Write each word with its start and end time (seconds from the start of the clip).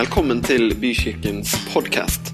Velkommen 0.00 0.38
til 0.40 0.70
Bykirkens 0.80 1.50
podkast. 1.74 2.30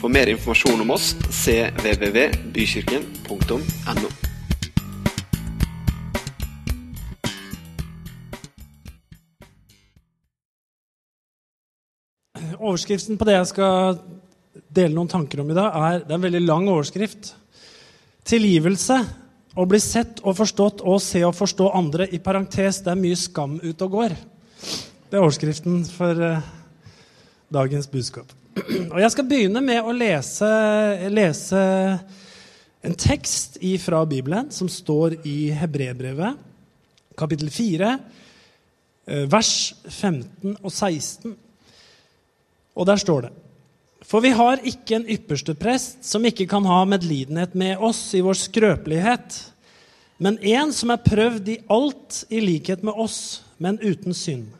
For 0.00 0.10
mer 0.10 0.26
informasjon 0.32 0.80
om 0.82 0.88
oss 0.90 1.12
cvvvbykirken.no. 1.30 4.08
Overskriften 12.58 13.14
på 13.14 13.22
det 13.30 13.36
jeg 13.36 13.46
skal 13.52 14.02
dele 14.66 14.90
noen 14.96 15.12
tanker 15.14 15.38
om 15.44 15.54
i 15.54 15.58
dag, 15.60 15.70
er, 15.70 16.02
det 16.02 16.10
er 16.10 16.18
en 16.18 16.26
veldig 16.26 16.42
lang 16.48 16.66
overskrift. 16.66 17.38
Tilgivelse. 18.26 18.98
Å 19.54 19.62
bli 19.70 19.78
sett 19.86 20.18
og 20.26 20.34
forstått 20.42 20.82
og 20.82 20.98
se 21.06 21.22
og 21.22 21.38
forstå 21.38 21.70
andre. 21.78 22.10
I 22.10 22.18
parentes, 22.18 22.82
det 22.82 22.90
er 22.90 22.98
mye 23.06 23.14
skam 23.14 23.62
ute 23.62 23.86
og 23.86 23.94
går. 24.00 24.18
Det 25.08 25.14
er 25.14 25.22
overskriften 25.22 25.86
for 25.94 26.10
uh, 26.18 26.57
dagens 27.48 27.90
budskap. 27.90 28.28
Og 28.92 29.00
Jeg 29.00 29.12
skal 29.14 29.28
begynne 29.28 29.62
med 29.64 29.80
å 29.84 29.94
lese, 29.94 30.48
lese 31.12 31.62
en 32.84 32.96
tekst 32.98 33.58
fra 33.82 34.04
Bibelen 34.08 34.52
som 34.54 34.68
står 34.70 35.18
i 35.26 35.50
Hebrebrevet, 35.56 36.38
kapittel 37.18 37.50
4, 37.50 37.92
uh, 39.10 39.24
vers 39.32 39.52
15 39.88 40.58
og 40.60 40.70
16. 40.70 41.36
Og 42.78 42.86
der 42.86 43.00
står 43.00 43.26
det 43.26 43.32
For 44.06 44.22
vi 44.22 44.30
har 44.36 44.62
ikke 44.62 45.00
en 45.00 45.08
ypperste 45.10 45.56
prest 45.58 46.04
som 46.06 46.24
ikke 46.24 46.46
kan 46.50 46.66
ha 46.68 46.84
medlidenhet 46.86 47.56
med 47.58 47.80
oss 47.82 48.02
i 48.14 48.22
vår 48.24 48.38
skrøpelighet, 48.38 49.40
men 50.18 50.38
en 50.42 50.72
som 50.74 50.90
er 50.90 51.02
prøvd 51.02 51.50
i 51.50 51.60
alt 51.70 52.24
i 52.34 52.40
likhet 52.42 52.82
med 52.86 52.96
oss, 52.98 53.42
men 53.58 53.78
uten 53.82 54.14
synd. 54.14 54.57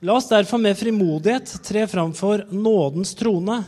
La 0.00 0.12
oss 0.12 0.28
derfor 0.28 0.58
med 0.60 0.76
frimodighet 0.76 1.54
tre 1.64 1.86
framfor 1.88 2.42
nådens 2.50 3.14
trone, 3.16 3.62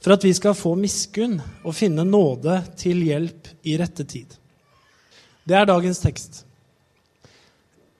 for 0.00 0.14
at 0.14 0.22
vi 0.24 0.32
skal 0.32 0.54
få 0.56 0.72
miskunn 0.80 1.34
og 1.60 1.74
finne 1.76 2.06
nåde 2.08 2.54
til 2.80 3.02
hjelp 3.04 3.50
i 3.68 3.74
rette 3.76 4.06
tid. 4.08 4.32
Det 5.44 5.58
er 5.58 5.68
dagens 5.68 6.00
tekst. 6.00 6.46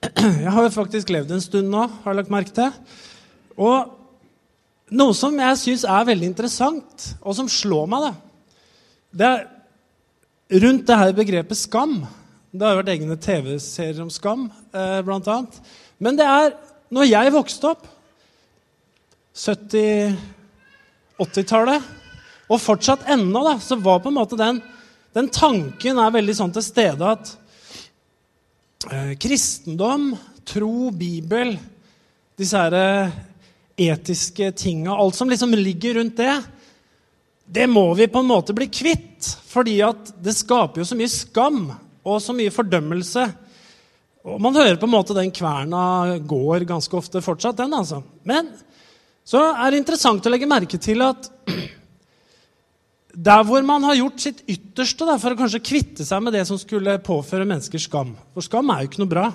Jeg 0.00 0.54
har 0.54 0.64
jo 0.64 0.72
faktisk 0.72 1.12
levd 1.12 1.34
en 1.36 1.44
stund 1.44 1.68
nå, 1.68 1.84
har 1.84 2.14
jeg 2.14 2.20
lagt 2.22 2.32
merke 2.32 2.56
til. 2.56 2.72
Og 3.60 3.92
noe 4.96 5.18
som 5.18 5.36
jeg 5.36 5.60
syns 5.60 5.84
er 5.84 6.08
veldig 6.08 6.30
interessant, 6.32 7.10
og 7.20 7.36
som 7.36 7.50
slår 7.52 7.92
meg, 7.92 8.08
da, 8.08 8.14
det 9.12 9.28
er 9.28 10.64
rundt 10.64 10.88
det 10.88 11.00
her 11.02 11.12
begrepet 11.20 11.60
skam. 11.60 11.98
Det 12.50 12.64
har 12.64 12.80
vært 12.80 12.94
egne 12.96 13.20
TV-serier 13.20 14.00
om 14.00 14.08
skam, 14.10 14.48
eh, 14.72 14.98
blant 15.04 15.28
annet. 15.28 15.60
Men 16.00 16.16
det 16.16 16.24
er 16.24 16.56
når 16.90 17.08
jeg 17.08 17.32
vokste 17.34 17.72
opp, 17.72 17.86
70 19.40 20.16
80-tallet, 21.20 21.88
og 22.50 22.62
fortsatt 22.62 23.06
ennå, 23.12 23.42
da, 23.46 23.56
så 23.62 23.76
var 23.78 24.00
på 24.02 24.10
en 24.10 24.16
måte 24.16 24.38
den, 24.40 24.58
den 25.14 25.28
tanken 25.32 26.00
er 26.00 26.14
veldig 26.14 26.36
sånn 26.38 26.54
til 26.54 26.64
stede 26.64 27.10
at 27.12 27.34
eh, 28.90 29.12
kristendom, 29.20 30.14
tro, 30.48 30.90
Bibel, 30.96 31.52
disse 32.40 32.58
her 32.58 33.12
etiske 33.80 34.50
tinga, 34.56 34.96
alt 34.96 35.14
som 35.16 35.30
liksom 35.30 35.54
ligger 35.54 36.00
rundt 36.00 36.16
det, 36.18 36.32
det 37.50 37.66
må 37.66 37.84
vi 37.98 38.08
på 38.10 38.22
en 38.22 38.30
måte 38.30 38.54
bli 38.54 38.68
kvitt. 38.70 39.26
Fordi 39.50 39.80
at 39.82 40.12
det 40.22 40.36
skaper 40.36 40.82
jo 40.82 40.86
så 40.86 40.98
mye 40.98 41.10
skam 41.10 41.62
og 42.06 42.20
så 42.22 42.34
mye 42.36 42.52
fordømmelse. 42.54 43.24
Og 44.28 44.40
man 44.42 44.56
hører 44.56 44.76
på 44.76 44.84
en 44.88 44.92
måte 44.92 45.16
den 45.16 45.32
kverna 45.32 46.18
går 46.28 46.66
ganske 46.68 46.96
ofte 46.96 47.22
fortsatt, 47.24 47.56
den, 47.62 47.72
altså. 47.72 48.02
Men 48.28 48.50
så 49.24 49.40
er 49.54 49.70
det 49.70 49.80
interessant 49.80 50.26
å 50.26 50.32
legge 50.32 50.48
merke 50.48 50.80
til 50.80 51.00
at 51.04 51.30
der 53.10 53.42
hvor 53.46 53.64
man 53.66 53.84
har 53.88 53.96
gjort 53.98 54.22
sitt 54.22 54.44
ytterste 54.48 55.08
da, 55.08 55.16
for 55.20 55.34
å 55.34 55.38
kanskje 55.40 55.62
kvitte 55.64 56.06
seg 56.06 56.22
med 56.22 56.36
det 56.36 56.44
som 56.48 56.58
skulle 56.60 57.00
påføre 57.02 57.48
mennesker 57.48 57.82
skam 57.82 58.12
For 58.34 58.44
skam 58.44 58.70
er 58.70 58.84
jo 58.84 58.90
ikke 58.90 59.02
noe 59.02 59.10
bra. 59.10 59.26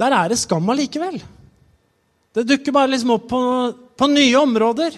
Der 0.00 0.16
er 0.16 0.32
det 0.32 0.40
skam 0.40 0.72
allikevel. 0.72 1.20
Det 2.32 2.46
dukker 2.48 2.74
bare 2.74 2.90
liksom 2.94 3.14
opp 3.14 3.28
på, 3.30 3.40
på 4.00 4.08
nye 4.10 4.40
områder. 4.40 4.96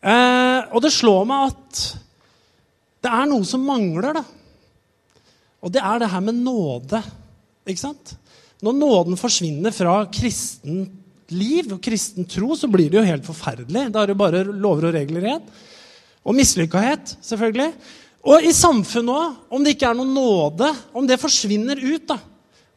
Eh, 0.00 0.60
og 0.72 0.82
det 0.82 0.94
slår 0.94 1.28
meg 1.28 1.52
at 1.52 1.84
det 3.04 3.12
er 3.14 3.30
noe 3.30 3.46
som 3.46 3.62
mangler, 3.68 4.18
da. 4.18 4.24
Og 5.62 5.72
det 5.74 5.82
er 5.82 6.02
det 6.02 6.10
her 6.12 6.24
med 6.24 6.38
nåde. 6.38 7.02
Ikke 7.68 7.82
sant? 7.82 8.14
Når 8.64 8.74
nåden 8.74 9.18
forsvinner 9.18 9.74
fra 9.74 10.00
kristen 10.12 10.86
liv 11.28 11.74
og 11.74 11.82
kristen 11.84 12.26
tro, 12.28 12.54
så 12.56 12.70
blir 12.70 12.88
det 12.90 12.98
jo 12.98 13.06
helt 13.06 13.26
forferdelig. 13.26 13.88
Da 13.92 14.02
er 14.02 14.10
det 14.10 14.18
bare 14.18 14.44
lover 14.48 14.88
og 14.88 14.96
regler 14.96 15.26
igjen. 15.26 15.44
Og 16.24 16.36
mislykkahet, 16.36 17.18
selvfølgelig. 17.24 17.72
Og 18.28 18.44
i 18.44 18.52
samfunnet 18.56 19.14
òg, 19.14 19.36
om 19.54 19.64
det 19.64 19.76
ikke 19.76 19.90
er 19.90 19.98
noen 19.98 20.16
nåde, 20.16 20.72
om 20.96 21.06
det 21.06 21.20
forsvinner 21.20 21.78
ut, 21.78 22.08
da, 22.08 22.18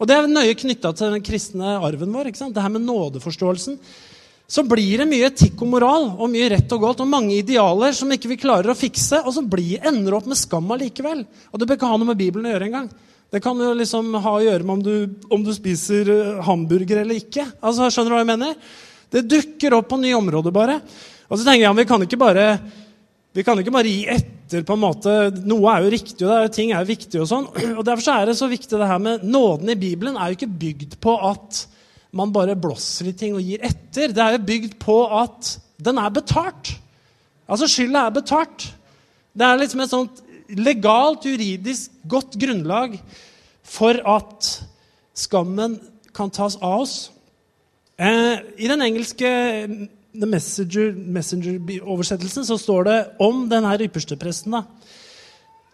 og 0.02 0.08
Det 0.10 0.16
er 0.18 0.26
nøye 0.26 0.58
knytta 0.58 0.90
til 0.98 1.12
den 1.14 1.22
kristne 1.22 1.76
arven 1.78 2.10
vår. 2.10 2.32
ikke 2.32 2.40
sant? 2.40 2.56
Det 2.56 2.62
her 2.64 2.74
med 2.74 2.82
nådeforståelsen. 2.82 3.76
Så 4.52 4.66
blir 4.68 5.00
det 5.00 5.08
mye 5.08 5.30
etikk 5.30 5.62
og 5.64 5.70
moral 5.72 6.10
og 6.12 6.28
mye 6.32 6.50
rett 6.52 6.74
og 6.76 6.82
galt 6.84 7.00
og 7.04 7.08
mange 7.08 7.38
idealer 7.38 7.94
som 7.96 8.10
ikke 8.12 8.34
vi 8.34 8.40
klarer 8.42 8.74
å 8.74 8.76
fikse, 8.76 9.22
og 9.24 9.32
som 9.32 9.48
blir, 9.48 9.80
ender 9.88 10.18
opp 10.18 10.28
med 10.28 10.40
skam 10.40 10.68
allikevel. 10.76 11.22
Og 11.54 11.62
det 11.62 11.70
bør 11.70 11.80
ikke 11.80 11.92
ha 11.94 12.00
noe 12.02 12.10
med 12.10 12.20
Bibelen 12.20 12.50
å 12.50 12.52
gjøre 12.52 12.68
engang. 12.68 12.90
Det 13.32 13.40
kan 13.40 13.64
jo 13.64 13.70
liksom 13.80 14.12
ha 14.20 14.34
å 14.36 14.44
gjøre 14.44 14.68
med 14.68 14.74
om 14.74 14.84
du, 14.84 15.24
om 15.32 15.46
du 15.46 15.54
spiser 15.56 16.12
eh, 16.12 16.42
hamburger 16.44 17.00
eller 17.06 17.22
ikke. 17.22 17.46
Altså, 17.64 17.88
Skjønner 17.88 18.12
du 18.12 18.18
hva 18.18 18.26
jeg 18.26 18.32
mener? 18.34 18.76
Det 19.16 19.24
dukker 19.38 19.78
opp 19.78 19.88
på 19.94 20.02
nye 20.04 20.20
områder, 20.20 20.56
bare. 20.56 20.82
Og 21.32 21.40
så 21.40 21.46
tenker 21.46 21.70
jeg, 21.70 21.78
vi 21.80 21.88
kan 21.88 22.04
ikke 22.04 22.20
bare 22.20 22.48
vi 23.32 23.46
kan 23.48 23.60
ikke 23.62 23.72
bare 23.72 23.88
gi 23.88 24.04
etter. 24.12 24.66
på 24.68 24.76
en 24.76 24.84
måte. 24.84 25.12
Noe 25.48 25.72
er 25.72 25.86
jo 25.86 25.92
riktig, 25.94 26.26
og 26.28 26.34
er, 26.36 26.52
ting 26.52 26.74
er 26.76 26.84
jo 26.84 26.92
viktig. 26.92 27.22
og 27.24 27.30
sånn. 27.32 27.48
Og 27.80 27.86
Derfor 27.88 28.18
er 28.18 28.28
det 28.28 28.36
så 28.36 28.52
viktig 28.52 28.76
det 28.76 28.90
her 28.90 29.00
med 29.00 29.24
nåden 29.24 29.72
i 29.72 29.80
Bibelen 29.80 30.20
er 30.20 30.34
jo 30.34 30.42
ikke 30.42 30.58
bygd 30.66 31.00
på 31.00 31.16
at 31.30 31.70
man 32.12 32.32
bare 32.34 32.58
blåser 32.60 33.12
i 33.12 33.16
ting 33.16 33.36
og 33.38 33.46
gir 33.46 33.62
etter. 33.64 34.12
Det 34.12 34.24
er 34.24 34.36
jo 34.36 34.48
bygd 34.48 34.76
på 34.82 34.98
at 35.22 35.54
den 35.82 35.98
er 35.98 36.12
betalt. 36.14 36.74
Altså 37.48 37.70
skylda 37.72 38.08
er 38.08 38.16
betalt. 38.16 38.68
Det 39.32 39.48
er 39.48 39.62
liksom 39.62 39.84
et 39.84 39.94
sånt 39.94 40.22
legalt, 40.52 41.26
juridisk 41.26 41.92
godt 42.10 42.36
grunnlag 42.40 42.98
for 43.64 43.96
at 44.18 44.68
skammen 45.16 45.80
kan 46.16 46.30
tas 46.34 46.58
av 46.60 46.82
oss. 46.84 47.12
Eh, 47.96 48.38
I 48.60 48.68
den 48.68 48.82
engelske 48.84 49.28
The 50.12 50.28
Messenger-oversettelsen 50.28 52.46
så 52.46 52.58
står 52.60 52.84
det 52.84 53.06
om 53.24 53.50
denne 53.50 53.78
ypperstepresten. 53.80 54.52
da. 54.52 54.64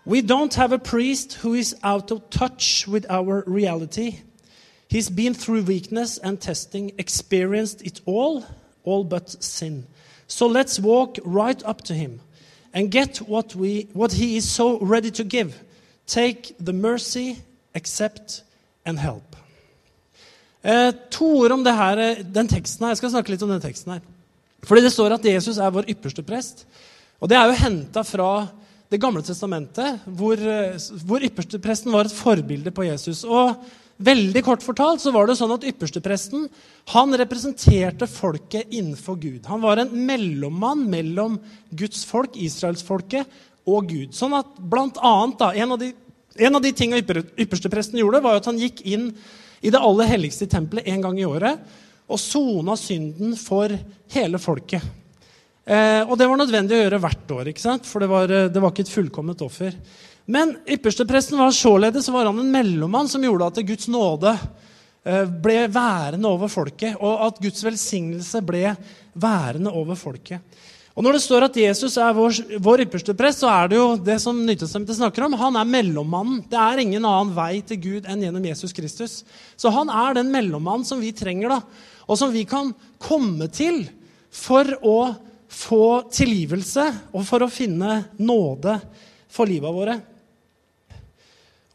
We 0.05 0.21
don't 0.21 0.55
have 0.55 0.71
a 0.71 0.77
priest 0.77 1.39
who 1.43 1.53
is 1.53 1.75
out 1.83 2.11
of 2.11 2.21
touch 2.29 2.87
with 2.87 3.05
our 3.09 3.43
reality. 3.47 4.11
He's 4.97 5.11
been 5.11 5.35
through 5.35 5.61
weakness 5.61 6.17
and 6.17 6.41
testing, 6.41 6.91
experienced 6.97 7.85
it 7.85 8.01
all, 8.07 8.43
all 8.83 9.03
but 9.03 9.29
sin. 9.43 9.85
So 10.25 10.47
let's 10.47 10.79
walk 10.79 11.19
right 11.23 11.63
up 11.65 11.83
to 11.83 11.93
him 11.93 12.19
and 12.73 12.89
get 12.89 13.17
what, 13.17 13.53
we, 13.53 13.89
what 13.93 14.13
he 14.13 14.37
is 14.37 14.49
so 14.49 14.79
ready 14.79 15.11
to 15.11 15.23
give. 15.23 15.53
Take 16.07 16.55
the 16.59 16.73
mercy, 16.73 17.37
accept 17.75 18.41
and 18.87 18.97
help. 18.97 19.35
Eh, 20.63 20.91
to 21.11 21.25
ord 21.25 21.51
om 21.51 21.65
her, 21.65 21.97
eh, 21.99 22.23
den 22.23 22.47
teksten 22.47 22.83
her. 22.83 22.89
Jeg 22.89 22.97
skal 22.97 23.09
snakke 23.11 23.29
litt 23.29 23.43
om 23.43 23.53
den 23.53 23.61
teksten 23.61 23.93
her. 23.93 24.01
Fordi 24.63 24.81
det 24.81 24.91
står 24.91 25.13
at 25.13 25.25
Jesus 25.25 25.57
er 25.57 25.69
vår 25.69 25.91
ypperste 25.93 26.23
prest. 26.23 26.65
Og 27.21 27.29
det 27.29 27.37
er 27.37 27.45
jo 27.45 27.61
henta 27.61 28.01
fra 28.01 28.47
Det 28.89 29.01
gamle 29.01 29.19
testamentet, 29.21 29.99
hvor, 30.05 30.39
hvor 31.05 31.19
ypperstepresten 31.19 31.91
var 31.91 32.05
et 32.07 32.11
forbilde 32.11 32.71
på 32.71 32.83
Jesus. 32.83 33.23
Og 33.23 33.57
veldig 33.97 34.43
kort 34.45 34.63
fortalt 34.65 35.01
så 35.01 35.11
var 35.15 35.27
det 35.27 35.37
sånn 35.39 35.55
at 35.55 35.65
ypperstepresten 35.67 36.47
han 36.93 37.17
representerte 37.17 38.07
folket 38.09 38.69
innenfor 38.69 39.17
Gud. 39.21 39.47
Han 39.49 39.63
var 39.63 39.81
en 39.81 39.94
mellommann 40.07 40.85
mellom 40.89 41.39
Guds 41.69 42.03
folk, 42.07 42.38
israelsfolket, 42.38 43.25
og 43.67 43.89
Gud. 43.91 44.13
Sånn 44.15 44.35
at 44.38 44.53
blant 44.57 44.95
annet, 45.03 45.39
da, 45.41 45.51
En 45.51 45.73
av 45.75 45.79
de, 45.81 45.91
en 46.38 46.55
av 46.55 46.63
de 46.63 46.71
tingene 46.71 47.01
ypperstepresten 47.35 47.99
gjorde, 47.99 48.23
var 48.23 48.39
at 48.39 48.47
han 48.47 48.59
gikk 48.61 48.85
inn 48.88 49.09
i 49.59 49.73
det 49.73 49.81
aller 49.81 50.07
helligste 50.07 50.47
tempelet 50.47 50.88
en 50.88 51.03
gang 51.03 51.19
i 51.19 51.27
året 51.27 51.59
og 52.07 52.19
sona 52.21 52.77
synden 52.79 53.35
for 53.35 53.73
hele 54.13 54.39
folket. 54.39 54.83
Eh, 55.67 56.03
og 56.07 56.15
det 56.15 56.27
var 56.29 56.39
nødvendig 56.39 56.77
å 56.77 56.83
gjøre 56.85 57.00
hvert 57.03 57.31
år, 57.35 57.50
ikke 57.51 57.65
sant? 57.65 57.88
for 57.89 58.00
det 58.00 58.07
var, 58.07 58.31
eh, 58.31 58.47
det 58.47 58.61
var 58.63 58.71
ikke 58.71 58.85
et 58.85 58.93
fullkomment 58.93 59.41
offer. 59.43 59.73
Men 60.27 60.57
ypperstepresten 60.68 61.39
var 61.39 61.53
således 61.56 62.09
var 62.12 62.27
han 62.27 62.39
en 62.39 62.51
mellommann 62.51 63.07
som 63.07 63.24
gjorde 63.24 63.47
at 63.47 63.62
Guds 63.63 63.88
nåde 63.88 64.33
eh, 65.07 65.24
ble 65.24 65.62
værende 65.71 66.27
over 66.27 66.51
folket, 66.51 66.97
og 67.00 67.21
at 67.29 67.38
Guds 67.45 67.63
velsignelse 67.63 68.41
ble 68.44 68.74
værende 69.15 69.71
over 69.71 69.95
folket. 69.95 70.44
Og 70.97 71.06
Når 71.06 71.13
det 71.13 71.21
står 71.21 71.45
at 71.45 71.59
Jesus 71.62 71.95
er 72.01 72.15
vår, 72.18 72.39
vår 72.65 72.83
ypperste 72.88 73.13
prest, 73.15 73.44
så 73.44 73.51
er 73.53 73.69
det 73.69 73.77
jo 73.77 73.85
det 74.01 74.18
som 74.19 74.39
Nytestemte 74.44 74.95
snakker 74.97 75.27
om. 75.27 75.38
Han 75.38 75.59
er 75.62 75.69
mellommannen. 75.69 76.41
Det 76.50 76.57
er 76.57 76.81
ingen 76.81 77.06
annen 77.06 77.35
vei 77.38 77.62
til 77.62 77.77
Gud 77.83 78.09
enn 78.09 78.24
gjennom 78.25 78.47
Jesus 78.50 78.74
Kristus. 78.74 79.19
Så 79.56 79.69
han 79.71 79.94
er 79.94 80.18
den 80.18 80.33
mellommannen 80.33 80.88
som 80.89 81.00
vi 81.00 81.13
trenger, 81.15 81.53
da, 81.53 81.62
og 82.09 82.19
som 82.19 82.33
vi 82.33 82.44
kan 82.50 82.74
komme 82.97 83.47
til 83.53 83.83
for 84.33 84.74
å 84.81 84.97
få 85.47 86.09
tilgivelse 86.12 86.89
og 87.13 87.24
for 87.29 87.45
å 87.45 87.53
finne 87.53 88.01
nåde 88.18 88.79
for 89.31 89.47
livet 89.47 89.77
våre. 89.77 90.00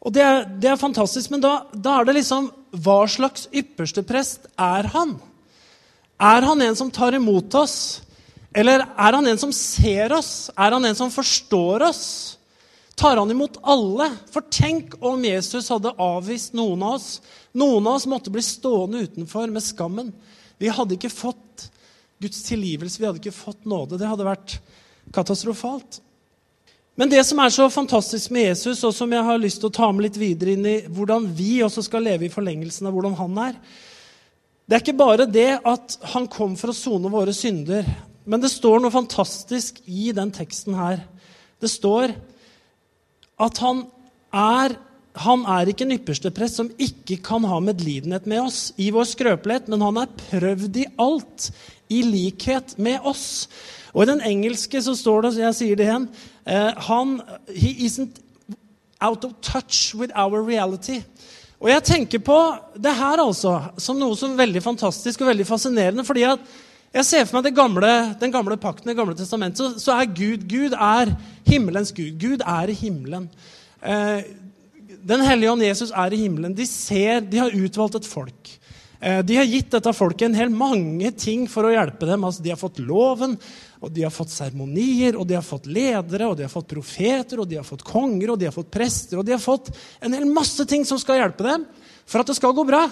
Og 0.03 0.11
det 0.11 0.23
er, 0.23 0.45
det 0.59 0.71
er 0.71 0.79
fantastisk, 0.79 1.31
men 1.31 1.43
da, 1.43 1.63
da 1.71 1.99
er 1.99 2.09
det 2.09 2.17
liksom 2.19 2.49
Hva 2.83 3.03
slags 3.07 3.47
ypperste 3.55 4.03
prest 4.07 4.49
er 4.59 4.89
han? 4.91 5.15
Er 6.19 6.45
han 6.45 6.61
en 6.63 6.75
som 6.77 6.91
tar 6.93 7.15
imot 7.15 7.55
oss? 7.55 7.77
Eller 8.53 8.83
er 8.83 9.17
han 9.17 9.27
en 9.27 9.39
som 9.39 9.53
ser 9.55 10.13
oss? 10.13 10.49
Er 10.53 10.75
han 10.75 10.85
en 10.85 10.97
som 10.97 11.11
forstår 11.13 11.85
oss? 11.87 12.03
Tar 12.99 13.17
han 13.17 13.31
imot 13.31 13.57
alle? 13.63 14.11
For 14.31 14.45
tenk 14.53 14.93
om 15.01 15.23
Jesus 15.25 15.71
hadde 15.73 15.95
avvist 16.01 16.53
noen 16.57 16.83
av 16.85 16.99
oss. 16.99 17.17
Noen 17.57 17.87
av 17.87 17.97
oss 17.97 18.09
måtte 18.09 18.33
bli 18.33 18.43
stående 18.45 19.05
utenfor 19.07 19.49
med 19.53 19.65
skammen. 19.65 20.11
Vi 20.61 20.69
hadde 20.69 20.97
ikke 20.97 21.13
fått 21.13 21.69
Guds 22.21 22.43
tilgivelse, 22.45 23.01
vi 23.01 23.07
hadde 23.09 23.19
ikke 23.19 23.35
fått 23.35 23.65
nåde. 23.67 23.97
Det 23.99 24.07
hadde 24.07 24.27
vært 24.27 24.57
katastrofalt. 25.13 25.99
Men 26.93 27.09
det 27.09 27.23
som 27.25 27.39
er 27.41 27.49
så 27.49 27.65
fantastisk 27.73 28.29
med 28.33 28.51
Jesus, 28.51 28.83
og 28.85 28.93
som 28.93 29.13
jeg 29.13 29.25
har 29.25 29.39
lyst 29.41 29.63
til 29.63 29.71
å 29.71 29.73
ta 29.73 29.87
med 29.89 30.05
litt 30.05 30.19
videre 30.21 30.53
inn 30.53 30.67
i 30.69 30.75
hvordan 30.93 31.25
vi 31.33 31.55
også 31.65 31.81
skal 31.87 32.05
leve 32.05 32.27
i 32.27 32.33
forlengelsen 32.33 32.85
av 32.85 32.93
hvordan 32.93 33.15
han 33.17 33.39
er, 33.47 33.55
det 34.69 34.77
er 34.77 34.83
ikke 34.83 35.01
bare 35.01 35.25
det 35.27 35.49
at 35.67 35.97
han 36.13 36.29
kom 36.31 36.53
for 36.59 36.71
å 36.71 36.77
sone 36.77 37.09
våre 37.11 37.33
synder. 37.35 37.87
Men 38.29 38.43
det 38.43 38.53
står 38.53 38.79
noe 38.79 38.93
fantastisk 38.93 39.81
i 39.89 40.13
den 40.15 40.31
teksten 40.31 40.77
her. 40.77 41.01
Det 41.59 41.71
står 41.71 42.13
at 43.41 43.59
han 43.63 43.83
er 44.29 44.77
han 45.13 45.43
er 45.45 45.69
ikke 45.69 45.85
en 45.85 45.93
ypperste 45.93 46.31
prest 46.33 46.57
som 46.57 46.71
ikke 46.81 47.19
kan 47.21 47.45
ha 47.45 47.59
medlidenhet 47.61 48.25
med 48.29 48.47
oss 48.47 48.59
i 48.81 48.89
vår 48.93 49.05
skrøpelighet, 49.11 49.69
men 49.69 49.83
han 49.85 49.99
er 50.01 50.15
prøvd 50.23 50.79
i 50.81 50.87
alt, 51.01 51.51
i 51.93 52.01
likhet 52.07 52.73
med 52.81 53.05
oss. 53.05 53.45
Og 53.93 54.03
I 54.03 54.09
den 54.09 54.23
engelske 54.25 54.81
så 54.81 54.95
står 54.97 55.27
det, 55.27 55.35
jeg 55.43 55.57
sier 55.59 55.77
det 55.77 55.85
igjen 55.85 56.07
uh, 56.49 56.71
han, 56.89 57.19
He 57.53 57.75
isn't 57.85 58.17
out 59.03 59.25
of 59.27 59.37
touch 59.45 59.93
with 59.93 60.15
our 60.17 60.41
reality. 60.41 61.03
Og 61.61 61.69
jeg 61.69 61.85
tenker 61.87 62.19
på 62.23 62.37
det 62.75 62.91
her 62.97 63.21
altså 63.21 63.55
som 63.79 63.99
noe 63.99 64.17
som 64.19 64.33
er 64.33 64.41
veldig 64.43 64.63
fantastisk 64.65 65.21
og 65.21 65.29
veldig 65.29 65.45
fascinerende. 65.47 66.03
fordi 66.03 66.25
at 66.27 66.41
jeg 66.93 67.05
ser 67.05 67.25
for 67.25 67.41
meg 67.41 67.55
gamle, 67.57 68.15
den 68.21 68.31
gamle 68.33 68.57
pakten, 68.57 68.89
det 68.89 68.97
gamle 68.97 69.15
testamentet, 69.17 69.57
så, 69.57 69.79
så, 69.81 69.95
er 69.97 70.13
Gud 70.13 70.43
Gud 70.49 70.75
er 70.77 71.15
himmelens 71.45 71.91
Gud. 71.91 72.19
Gud 72.21 72.43
er 72.45 72.69
i 72.69 72.77
himmelen. 72.77 73.29
Eh, 73.81 74.21
den 75.03 75.23
hellige 75.25 75.51
ånd 75.51 75.65
Jesus 75.65 75.91
er 75.91 76.13
i 76.13 76.21
himmelen. 76.23 76.55
De 76.55 76.65
ser, 76.69 77.21
de 77.27 77.41
har 77.41 77.55
utvalgt 77.55 77.99
et 77.99 78.07
folk. 78.07 78.53
Eh, 79.03 79.19
de 79.27 79.35
har 79.35 79.49
gitt 79.49 79.71
dette 79.73 79.91
folket 79.95 80.29
en 80.29 80.37
hel 80.37 80.51
mange 80.53 81.11
ting 81.19 81.43
for 81.51 81.67
å 81.67 81.73
hjelpe 81.73 82.07
dem. 82.07 82.23
Altså, 82.23 82.43
de 82.43 82.53
har 82.53 82.59
fått 82.59 82.79
loven, 82.79 83.35
og 83.83 83.91
de 83.91 84.05
har 84.05 84.13
fått 84.15 84.31
seremonier, 84.31 85.17
og 85.19 85.27
de 85.27 85.35
har 85.35 85.43
fått 85.43 85.67
ledere, 85.67 86.29
og 86.29 86.37
de 86.39 86.47
har 86.47 86.53
fått 86.53 86.71
profeter, 86.71 87.41
og 87.43 87.49
de 87.51 87.59
har 87.59 87.67
fått 87.67 87.83
konger, 87.87 88.31
og 88.31 88.39
de 88.39 88.47
har 88.47 88.55
fått 88.55 88.71
prester, 88.71 89.19
og 89.19 89.27
de 89.27 89.35
har 89.35 89.43
fått 89.43 89.73
en 89.99 90.15
hel 90.15 90.27
masse 90.29 90.63
ting 90.69 90.87
som 90.87 91.01
skal 91.01 91.19
hjelpe 91.19 91.43
dem 91.49 91.67
for 92.07 92.23
at 92.23 92.31
det 92.31 92.37
skal 92.39 92.55
gå 92.55 92.63
bra. 92.67 92.85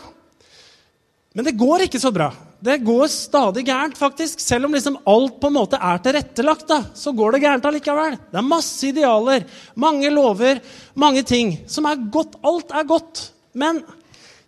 Men 1.32 1.48
det 1.48 1.56
går 1.60 1.88
ikke 1.88 2.02
så 2.02 2.12
bra. 2.12 2.28
Det 2.62 2.78
går 2.86 3.08
stadig 3.10 3.64
gærent, 3.66 3.98
faktisk. 3.98 4.40
Selv 4.40 4.68
om 4.68 4.76
liksom 4.76 5.00
alt 5.10 5.40
på 5.42 5.50
en 5.50 5.56
måte 5.56 5.80
er 5.82 6.02
tilrettelagt, 6.06 6.68
da, 6.70 6.84
så 6.94 7.14
går 7.18 7.34
det 7.34 7.42
gærent 7.42 7.66
allikevel. 7.66 8.20
Det 8.30 8.38
er 8.38 8.46
masse 8.46 8.92
idealer, 8.92 9.48
mange 9.74 10.12
lover, 10.14 10.62
mange 10.94 11.24
ting 11.26 11.56
som 11.72 11.90
er 11.90 12.04
godt. 12.14 12.38
Alt 12.46 12.76
er 12.78 12.86
godt. 12.90 13.24
Men 13.58 13.82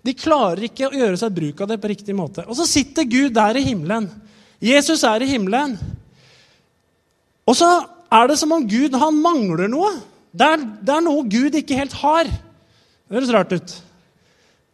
de 0.06 0.14
klarer 0.14 0.68
ikke 0.68 0.92
å 0.92 0.94
gjøre 0.94 1.18
seg 1.20 1.34
bruk 1.34 1.64
av 1.64 1.72
det 1.72 1.80
på 1.82 1.90
riktig 1.90 2.16
måte. 2.18 2.46
Og 2.46 2.58
så 2.60 2.68
sitter 2.70 3.10
Gud 3.10 3.34
der 3.34 3.58
i 3.58 3.66
himmelen. 3.66 4.10
Jesus 4.64 5.02
er 5.10 5.26
i 5.26 5.32
himmelen. 5.32 5.74
Og 7.50 7.58
så 7.58 7.72
er 8.14 8.30
det 8.30 8.38
som 8.40 8.54
om 8.56 8.68
Gud 8.70 8.94
han 9.00 9.18
mangler 9.24 9.72
noe. 9.72 9.90
Det 10.34 10.52
er, 10.54 10.62
det 10.86 10.94
er 10.94 11.06
noe 11.06 11.26
Gud 11.30 11.58
ikke 11.58 11.82
helt 11.82 11.98
har. 12.04 12.30
Det 12.30 13.18
høres 13.18 13.34
rart 13.34 13.58
ut. 13.58 13.76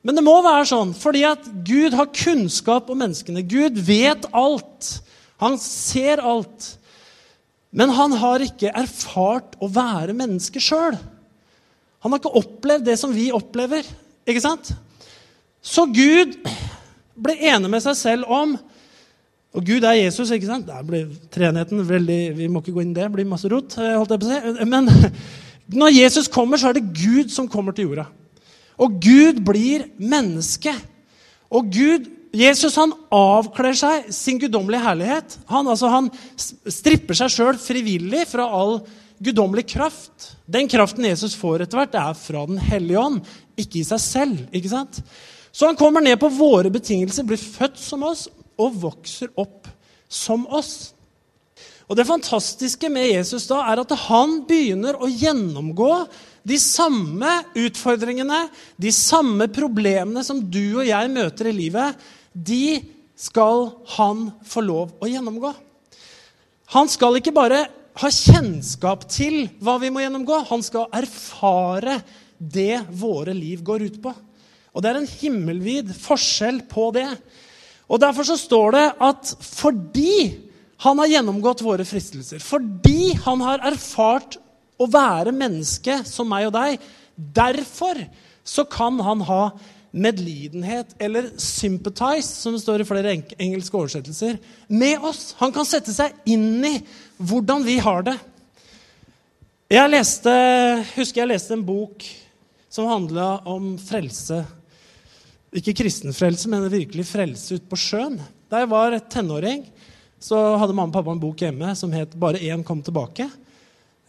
Men 0.06 0.16
det 0.16 0.24
må 0.24 0.38
være 0.44 0.68
sånn, 0.70 0.94
fordi 0.96 1.26
at 1.28 1.48
Gud 1.68 1.96
har 1.98 2.12
kunnskap 2.16 2.88
om 2.92 3.02
menneskene. 3.02 3.44
Gud 3.44 3.80
vet 3.84 4.28
alt. 4.32 4.92
Han 5.44 5.58
ser 5.60 6.22
alt. 6.24 6.76
Men 7.76 7.92
han 7.94 8.16
har 8.18 8.44
ikke 8.44 8.72
erfart 8.72 9.58
å 9.62 9.70
være 9.72 10.16
menneske 10.18 10.62
sjøl. 10.64 10.96
Han 12.00 12.14
har 12.14 12.22
ikke 12.22 12.40
opplevd 12.40 12.88
det 12.88 12.96
som 13.00 13.12
vi 13.14 13.28
opplever. 13.36 13.88
Ikke 14.30 14.44
sant? 14.44 14.72
Så 15.62 15.84
Gud 15.92 16.38
ble 17.20 17.36
enig 17.52 17.70
med 17.72 17.84
seg 17.84 17.98
selv 18.00 18.32
om 18.32 18.56
Og 19.50 19.66
Gud 19.66 19.84
er 19.84 19.98
Jesus, 19.98 20.30
ikke 20.30 20.46
sant? 20.46 20.68
Der 20.70 20.84
ble 20.86 21.00
treenigheten 21.34 21.82
veldig 21.84 22.18
Vi 22.38 22.48
må 22.54 22.62
ikke 22.62 22.76
gå 22.76 22.84
inn 22.84 22.92
i 22.92 23.00
det, 23.00 23.08
det 23.08 23.16
blir 23.16 23.26
masse 23.28 23.50
rot. 23.50 23.74
Eh, 23.82 23.96
holdt 23.98 24.14
jeg 24.14 24.22
på 24.22 24.28
å 24.30 24.36
si. 24.36 24.68
Men 24.70 24.86
når 25.82 25.96
Jesus 25.96 26.30
kommer, 26.32 26.62
så 26.62 26.70
er 26.70 26.78
det 26.78 26.92
Gud 26.94 27.34
som 27.34 27.50
kommer 27.50 27.74
til 27.74 27.90
jorda. 27.90 28.06
Og 28.80 28.96
Gud 29.04 29.42
blir 29.46 29.90
menneske. 30.00 30.74
Og 31.52 31.68
Gud, 31.74 32.08
Jesus 32.36 32.78
han 32.78 32.94
avkler 33.14 33.76
seg 33.78 34.12
sin 34.14 34.40
guddommelige 34.42 34.86
herlighet. 34.86 35.38
Han, 35.50 35.68
altså, 35.68 35.90
han 35.92 36.10
stripper 36.38 37.18
seg 37.18 37.34
sjøl 37.34 37.60
frivillig 37.62 38.28
fra 38.30 38.46
all 38.46 38.80
guddommelig 39.20 39.66
kraft. 39.74 40.30
Den 40.48 40.70
kraften 40.72 41.08
Jesus 41.10 41.36
får 41.38 41.66
etter 41.66 41.82
hvert, 41.82 41.98
er 41.98 42.16
fra 42.16 42.46
Den 42.48 42.62
hellige 42.70 43.02
ånd, 43.02 43.20
ikke 43.60 43.82
i 43.82 43.88
seg 43.88 44.04
selv. 44.04 44.46
ikke 44.56 44.72
sant? 44.72 45.02
Så 45.52 45.68
han 45.68 45.80
kommer 45.80 46.04
ned 46.06 46.20
på 46.22 46.30
våre 46.32 46.72
betingelser, 46.72 47.26
blir 47.28 47.42
født 47.42 47.82
som 47.82 48.06
oss 48.08 48.28
og 48.60 48.78
vokser 48.80 49.34
opp 49.40 49.68
som 50.10 50.46
oss. 50.48 50.94
Og 51.90 51.98
Det 51.98 52.06
fantastiske 52.06 52.90
med 52.94 53.10
Jesus 53.10 53.48
da 53.50 53.64
er 53.72 53.82
at 53.82 53.94
han 54.06 54.44
begynner 54.48 55.00
å 55.02 55.10
gjennomgå 55.10 55.94
de 56.50 56.58
samme 56.62 57.34
utfordringene, 57.58 58.48
de 58.82 58.92
samme 58.96 59.50
problemene 59.54 60.24
som 60.26 60.42
du 60.42 60.80
og 60.82 60.88
jeg 60.88 61.12
møter 61.14 61.52
i 61.52 61.56
livet, 61.56 62.00
de 62.34 62.80
skal 63.20 63.68
han 63.98 64.30
få 64.48 64.64
lov 64.66 64.96
å 65.02 65.10
gjennomgå. 65.10 65.52
Han 66.76 66.90
skal 66.90 67.20
ikke 67.20 67.36
bare 67.36 67.66
ha 68.00 68.10
kjennskap 68.14 69.06
til 69.12 69.48
hva 69.60 69.78
vi 69.82 69.92
må 69.92 70.04
gjennomgå, 70.04 70.44
han 70.48 70.64
skal 70.64 70.90
erfare 70.96 72.00
det 72.40 72.86
våre 72.96 73.36
liv 73.36 73.64
går 73.66 73.88
ut 73.90 74.02
på. 74.04 74.14
Og 74.72 74.84
det 74.84 74.92
er 74.92 75.00
en 75.02 75.10
himmelvid 75.20 75.92
forskjell 75.98 76.62
på 76.70 76.90
det. 76.96 77.08
Og 77.90 78.00
Derfor 78.00 78.28
så 78.28 78.38
står 78.40 78.78
det 78.78 78.86
at 79.10 79.34
fordi 79.44 80.14
han 80.86 81.02
har 81.02 81.12
gjennomgått 81.12 81.64
våre 81.66 81.84
fristelser, 81.84 82.40
fordi 82.40 83.12
han 83.26 83.42
har 83.44 83.66
erfart 83.68 84.38
å 84.80 84.88
være 84.90 85.36
menneske 85.36 86.00
som 86.08 86.30
meg 86.32 86.48
og 86.48 86.56
deg. 86.56 86.80
Derfor 87.16 88.00
så 88.48 88.66
kan 88.66 89.00
han 89.04 89.22
ha 89.28 89.44
medlidenhet, 89.92 90.94
eller 91.00 91.24
'sympathize', 91.36 92.42
som 92.42 92.54
det 92.54 92.62
står 92.62 92.82
i 92.82 92.86
flere 92.86 93.24
engelske 93.40 93.78
oversettelser, 93.78 94.38
med 94.68 95.00
oss. 95.00 95.36
Han 95.40 95.52
kan 95.52 95.66
sette 95.66 95.94
seg 95.94 96.14
inn 96.26 96.64
i 96.66 96.80
hvordan 97.18 97.64
vi 97.66 97.80
har 97.80 98.04
det. 98.04 98.18
Jeg 99.70 99.90
leste, 99.90 100.30
husker 100.96 101.22
jeg 101.22 101.28
leste 101.30 101.54
en 101.54 101.66
bok 101.66 102.06
som 102.70 102.88
handla 102.90 103.42
om 103.46 103.78
frelse. 103.78 104.46
Ikke 105.54 105.74
kristenfrelse, 105.74 106.50
men 106.50 106.70
virkelig 106.70 107.06
frelse 107.10 107.56
ute 107.56 107.70
på 107.70 107.78
sjøen. 107.78 108.20
Da 108.50 108.60
jeg 108.60 108.70
var 108.70 109.00
tenåring, 109.10 109.66
så 110.20 110.58
hadde 110.58 110.74
mamma 110.74 110.90
og 110.90 110.94
pappa 110.94 111.12
en 111.12 111.22
bok 111.22 111.38
hjemme 111.38 111.76
som 111.76 111.92
het 111.92 112.14
'Bare 112.16 112.38
én 112.38 112.64
kom 112.64 112.84
tilbake'. 112.84 113.30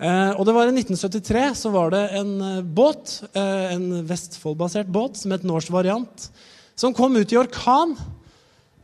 Eh, 0.00 0.30
og 0.32 0.46
det 0.48 0.54
var 0.56 0.70
I 0.70 0.72
1973 0.72 1.42
så 1.60 1.70
var 1.74 1.90
det 1.92 2.06
en 2.16 2.30
eh, 2.40 2.60
båt, 2.64 3.18
eh, 3.36 3.74
en 3.74 4.00
Vestfold-basert 4.08 4.88
båt 4.88 5.18
som 5.20 5.34
het 5.34 5.44
Norse 5.44 5.72
Variant, 5.74 6.24
som 6.72 6.94
kom 6.96 7.18
ut 7.20 7.32
i 7.32 7.36
orkan 7.36 7.92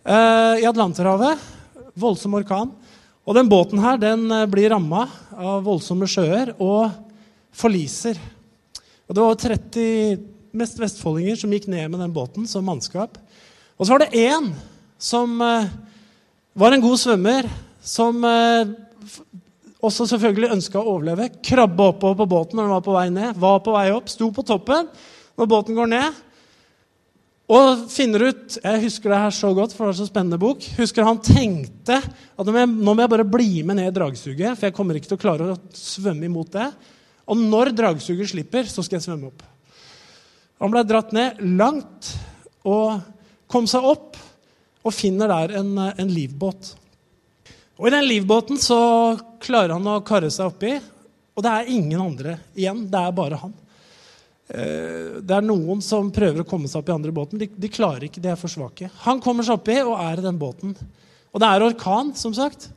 i 0.07 0.63
Atlanterhavet. 0.69 1.41
Voldsom 1.99 2.37
orkan. 2.39 2.69
Og 3.27 3.35
den 3.35 3.49
båten 3.51 3.81
her 3.83 3.97
den 3.99 4.29
blir 4.53 4.69
ramma 4.71 5.09
av 5.35 5.65
voldsomme 5.67 6.07
sjøer 6.07 6.53
og 6.63 6.93
forliser. 7.51 8.21
Og 9.09 9.17
det 9.17 9.25
var 9.25 9.41
30 9.41 10.21
mest 10.55 10.79
vestfoldinger 10.79 11.41
som 11.41 11.57
gikk 11.57 11.67
ned 11.73 11.91
med 11.91 12.05
den 12.05 12.15
båten 12.15 12.47
som 12.47 12.69
mannskap. 12.69 13.19
Og 13.75 13.89
så 13.89 13.97
var 13.97 14.05
det 14.05 14.29
én 14.29 14.53
som 15.03 15.35
var 15.43 16.77
en 16.77 16.87
god 16.87 17.03
svømmer, 17.03 17.51
som 17.83 18.23
også 19.87 20.07
selvfølgelig 20.11 20.52
ønska 20.57 20.81
å 20.81 20.95
overleve. 20.97 21.31
Krabba 21.45 21.90
oppover 21.93 22.21
på 22.21 22.28
båten 22.35 22.59
når 22.59 22.66
den 22.66 22.76
var 22.76 22.87
på 22.87 22.95
vei 22.97 23.09
ned. 23.14 23.40
Var 23.40 23.61
på 23.64 23.75
vei 23.75 23.88
opp, 23.95 24.11
sto 24.12 24.31
på 24.35 24.45
toppen 24.47 24.88
når 25.37 25.50
båten 25.50 25.76
går 25.76 25.90
ned. 25.93 26.23
Og 27.47 27.85
finner 27.93 28.25
ut 28.26 28.57
Jeg 28.59 28.83
husker 28.83 29.12
det 29.12 29.19
her 29.23 29.35
så 29.35 29.52
godt, 29.55 29.75
for 29.75 29.87
det 29.87 29.93
var 29.93 29.99
så 30.00 30.09
spennende 30.09 30.40
bok. 30.43 30.64
Husker 30.81 31.07
Han 31.07 31.21
tenkte 31.23 32.00
at 32.02 32.49
nå 32.49 32.64
må, 32.66 32.97
jeg, 32.99 33.12
bare 33.12 33.28
bli 33.28 33.62
med 33.62 33.78
ned 33.78 33.93
i 33.93 33.95
dragsuget, 33.95 34.57
for 34.57 34.66
jeg 34.66 34.75
kommer 34.75 34.99
ikke 34.99 35.12
til 35.12 35.19
å 35.19 35.23
klare 35.23 35.50
å 35.52 35.59
svømme 35.76 36.26
imot 36.26 36.50
det. 36.57 36.71
Og 37.26 37.38
når 37.38 37.71
dragsuget 37.75 38.33
slipper, 38.33 38.66
så 38.71 38.83
skal 38.83 38.99
jeg 38.99 39.07
svømme 39.07 39.31
opp. 39.31 39.45
Han 40.62 40.73
ble 40.73 40.83
dratt 40.88 41.12
ned 41.14 41.43
langt 41.59 42.11
og 42.66 42.99
kom 43.50 43.69
seg 43.71 43.85
opp 43.87 44.19
og 44.87 44.95
finner 44.95 45.31
der 45.31 45.59
en, 45.61 45.73
en 45.90 46.11
livbåt. 46.11 46.73
Og 47.76 47.88
I 47.88 47.92
den 47.92 48.06
livbåten 48.09 48.56
så 48.61 48.78
klarer 49.42 49.75
han 49.76 49.88
å 49.90 50.00
karre 50.04 50.30
seg 50.33 50.49
oppi, 50.49 50.73
og 51.37 51.45
det 51.45 51.52
er 51.52 51.73
ingen 51.75 52.00
andre 52.00 52.38
igjen. 52.56 52.87
Det 52.88 53.02
er 53.02 53.16
bare 53.16 53.40
han. 53.42 53.52
Eh, 54.49 55.18
det 55.21 55.37
er 55.37 55.45
noen 55.45 55.83
som 55.85 56.09
prøver 56.14 56.40
å 56.40 56.49
komme 56.49 56.71
seg 56.73 56.80
opp 56.80 56.88
i 56.88 56.95
andre 56.95 57.12
båten. 57.12 57.40
De, 57.40 57.50
de 57.52 57.73
klarer 57.73 58.06
ikke, 58.09 58.23
de 58.25 58.33
er 58.33 58.40
for 58.40 58.49
svake. 58.49 58.88
Han 59.04 59.21
kommer 59.21 59.45
seg 59.45 59.59
oppi 59.59 59.76
og 59.83 59.92
er 60.00 60.23
i 60.23 60.25
den 60.25 60.40
båten. 60.40 60.73
Og 61.35 61.42
det 61.42 61.50
er 61.52 61.66
orkan, 61.66 62.14
som 62.16 62.33
sagt. 62.37 62.71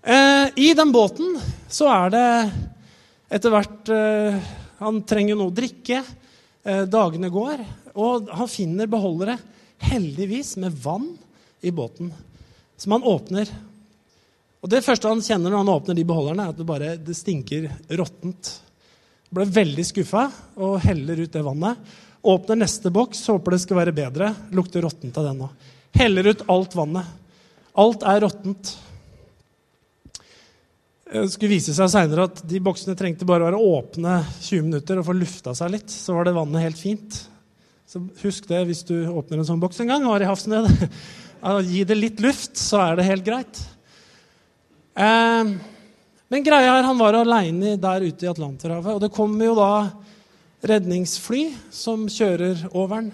Eh, 0.00 0.48
I 0.56 0.72
den 0.78 0.94
båten 0.94 1.36
så 1.68 1.90
er 1.92 2.16
det 2.16 2.26
etter 3.36 3.52
hvert 3.52 3.92
eh, 3.92 4.40
Han 4.80 5.02
trenger 5.04 5.36
noe 5.36 5.52
å 5.52 5.54
drikke. 5.54 6.00
Dagene 6.60 7.30
går, 7.32 7.60
og 7.96 8.28
han 8.36 8.48
finner 8.52 8.88
beholdere, 8.88 9.38
heldigvis 9.80 10.58
med 10.60 10.74
vann 10.76 11.06
i 11.64 11.72
båten, 11.72 12.10
som 12.76 12.92
han 12.92 13.06
åpner. 13.08 13.48
Og 14.60 14.68
Det 14.68 14.82
første 14.84 15.08
han 15.08 15.22
kjenner 15.24 15.52
når 15.52 15.62
han 15.62 15.72
åpner 15.72 15.96
de 15.96 16.04
beholderne, 16.08 16.44
er 16.44 16.52
at 16.52 16.58
det 16.58 16.68
bare 16.68 16.92
det 17.00 17.16
stinker 17.16 17.70
råttent. 17.96 18.52
Ble 19.32 19.46
veldig 19.48 19.86
skuffa 19.86 20.26
og 20.60 20.80
heller 20.84 21.22
ut 21.22 21.32
det 21.32 21.44
vannet. 21.46 21.96
Åpner 22.20 22.58
neste 22.60 22.92
boks, 22.92 23.22
håper 23.32 23.56
det 23.56 23.62
skal 23.62 23.80
være 23.80 23.96
bedre. 23.96 24.34
Lukter 24.52 24.84
råttent 24.84 25.16
av 25.16 25.30
den 25.30 25.46
òg. 25.46 25.66
Heller 25.96 26.28
ut 26.28 26.44
alt 26.52 26.76
vannet. 26.76 27.08
Alt 27.80 28.04
er 28.04 28.20
råttent. 28.26 28.74
Det 31.10 31.24
skulle 31.32 31.56
vise 31.56 31.72
seg 31.74 31.88
senere 31.90 32.28
at 32.28 32.44
de 32.46 32.60
boksene 32.62 32.94
trengte 32.98 33.26
bare 33.26 33.48
være 33.48 33.58
åpne 33.58 34.20
20 34.44 34.68
minutter 34.68 35.00
og 35.00 35.08
få 35.08 35.16
lufta 35.16 35.56
seg 35.58 35.72
litt. 35.72 35.90
Så 35.90 36.14
var 36.14 36.28
det 36.28 36.36
vannet 36.36 36.66
helt 36.68 36.78
fint. 36.78 37.16
Så 37.90 38.02
husk 38.20 38.46
det 38.50 38.60
hvis 38.68 38.84
du 38.86 38.94
åpner 39.08 39.40
en 39.40 39.48
sånn 39.48 39.62
boks 39.62 39.80
en 39.82 39.90
gang 39.90 40.04
og 40.04 40.14
har 40.14 40.26
i 40.26 40.30
havsnød. 40.30 40.68
Gi 41.72 41.82
det 41.88 41.96
litt 41.96 42.20
luft, 42.22 42.60
så 42.60 42.84
er 42.84 43.00
det 43.00 43.08
helt 43.08 43.26
greit. 43.26 43.62
Eh, 44.94 45.52
men 46.30 46.46
greia 46.46 46.76
er, 46.76 46.86
han 46.86 46.98
var 46.98 47.18
aleine 47.18 47.74
der 47.80 48.06
ute 48.06 48.26
i 48.26 48.30
Atlanterhavet. 48.30 48.94
Og 48.94 49.02
det 49.02 49.14
kommer 49.14 49.48
jo 49.48 49.56
da 49.58 49.72
redningsfly 50.70 51.44
som 51.74 52.04
kjører 52.10 52.66
over 52.70 52.94
han, 52.98 53.08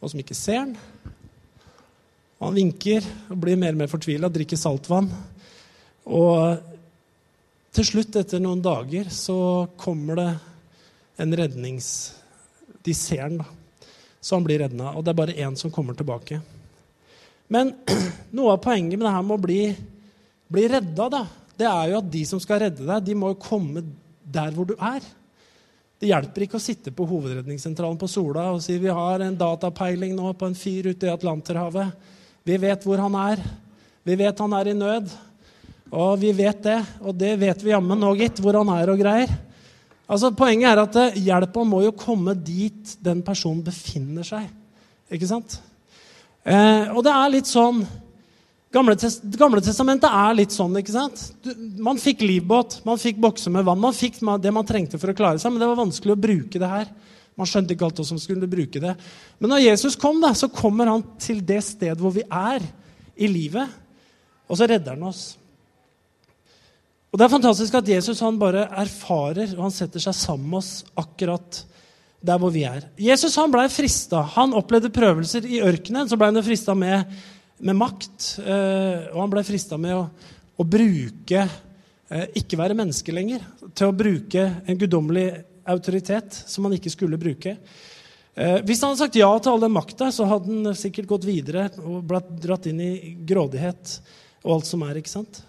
og 0.00 0.12
som 0.12 0.22
ikke 0.22 0.36
ser 0.38 0.62
han. 0.62 0.76
Og 2.36 2.48
han 2.48 2.58
vinker 2.58 3.04
og 3.32 3.40
blir 3.42 3.58
mer 3.60 3.74
og 3.74 3.82
mer 3.82 3.90
fortvila, 3.90 4.30
drikker 4.32 4.60
saltvann. 4.60 5.08
Og 6.06 6.72
til 7.76 7.88
slutt, 7.90 8.16
etter 8.16 8.40
noen 8.40 8.62
dager, 8.64 9.10
så 9.12 9.68
kommer 9.80 10.20
det 10.20 10.30
en 11.20 11.36
rednings... 11.36 11.88
De 12.86 12.94
ser 12.94 13.24
han, 13.24 13.40
da. 13.40 13.46
Så 14.22 14.36
han 14.36 14.44
blir 14.46 14.60
redna. 14.62 14.92
Og 14.94 15.02
det 15.02 15.10
er 15.10 15.18
bare 15.18 15.34
én 15.42 15.56
som 15.58 15.72
kommer 15.74 15.96
tilbake. 15.98 16.38
Men 17.50 17.72
noe 18.36 18.54
av 18.54 18.62
poenget 18.62 18.94
med 18.94 19.08
det 19.08 19.14
her 19.16 19.26
med 19.26 19.36
å 19.36 19.42
bli 19.42 19.60
bli 20.52 20.66
redda, 20.70 21.08
da, 21.12 21.22
det 21.56 21.68
er 21.68 21.92
jo 21.92 22.00
at 22.00 22.10
de 22.12 22.24
som 22.28 22.40
skal 22.42 22.60
redde 22.66 22.86
deg, 22.86 23.04
de 23.06 23.16
må 23.18 23.32
jo 23.32 23.40
komme 23.42 23.82
der 24.22 24.52
hvor 24.54 24.68
du 24.68 24.74
er. 24.76 25.04
Det 25.96 26.10
hjelper 26.10 26.44
ikke 26.44 26.58
å 26.58 26.62
sitte 26.62 26.92
på 26.92 27.06
Hovedredningssentralen 27.08 27.96
på 27.96 28.08
Sola 28.10 28.50
og 28.52 28.60
si 28.64 28.76
vi 28.80 28.92
har 28.92 29.22
en 29.24 29.38
datapeiling 29.38 30.12
nå 30.16 30.34
på 30.36 30.50
en 30.50 30.58
fyr 30.58 30.90
ute 30.92 31.08
i 31.08 31.12
Atlanterhavet. 31.12 31.94
Vi 32.46 32.58
vet 32.60 32.84
hvor 32.84 33.00
han 33.00 33.16
er. 33.16 33.40
Vi 34.04 34.18
vet 34.20 34.42
han 34.44 34.54
er 34.58 34.70
i 34.70 34.76
nød. 34.76 35.08
Og 35.96 36.18
vi 36.20 36.34
vet 36.36 36.60
det. 36.66 36.78
Og 37.00 37.16
det 37.16 37.32
vet 37.40 37.64
vi 37.64 37.72
jammen 37.72 37.98
nå, 38.02 38.12
gitt, 38.20 38.42
hvor 38.44 38.58
han 38.60 38.70
er 38.76 38.92
og 38.92 39.00
greier. 39.00 39.32
Altså, 40.06 40.30
Poenget 40.36 40.68
er 40.70 40.82
at 40.84 40.98
eh, 41.00 41.16
hjelpa 41.26 41.64
må 41.66 41.80
jo 41.86 41.96
komme 41.98 42.36
dit 42.38 42.92
den 43.02 43.24
personen 43.26 43.64
befinner 43.66 44.26
seg. 44.26 44.44
Ikke 45.10 45.30
sant? 45.30 45.56
Eh, 46.44 46.92
og 46.92 47.00
det 47.06 47.14
er 47.14 47.32
litt 47.32 47.50
sånn 47.50 47.80
Gamle, 48.74 48.96
Gamle, 49.38 49.62
testamentet 49.62 50.10
er 50.10 50.36
litt 50.36 50.54
sånn. 50.54 50.74
ikke 50.80 50.94
sant? 50.94 51.22
Man 51.78 52.00
fikk 52.02 52.24
livbåt, 52.26 52.80
man 52.86 52.98
fikk 53.00 53.20
bokser 53.22 53.54
med 53.54 53.64
vann. 53.66 53.80
Man 53.80 53.94
fikk 53.94 54.18
det 54.42 54.52
man 54.52 54.66
trengte 54.66 54.98
for 54.98 55.12
å 55.12 55.16
klare 55.16 55.38
seg, 55.38 55.54
men 55.54 55.62
det 55.62 55.70
var 55.70 55.78
vanskelig 55.78 56.16
å 56.16 56.24
bruke 56.26 56.60
det 56.60 56.70
her. 56.70 56.90
Man 57.36 57.48
skjønte 57.48 57.76
ikke 57.76 57.86
alt 57.86 58.02
som 58.08 58.18
skulle 58.20 58.48
bruke 58.48 58.80
det. 58.82 58.94
Men 59.38 59.52
når 59.52 59.64
Jesus 59.66 59.96
kom, 60.00 60.18
da, 60.22 60.32
så 60.34 60.48
kommer 60.52 60.88
han 60.90 61.04
til 61.20 61.42
det 61.44 61.60
stedet 61.64 62.00
hvor 62.00 62.14
vi 62.16 62.24
er 62.26 62.64
i 63.16 63.28
livet, 63.30 63.70
og 64.48 64.58
så 64.58 64.68
redder 64.68 64.96
han 64.96 65.08
oss. 65.08 65.36
Og 67.12 67.18
Det 67.18 67.24
er 67.24 67.32
fantastisk 67.32 67.76
at 67.78 67.88
Jesus 67.88 68.20
han 68.20 68.36
bare 68.36 68.66
erfarer 68.76 69.54
og 69.54 69.62
han 69.68 69.72
setter 69.72 70.02
seg 70.02 70.12
sammen 70.18 70.50
med 70.50 70.58
oss 70.58 70.72
akkurat 71.00 71.62
der 72.26 72.40
hvor 72.40 72.52
vi 72.52 72.66
er. 72.68 72.88
Jesus 73.00 73.36
han 73.40 73.52
ble 73.52 73.62
frista. 73.72 74.20
Han 74.34 74.52
opplevde 74.56 74.92
prøvelser 74.92 75.46
i 75.48 75.62
ørkenen. 75.64 76.10
Så 76.10 76.18
ble 76.18 76.28
han 76.28 76.44
frista 76.44 76.74
med 76.76 77.06
med 77.58 77.78
makt. 77.78 78.36
Eh, 78.42 79.08
og 79.12 79.20
han 79.22 79.32
ble 79.32 79.44
frista 79.46 79.78
med 79.80 79.96
å, 79.96 80.06
å 80.56 80.66
bruke 80.66 81.42
eh, 81.42 82.26
ikke 82.40 82.58
være 82.60 82.76
menneske 82.78 83.14
lenger. 83.14 83.44
Til 83.76 83.90
å 83.90 83.96
bruke 83.96 84.46
en 84.66 84.80
guddommelig 84.80 85.28
autoritet 85.66 86.36
som 86.46 86.66
han 86.66 86.76
ikke 86.76 86.92
skulle 86.92 87.20
bruke. 87.20 87.56
Eh, 88.36 88.58
hvis 88.68 88.82
han 88.84 88.92
hadde 88.92 89.02
sagt 89.06 89.18
ja 89.18 89.30
til 89.40 89.54
all 89.54 89.64
den 89.64 89.74
makta, 89.74 90.10
så 90.12 90.28
hadde 90.28 90.52
han 90.52 90.76
sikkert 90.78 91.08
gått 91.14 91.26
videre 91.28 91.70
og 91.80 92.02
blitt 92.08 92.34
dratt 92.42 92.68
inn 92.68 92.82
i 92.84 92.92
grådighet 93.26 93.98
og 94.44 94.58
alt 94.58 94.68
som 94.68 94.84
er. 94.86 95.00
ikke 95.00 95.14
sant? 95.14 95.40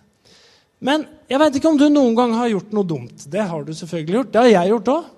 Men 0.80 1.04
jeg 1.28 1.42
veit 1.42 1.58
ikke 1.58 1.72
om 1.74 1.80
du 1.80 1.88
noen 1.90 2.16
gang 2.18 2.36
har 2.38 2.52
gjort 2.54 2.74
noe 2.76 2.88
dumt. 2.88 3.28
Det 3.28 3.44
har 3.50 3.66
du 3.66 3.74
selvfølgelig 3.76 4.20
gjort. 4.20 4.34
Det 4.34 4.44
har 4.44 4.52
jeg 4.54 4.74
gjort 4.74 4.92
òg. 4.94 5.14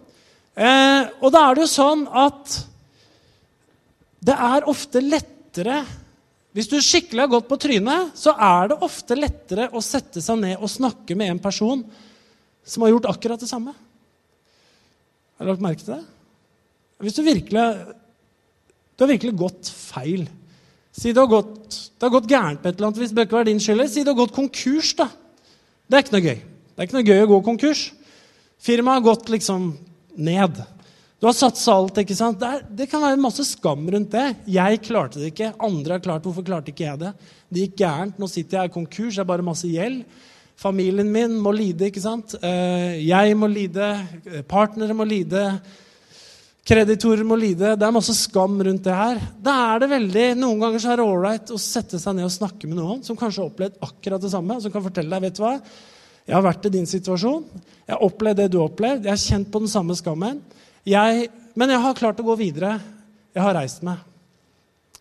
Eh, 0.59 1.01
og 1.21 1.31
da 1.35 1.45
er 1.45 1.55
det 1.55 1.63
jo 1.63 1.71
sånn 1.71 2.05
at 2.09 2.57
det 4.19 4.35
er 4.35 4.67
ofte 4.67 5.03
lettere 5.03 5.83
hvis 6.55 6.69
du 6.71 6.79
skikkelig 6.81 7.25
har 7.25 7.31
gått 7.31 7.49
på 7.49 7.59
trynet, 7.61 8.15
så 8.17 8.33
er 8.33 8.71
det 8.71 8.79
ofte 8.85 9.17
lettere 9.17 9.67
å 9.69 9.81
sette 9.85 10.21
seg 10.23 10.39
ned 10.41 10.57
og 10.57 10.71
snakke 10.71 11.17
med 11.17 11.35
en 11.35 11.41
person 11.43 11.83
som 12.65 12.85
har 12.85 12.93
gjort 12.95 13.09
akkurat 13.11 13.41
det 13.41 13.49
samme. 13.49 13.75
Har 15.37 15.45
du 15.45 15.51
lagt 15.51 15.63
merke 15.63 15.85
til 15.85 15.93
det? 15.93 16.03
Hvis 16.99 17.15
du 17.15 17.23
virkelig 17.23 17.95
Du 18.99 19.05
har 19.05 19.13
virkelig 19.13 19.37
gått 19.39 19.69
feil. 19.71 20.25
Si 20.91 21.13
det 21.15 21.21
har 21.21 21.29
gått, 21.31 21.69
det 21.95 22.03
har 22.03 22.11
gått 22.11 22.27
gærent 22.27 22.59
på 22.59 22.67
et 22.67 22.75
eller 22.75 22.89
annet 22.89 22.97
hvis 22.99 23.13
det 23.13 23.15
bør 23.15 23.27
ikke 23.29 23.37
være 23.37 23.47
din 23.47 23.61
skyld. 23.63 23.83
Si 23.87 24.01
det 24.03 24.11
har 24.11 24.17
gått 24.17 24.33
konkurs, 24.35 24.89
da. 24.99 25.05
Det 25.87 25.95
er 25.95 26.03
ikke 26.03 26.15
noe 26.17 26.25
gøy. 26.25 26.41
Det 26.41 26.75
er 26.81 26.89
ikke 26.89 26.97
noe 26.97 27.07
gøy 27.07 27.21
å 27.23 27.29
gå 27.29 27.37
konkurs. 27.45 27.83
Firmaet 28.59 28.99
har 28.99 29.05
gått 29.05 29.31
liksom 29.31 29.69
ned. 30.19 30.59
Du 31.19 31.27
har 31.27 31.35
satsa 31.35 31.75
alt. 31.75 31.97
ikke 31.99 32.15
sant? 32.15 32.39
Det, 32.39 32.47
er, 32.47 32.63
det, 32.81 32.87
kan 32.91 33.03
være 33.03 33.19
masse 33.19 33.43
skam 33.43 33.83
rundt 33.91 34.13
det. 34.13 34.27
Jeg 34.47 34.79
klarte 34.85 35.19
det 35.19 35.33
ikke. 35.33 35.51
Andre 35.59 35.97
har 35.97 36.03
klart 36.05 36.23
Hvorfor 36.23 36.45
klarte 36.47 36.71
ikke 36.71 36.85
jeg 36.85 37.01
det? 37.01 37.11
Det 37.49 37.65
gikk 37.65 37.75
gærent. 37.81 38.21
Nå 38.21 38.29
sitter 38.31 38.61
jeg 38.61 38.71
i 38.71 38.75
konkurs. 38.77 39.17
Det 39.17 39.25
er 39.25 39.27
bare 39.33 39.45
masse 39.45 39.67
gjeld. 39.67 40.05
Familien 40.59 41.11
min 41.11 41.35
må 41.43 41.51
lide. 41.55 41.89
ikke 41.89 42.03
sant? 42.03 42.37
Eh, 42.39 43.03
jeg 43.03 43.35
må 43.35 43.51
lide. 43.51 43.91
Partnere 44.47 44.95
må 44.95 45.07
lide. 45.07 45.43
Kreditorer 46.69 47.25
må 47.27 47.35
lide. 47.39 47.73
Det 47.75 47.87
er 47.87 47.95
masse 47.95 48.15
skam 48.15 48.55
rundt 48.69 48.87
det 48.87 48.95
her. 48.95 49.19
Da 49.43 49.55
er 49.73 49.83
det 49.83 49.89
veldig, 49.91 50.25
Noen 50.39 50.63
ganger 50.63 50.83
så 50.83 50.93
er 50.93 51.01
det 51.01 51.07
ålreit 51.09 51.51
å 51.51 51.59
sette 51.59 51.99
seg 51.99 52.15
ned 52.15 52.27
og 52.29 52.35
snakke 52.35 52.69
med 52.69 52.77
noen 52.79 53.01
som 53.03 53.17
kanskje 53.19 53.41
har 53.41 53.49
opplevd 53.49 53.79
akkurat 53.87 54.21
det 54.23 54.31
samme, 54.31 54.59
som 54.61 54.71
kan 54.71 54.85
fortelle 54.85 55.09
deg 55.09 55.25
vet 55.25 55.39
du 55.39 55.41
hva, 55.43 55.55
jeg 56.29 56.35
har 56.37 56.45
vært 56.45 56.67
i 56.69 56.71
din 56.75 56.85
situasjon. 56.85 57.47
Jeg 57.87 57.95
har 57.95 58.03
opplevd 58.05 58.43
det 58.43 58.51
du 58.53 58.59
har 58.59 58.69
opplevd. 58.69 59.07
Jeg 59.07 59.15
har 59.15 59.23
kjent 59.23 59.49
på 59.49 59.63
den 59.63 59.71
samme 59.71 59.95
skammen. 59.97 60.43
Jeg, 60.87 61.27
men 61.59 61.73
jeg 61.73 61.83
har 61.83 61.97
klart 61.97 62.21
å 62.21 62.27
gå 62.27 62.37
videre. 62.39 62.77
Jeg 63.35 63.43
har 63.43 63.57
reist 63.57 63.83
meg. 63.85 63.99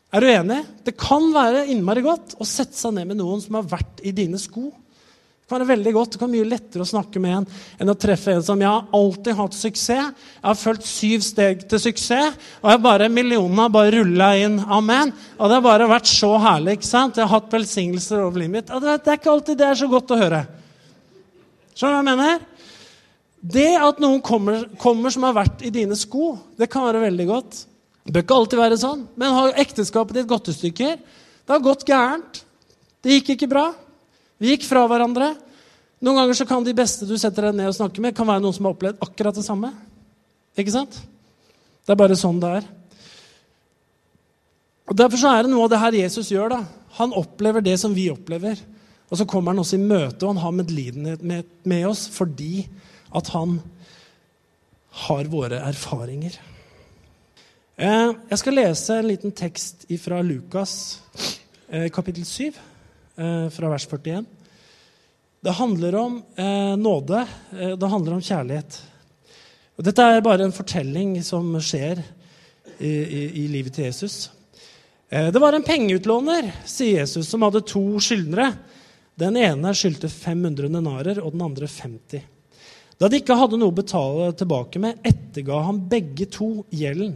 Er 0.09 0.25
du 0.25 0.29
enig? 0.31 0.63
Det 0.87 0.97
kan 0.97 1.27
være 1.35 1.67
innmari 1.69 2.03
godt 2.05 2.39
å 2.41 2.47
sette 2.49 2.77
seg 2.79 2.95
ned 2.97 3.11
med 3.11 3.19
noen 3.21 3.43
som 3.45 3.59
har 3.59 3.67
vært 3.77 4.01
i 4.09 4.13
dine 4.17 4.41
sko. 4.41 4.71
Det 4.73 5.53
kan 5.55 5.63
være 5.63 5.71
veldig 5.71 5.93
godt, 5.97 6.11
det 6.13 6.19
kan 6.21 6.29
være 6.29 6.37
mye 6.37 6.49
lettere 6.49 6.85
å 6.85 6.89
snakke 6.89 7.21
med 7.25 7.35
en 7.39 7.45
enn 7.81 7.93
å 7.93 7.97
treffe 7.97 8.35
en 8.37 8.43
som 8.45 8.61
jeg 8.61 8.69
har 8.69 8.89
alltid 8.97 9.37
hatt 9.39 9.57
suksess. 9.57 10.11
Jeg 10.35 10.45
har 10.45 10.59
fulgt 10.61 10.89
syv 10.89 11.25
steg 11.25 11.63
til 11.71 11.81
suksess, 11.81 12.37
og 12.61 12.69
jeg 12.73 12.83
bare, 12.85 13.09
millionene 13.13 13.65
har 13.65 13.73
bare 13.73 13.95
rulla 13.97 14.29
inn. 14.37 14.59
Amen. 14.61 15.13
Og 15.39 15.49
det 15.49 15.57
har 15.57 15.65
bare 15.65 15.89
vært 15.89 16.11
så 16.13 16.35
herlig. 16.41 16.77
ikke 16.77 16.89
sant? 16.89 17.17
Jeg 17.17 17.25
har 17.25 17.41
hatt 17.41 17.57
velsignelser 17.57 18.27
over 18.27 18.45
livet 18.45 18.59
mitt. 18.59 18.73
Det 18.85 18.97
er 18.99 19.21
ikke 19.21 19.33
alltid 19.33 19.61
det 19.61 19.71
er 19.71 19.81
så 19.81 19.89
godt 19.93 20.13
å 20.13 20.21
høre. 20.21 20.45
Skjønner 21.73 21.97
du 21.97 21.97
hva 21.97 22.03
jeg 22.03 22.11
mener? 22.11 22.47
Det 23.39 23.71
at 23.79 24.01
noen 24.03 24.23
kommer, 24.25 24.65
kommer, 24.81 25.13
som 25.15 25.27
har 25.29 25.37
vært 25.37 25.63
i 25.63 25.71
dine 25.75 25.97
sko, 25.99 26.33
det 26.59 26.71
kan 26.71 26.87
være 26.89 27.05
veldig 27.07 27.27
godt. 27.29 27.59
Det 28.03 28.15
bør 28.15 28.25
ikke 28.25 28.39
alltid 28.41 28.61
være 28.61 28.79
sånn. 28.81 29.05
Men 29.21 29.37
har 29.37 29.61
ekteskapet 29.63 30.17
ditt 30.17 30.31
gått 30.31 30.51
i 30.51 30.57
stykker? 30.57 30.97
Det 30.99 31.55
har 31.55 31.63
gått 31.63 31.87
gærent. 31.87 32.41
Det 33.05 33.19
gikk 33.19 33.37
ikke 33.37 33.51
bra. 33.51 33.69
Vi 34.43 34.55
gikk 34.55 34.67
fra 34.67 34.83
hverandre. 34.91 35.35
Noen 36.03 36.21
ganger 36.21 36.39
så 36.39 36.47
kan 36.49 36.67
de 36.67 36.75
beste 36.77 37.07
du 37.07 37.15
setter 37.19 37.49
deg 37.49 37.59
ned 37.59 37.71
og 37.71 37.77
snakker 37.79 38.03
med, 38.03 38.15
kan 38.17 38.27
være 38.27 38.43
noen 38.43 38.55
som 38.55 38.67
har 38.69 38.75
opplevd 38.75 39.01
akkurat 39.03 39.39
det 39.39 39.47
samme. 39.47 39.71
Ikke 40.59 40.75
sant? 40.75 40.99
Det 41.87 41.95
er 41.95 41.99
bare 41.99 42.19
sånn 42.19 42.41
det 42.43 42.51
er. 42.61 42.67
Og 44.89 44.97
Derfor 44.99 45.21
så 45.21 45.33
er 45.35 45.45
det 45.45 45.53
noe 45.53 45.67
av 45.67 45.73
det 45.73 45.81
her 45.83 46.01
Jesus 46.01 46.31
gjør. 46.33 46.57
da. 46.57 46.61
Han 46.99 47.15
opplever 47.15 47.63
det 47.63 47.77
som 47.81 47.95
vi 47.95 48.09
opplever. 48.11 48.59
Og 49.09 49.21
så 49.21 49.27
kommer 49.29 49.53
han 49.53 49.63
også 49.63 49.79
i 49.79 49.85
møte, 49.85 50.25
og 50.25 50.35
han 50.35 50.43
har 50.43 50.57
medlidenhet 50.59 51.23
med, 51.25 51.49
med 51.65 51.87
oss 51.89 52.07
fordi 52.13 52.67
at 53.15 53.29
han 53.35 53.59
har 55.07 55.29
våre 55.31 55.61
erfaringer. 55.69 56.39
Eh, 57.79 58.11
jeg 58.31 58.41
skal 58.41 58.57
lese 58.59 58.97
en 58.99 59.07
liten 59.07 59.35
tekst 59.39 59.87
fra 60.03 60.19
Lukas 60.27 60.73
eh, 61.71 61.87
kapittel 61.95 62.25
7, 62.27 62.49
eh, 63.17 63.47
fra 63.55 63.71
vers 63.71 63.87
41. 63.87 64.25
Det 65.41 65.55
handler 65.55 65.95
om 65.95 66.17
nåde. 66.83 67.21
Det 67.79 67.89
handler 67.89 68.17
om 68.17 68.23
kjærlighet. 68.23 68.81
Og 69.79 69.85
dette 69.87 70.03
er 70.03 70.25
bare 70.27 70.43
en 70.43 70.53
fortelling 70.53 71.13
som 71.23 71.53
skjer 71.63 72.01
i, 72.83 72.91
i, 72.91 73.21
i 73.39 73.45
livet 73.47 73.77
til 73.77 73.87
Jesus. 73.87 74.33
Det 75.07 75.39
var 75.39 75.55
en 75.55 75.63
pengeutlåner, 75.63 76.51
sier 76.67 77.05
Jesus, 77.05 77.31
som 77.31 77.47
hadde 77.47 77.63
to 77.71 77.85
skyldnere. 78.03 78.49
Den 79.15 79.39
ene 79.39 79.71
skyldte 79.79 80.11
500 80.11 80.75
denarer, 80.75 81.23
og 81.23 81.31
den 81.37 81.47
andre 81.47 81.71
50. 81.71 82.27
Da 82.99 83.09
de 83.11 83.21
ikke 83.21 83.37
hadde 83.39 83.59
noe 83.61 83.71
å 83.71 83.79
betale 83.79 84.33
tilbake 84.39 84.81
med, 84.83 84.99
etterga 85.07 85.63
han 85.69 85.79
begge 85.91 86.27
to 86.35 86.65
gjelden. 86.75 87.15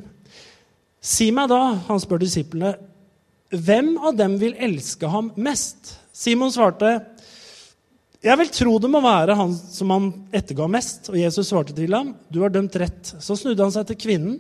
Si 1.03 1.33
meg 1.35 1.51
da, 1.51 1.61
han 1.89 2.01
spør 2.03 2.23
disiplene, 2.23 2.77
hvem 3.53 3.97
av 4.01 4.15
dem 4.17 4.39
vil 4.41 4.55
elske 4.57 5.11
ham 5.11 5.33
mest? 5.37 5.97
Simon 6.15 6.53
svarte, 6.55 6.95
jeg 8.23 8.39
vil 8.39 8.53
tro 8.55 8.77
det 8.79 8.89
må 8.93 9.01
være 9.03 9.35
han 9.35 9.51
som 9.51 9.91
han 9.91 10.09
etterga 10.31 10.69
mest. 10.71 11.11
Og 11.11 11.19
Jesus 11.19 11.51
svarte 11.51 11.75
til 11.75 11.93
ham, 11.97 12.15
du 12.31 12.39
har 12.45 12.53
dømt 12.55 12.77
rett. 12.79 13.17
Så 13.19 13.35
snudde 13.39 13.67
han 13.67 13.75
seg 13.75 13.89
til 13.91 13.99
kvinnen 14.05 14.39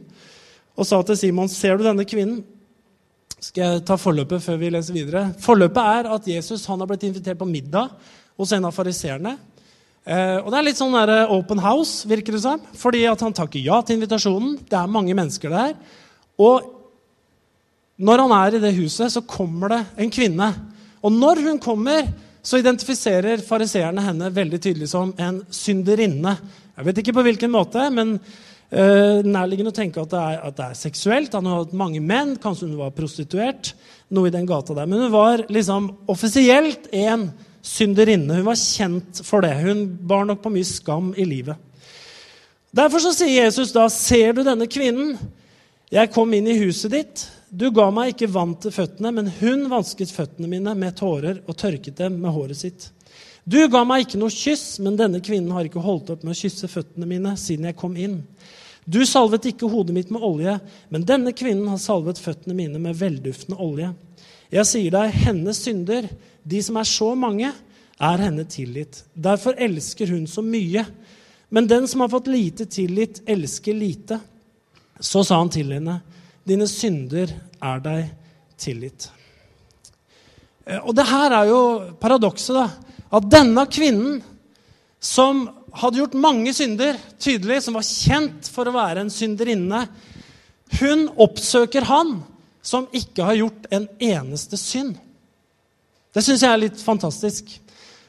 og 0.78 0.86
sa 0.88 1.02
til 1.04 1.18
Simon, 1.18 1.50
ser 1.52 1.76
du 1.76 1.84
denne 1.84 2.06
kvinnen? 2.08 2.44
Skal 3.42 3.62
jeg 3.64 3.82
ta 3.88 3.98
forløpet 3.98 4.44
før 4.44 4.60
vi 4.60 4.70
leser 4.70 4.94
videre? 4.94 5.24
Forløpet 5.42 5.82
er 5.82 6.08
at 6.14 6.28
Jesus 6.30 6.64
han 6.70 6.80
har 6.80 6.88
blitt 6.88 7.08
invitert 7.08 7.40
på 7.40 7.48
middag 7.50 7.90
hos 8.38 8.54
en 8.54 8.68
av 8.68 8.76
fariseerne. 8.76 9.34
Eh, 10.02 10.38
og 10.42 10.50
Det 10.50 10.58
er 10.58 10.66
litt 10.66 10.80
sånn 10.80 10.94
der 10.96 11.12
eh, 11.14 11.32
open 11.32 11.62
house, 11.62 12.08
virker 12.10 12.34
det 12.34 12.42
som. 12.42 12.62
Fordi 12.78 13.04
at 13.06 13.22
han 13.22 13.34
takker 13.36 13.62
ja 13.62 13.78
til 13.86 14.00
invitasjonen. 14.00 14.56
Det 14.66 14.78
er 14.78 14.90
mange 14.90 15.14
mennesker 15.14 15.52
der. 15.52 15.76
Og 16.42 16.70
når 18.02 18.24
han 18.24 18.34
er 18.34 18.56
i 18.56 18.62
det 18.64 18.74
huset, 18.80 19.12
så 19.14 19.22
kommer 19.22 19.70
det 19.70 19.82
en 20.02 20.10
kvinne. 20.10 20.48
Og 21.06 21.14
når 21.14 21.42
hun 21.46 21.60
kommer, 21.62 22.08
så 22.42 22.58
identifiserer 22.58 23.44
fariseerne 23.46 24.02
henne 24.02 24.32
veldig 24.34 24.58
tydelig 24.58 24.88
som 24.90 25.12
en 25.22 25.44
synderinne. 25.54 26.34
Jeg 26.74 26.88
vet 26.88 26.98
ikke 26.98 27.14
på 27.14 27.22
hvilken 27.22 27.52
måte, 27.52 27.84
men 27.94 28.16
uh, 28.16 29.20
nærliggende 29.22 29.70
å 29.70 29.76
tenke 29.76 30.02
at 30.02 30.10
det, 30.10 30.18
er, 30.18 30.40
at 30.48 30.56
det, 30.58 30.66
er, 30.66 30.80
seksuelt. 30.80 31.36
Han 31.38 31.46
har 31.46 31.60
hatt 31.60 31.76
mange 31.78 32.02
menn, 32.02 32.34
kanskje 32.42 32.66
hun 32.66 32.80
var 32.80 32.96
prostituert. 32.96 33.76
noe 34.10 34.28
i 34.28 34.34
den 34.34 34.48
gata 34.50 34.74
der. 34.74 34.90
Men 34.90 35.06
hun 35.06 35.14
var 35.14 35.46
liksom 35.52 35.92
offisielt 36.10 36.90
en 36.90 37.28
synderinne. 37.28 37.51
Hun 37.62 37.94
var 38.44 38.58
kjent 38.58 39.22
for 39.24 39.42
det. 39.44 39.54
Hun 39.62 39.84
bar 40.06 40.24
nok 40.26 40.42
på 40.42 40.50
mye 40.50 40.66
skam 40.66 41.12
i 41.16 41.24
livet. 41.24 41.56
Derfor 42.72 42.98
så 43.04 43.12
sier 43.12 43.44
Jesus 43.44 43.72
da, 43.74 43.84
ser 43.92 44.32
du 44.32 44.42
denne 44.42 44.66
kvinnen? 44.66 45.18
Jeg 45.92 46.08
kom 46.14 46.32
inn 46.32 46.48
i 46.48 46.56
huset 46.56 46.94
ditt. 46.94 47.26
Du 47.52 47.66
ga 47.70 47.90
meg 47.92 48.14
ikke 48.14 48.30
vann 48.32 48.54
til 48.56 48.72
føttene, 48.72 49.10
men 49.12 49.28
hun 49.42 49.66
vansket 49.68 50.10
føttene 50.14 50.48
mine 50.48 50.72
med 50.74 50.96
tårer 50.96 51.42
og 51.44 51.58
tørket 51.60 51.98
dem 52.00 52.16
med 52.22 52.32
håret 52.32 52.56
sitt. 52.62 52.88
Du 53.44 53.58
ga 53.68 53.82
meg 53.84 54.06
ikke 54.06 54.22
noe 54.22 54.32
kyss, 54.32 54.78
men 54.80 54.96
denne 54.96 55.20
kvinnen 55.20 55.52
har 55.52 55.68
ikke 55.68 55.82
holdt 55.84 56.14
opp 56.14 56.24
med 56.24 56.32
å 56.32 56.38
kysse 56.38 56.70
føttene 56.70 57.08
mine 57.10 57.34
siden 57.36 57.68
jeg 57.68 57.76
kom 57.76 57.98
inn. 58.00 58.22
Du 58.84 59.04
salvet 59.06 59.46
ikke 59.52 59.70
hodet 59.70 59.94
mitt 59.94 60.10
med 60.10 60.24
olje, 60.26 60.56
men 60.90 61.04
denne 61.06 61.34
kvinnen 61.36 61.68
har 61.70 61.78
salvet 61.78 62.18
føttene 62.18 62.56
mine 62.58 62.80
med 62.82 62.98
velduftende 62.98 63.60
olje. 63.62 63.92
Jeg 64.52 64.68
sier 64.68 64.94
deg, 64.94 65.14
hennes 65.22 65.60
synder, 65.62 66.08
de 66.42 66.62
som 66.64 66.80
er 66.80 66.88
så 66.88 67.12
mange, 67.18 67.52
er 68.02 68.24
henne 68.24 68.44
tilgitt. 68.50 69.04
Derfor 69.14 69.54
elsker 69.60 70.10
hun 70.10 70.26
så 70.26 70.42
mye. 70.42 70.82
Men 71.54 71.68
den 71.70 71.86
som 71.88 72.02
har 72.02 72.10
fått 72.10 72.30
lite 72.32 72.66
tilgitt, 72.66 73.22
elsker 73.30 73.76
lite. 73.76 74.18
Så 74.98 75.22
sa 75.24 75.38
han 75.38 75.52
til 75.52 75.72
henne, 75.72 76.00
'Dine 76.42 76.66
synder 76.66 77.30
er 77.62 77.78
deg 77.78 78.10
tilgitt'. 78.58 79.10
Eh, 80.66 80.80
og 80.82 80.94
det 80.94 81.06
her 81.06 81.30
er 81.30 81.44
jo 81.46 81.60
paradokset, 82.00 82.54
da. 82.54 82.68
At 83.12 83.30
denne 83.30 83.66
kvinnen, 83.66 84.22
som 85.00 85.48
hadde 85.80 86.02
gjort 86.02 86.18
mange 86.18 86.52
synder, 86.56 86.98
tydelig, 87.20 87.62
som 87.64 87.78
var 87.78 87.86
kjent 87.86 88.48
for 88.52 88.68
å 88.68 88.74
være 88.74 89.04
en 89.04 89.12
synderinne, 89.12 89.86
hun 90.80 91.06
oppsøker 91.20 91.84
han 91.88 92.18
som 92.64 92.86
ikke 92.94 93.24
har 93.26 93.40
gjort 93.40 93.66
en 93.74 93.88
eneste 94.00 94.58
synd. 94.60 94.94
Det 96.12 96.22
syns 96.24 96.44
jeg 96.44 96.52
er 96.52 96.60
litt 96.60 96.80
fantastisk. 96.84 97.48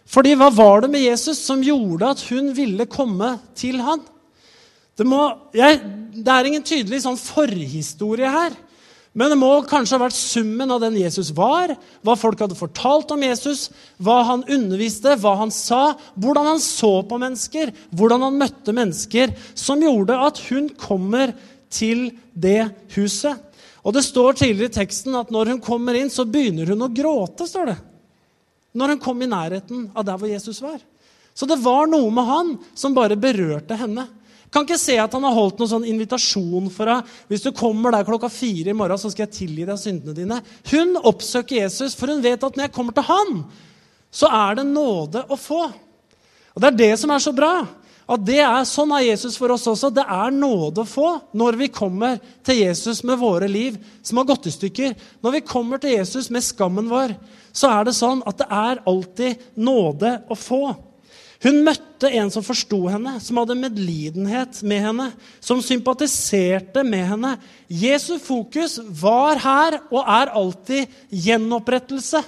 Fordi 0.09 0.35
hva 0.37 0.49
var 0.53 0.83
det 0.83 0.91
med 0.93 1.05
Jesus 1.05 1.39
som 1.45 1.63
gjorde 1.63 2.11
at 2.13 2.23
hun 2.29 2.51
ville 2.55 2.87
komme 2.91 3.37
til 3.57 3.79
han? 3.83 4.03
Det, 4.99 5.07
må, 5.07 5.23
jeg, 5.55 5.79
det 6.13 6.29
er 6.29 6.49
ingen 6.49 6.65
tydelig 6.67 7.01
sånn 7.05 7.17
forhistorie 7.17 8.29
her. 8.29 8.57
Men 9.13 9.29
det 9.29 9.37
må 9.37 9.49
kanskje 9.69 9.93
ha 9.99 10.01
vært 10.07 10.17
summen 10.17 10.71
av 10.73 10.81
den 10.81 10.95
Jesus 10.97 11.29
var, 11.37 11.75
hva 12.01 12.15
folk 12.17 12.39
hadde 12.41 12.57
fortalt 12.57 13.11
om 13.13 13.21
Jesus, 13.21 13.67
hva 14.01 14.23
han 14.25 14.45
underviste, 14.49 15.13
hva 15.21 15.35
han 15.43 15.53
sa, 15.53 15.93
hvordan 16.17 16.49
han 16.49 16.61
så 16.63 16.95
på 17.05 17.19
mennesker, 17.21 17.69
hvordan 17.93 18.25
han 18.25 18.39
møtte 18.41 18.73
mennesker, 18.73 19.35
som 19.53 19.83
gjorde 19.85 20.17
at 20.17 20.41
hun 20.49 20.71
kommer 20.81 21.35
til 21.73 22.07
det 22.33 22.71
huset. 22.95 23.37
Og 23.83 23.93
Det 23.93 24.05
står 24.05 24.39
tidligere 24.39 24.71
i 24.71 24.77
teksten 24.79 25.15
at 25.19 25.29
når 25.33 25.53
hun 25.53 25.61
kommer 25.61 25.97
inn, 25.99 26.09
så 26.09 26.25
begynner 26.25 26.71
hun 26.71 26.85
å 26.85 26.89
gråte. 26.89 27.45
står 27.45 27.65
det. 27.69 27.77
Når 28.73 28.95
hun 28.95 29.03
kom 29.03 29.21
i 29.21 29.29
nærheten 29.29 29.91
av 29.93 30.05
der 30.07 30.17
hvor 30.17 30.31
Jesus 30.31 30.61
var. 30.63 30.79
Så 31.35 31.45
det 31.49 31.59
var 31.61 31.85
noe 31.89 32.09
med 32.13 32.25
han 32.25 32.53
som 32.73 32.95
bare 32.95 33.17
berørte 33.19 33.77
henne. 33.77 34.07
Kan 34.53 34.67
ikke 34.67 34.77
se 34.77 34.99
at 35.01 35.13
han 35.17 35.23
har 35.25 35.33
holdt 35.33 35.57
noen 35.57 35.71
sånn 35.71 35.87
invitasjon 35.89 36.69
for 36.73 36.89
deg. 36.91 37.13
Hvis 37.31 37.41
du 37.41 37.49
kommer 37.57 37.95
der 37.95 38.05
klokka 38.05 38.29
fire 38.29 38.69
i 38.69 38.77
morgen, 38.77 38.99
så 39.01 39.09
skal 39.09 39.25
jeg 39.25 39.37
tilgi 39.39 39.65
deg 39.65 39.79
syndene 39.81 40.13
dine. 40.13 40.37
Hun 40.69 40.93
oppsøker 41.01 41.63
Jesus, 41.63 41.95
for 41.97 42.13
hun 42.13 42.21
vet 42.21 42.43
at 42.45 42.59
når 42.59 42.67
jeg 42.67 42.75
kommer 42.75 42.93
til 42.93 43.07
han, 43.07 43.39
så 44.13 44.29
er 44.29 44.59
det 44.59 44.67
nåde 44.69 45.25
å 45.25 45.39
få. 45.39 45.63
Og 46.53 46.61
Det 46.61 46.69
er 46.69 46.77
det 46.83 46.91
som 47.01 47.09
er 47.15 47.23
så 47.23 47.33
bra. 47.33 47.55
At 48.03 48.23
det 48.27 48.41
er, 48.43 48.65
Sånn 48.67 48.91
er 48.93 49.07
Jesus 49.07 49.39
for 49.39 49.53
oss 49.55 49.65
også. 49.71 49.89
Det 49.95 50.03
er 50.03 50.33
nåde 50.35 50.83
å 50.83 50.87
få 50.87 51.09
når 51.39 51.57
vi 51.57 51.71
kommer 51.73 52.19
til 52.45 52.59
Jesus 52.59 53.01
med 53.07 53.17
våre 53.21 53.47
liv 53.49 53.79
som 54.03 54.19
har 54.19 54.27
gått 54.29 54.51
i 54.51 54.53
stykker. 54.53 54.93
Når 55.23 55.37
vi 55.39 55.45
kommer 55.47 55.81
til 55.81 55.95
Jesus 55.95 56.29
med 56.29 56.45
skammen 56.45 56.91
vår, 56.91 57.15
så 57.55 57.71
er 57.71 57.87
det 57.87 57.97
sånn 57.97 58.21
at 58.27 58.43
det 58.43 58.49
er 58.51 58.83
alltid 58.89 59.47
nåde 59.55 60.17
å 60.29 60.37
få. 60.37 60.65
Hun 61.43 61.59
møtte 61.65 62.07
en 62.15 62.29
som 62.31 62.43
forsto 62.45 62.77
henne, 62.87 63.17
som 63.19 63.41
hadde 63.41 63.57
medlidenhet 63.59 64.61
med 64.63 64.85
henne, 64.85 65.07
som 65.43 65.59
sympatiserte 65.63 66.85
med 66.87 67.03
henne. 67.09 67.33
Jesu 67.67 68.15
fokus 68.23 68.77
var 69.01 69.41
her 69.43 69.77
og 69.89 69.99
er 70.01 70.31
alltid 70.31 70.95
gjenopprettelse. 71.25 72.23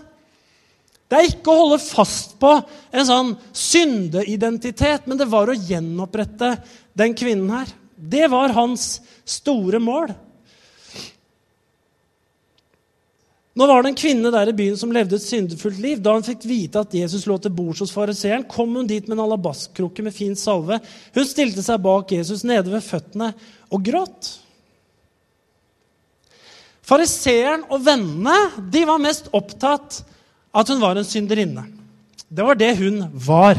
Det 1.06 1.18
er 1.20 1.30
ikke 1.30 1.54
å 1.54 1.62
holde 1.62 1.80
fast 1.80 2.36
på 2.42 2.52
en 2.92 3.08
sånn 3.08 3.32
syndeidentitet, 3.56 5.06
men 5.08 5.20
det 5.22 5.30
var 5.32 5.48
å 5.48 5.56
gjenopprette 5.56 6.56
den 6.98 7.16
kvinnen 7.16 7.54
her. 7.54 7.72
Det 7.96 8.28
var 8.34 8.56
hans 8.58 8.98
store 9.24 9.80
mål. 9.80 10.12
Nå 13.56 13.68
var 13.70 13.84
det 13.84 13.94
en 13.94 13.98
kvinne 13.98 14.32
der 14.34 14.50
i 14.52 14.56
byen 14.56 14.76
som 14.76 14.92
levde 14.92 15.16
et 15.16 15.24
syndefullt 15.24 15.78
liv. 15.80 16.02
Da 16.04 16.12
hun 16.18 16.26
fikk 16.28 16.44
vite 16.48 16.82
at 16.84 16.96
Jesus 16.96 17.24
lå 17.30 17.38
til 17.40 17.54
bords 17.56 17.80
hos 17.86 17.94
fariseeren, 17.96 18.44
kom 18.52 18.74
hun 18.76 18.90
dit 18.90 19.08
med 19.08 19.16
en 19.16 19.24
alabastkrukke 19.30 20.04
med 20.04 20.16
fin 20.16 20.36
salve. 20.36 20.82
Hun 21.16 21.28
stilte 21.28 21.64
seg 21.64 21.80
bak 21.86 22.12
Jesus 22.12 22.44
nede 22.44 22.68
ved 22.74 22.84
føttene 22.84 23.32
og 23.72 23.86
gråt. 23.88 24.34
Fariseeren 26.86 27.64
og 27.72 27.80
vennene 27.88 28.68
de 28.76 28.84
var 28.86 29.02
mest 29.02 29.32
opptatt 29.34 30.04
at 30.56 30.70
hun 30.70 30.84
var 30.84 31.00
en 31.00 31.08
synderinne. 31.08 31.64
Det 32.28 32.44
var 32.44 32.60
det 32.60 32.74
hun 32.76 33.06
var. 33.16 33.56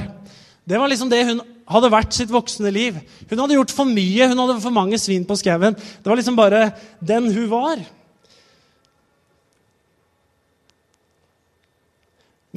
Det 0.69 0.77
var 0.77 0.93
liksom 0.93 1.09
det 1.09 1.25
hun 1.25 1.41
hadde 1.73 1.91
vært 1.97 2.15
sitt 2.15 2.31
voksne 2.31 2.71
liv. 2.71 3.01
Hun 3.31 3.41
hadde 3.41 3.57
gjort 3.57 3.73
for 3.75 3.89
mye, 3.89 4.29
hun 4.29 4.45
hadde 4.45 4.61
for 4.61 4.77
mange 4.77 5.01
svin 5.01 5.25
på 5.27 5.41
skauen. 5.41 5.75
Det 5.75 6.11
var 6.11 6.21
liksom 6.21 6.37
bare 6.37 6.67
den 7.01 7.33
hun 7.33 7.49
var. 7.51 7.81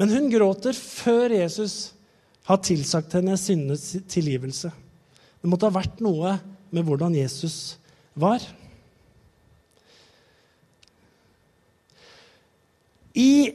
Men 0.00 0.14
hun 0.16 0.30
gråter 0.32 0.72
før 0.72 1.34
Jesus 1.36 1.90
har 2.48 2.62
tilsagt 2.64 3.12
henne 3.18 3.34
syndenes 3.36 3.98
tilgivelse. 4.08 4.70
Det 5.40 5.48
måtte 5.48 5.68
ha 5.68 5.74
vært 5.74 6.00
noe 6.00 6.38
med 6.72 6.86
hvordan 6.86 7.12
Jesus 7.18 7.76
var. 8.16 8.40
I 13.12 13.50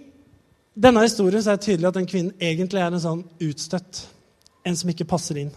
denne 0.76 1.02
historien 1.08 1.42
er 1.42 1.58
det 1.58 1.66
tydelig 1.66 1.90
at 1.90 1.98
den 1.98 2.10
kvinnen 2.12 2.36
egentlig 2.38 2.84
er 2.84 2.94
en 2.94 3.02
sånn 3.02 3.24
utstøtt. 3.42 4.04
En 4.70 4.78
som 4.78 4.92
ikke 4.92 5.08
passer 5.10 5.40
inn. 5.42 5.54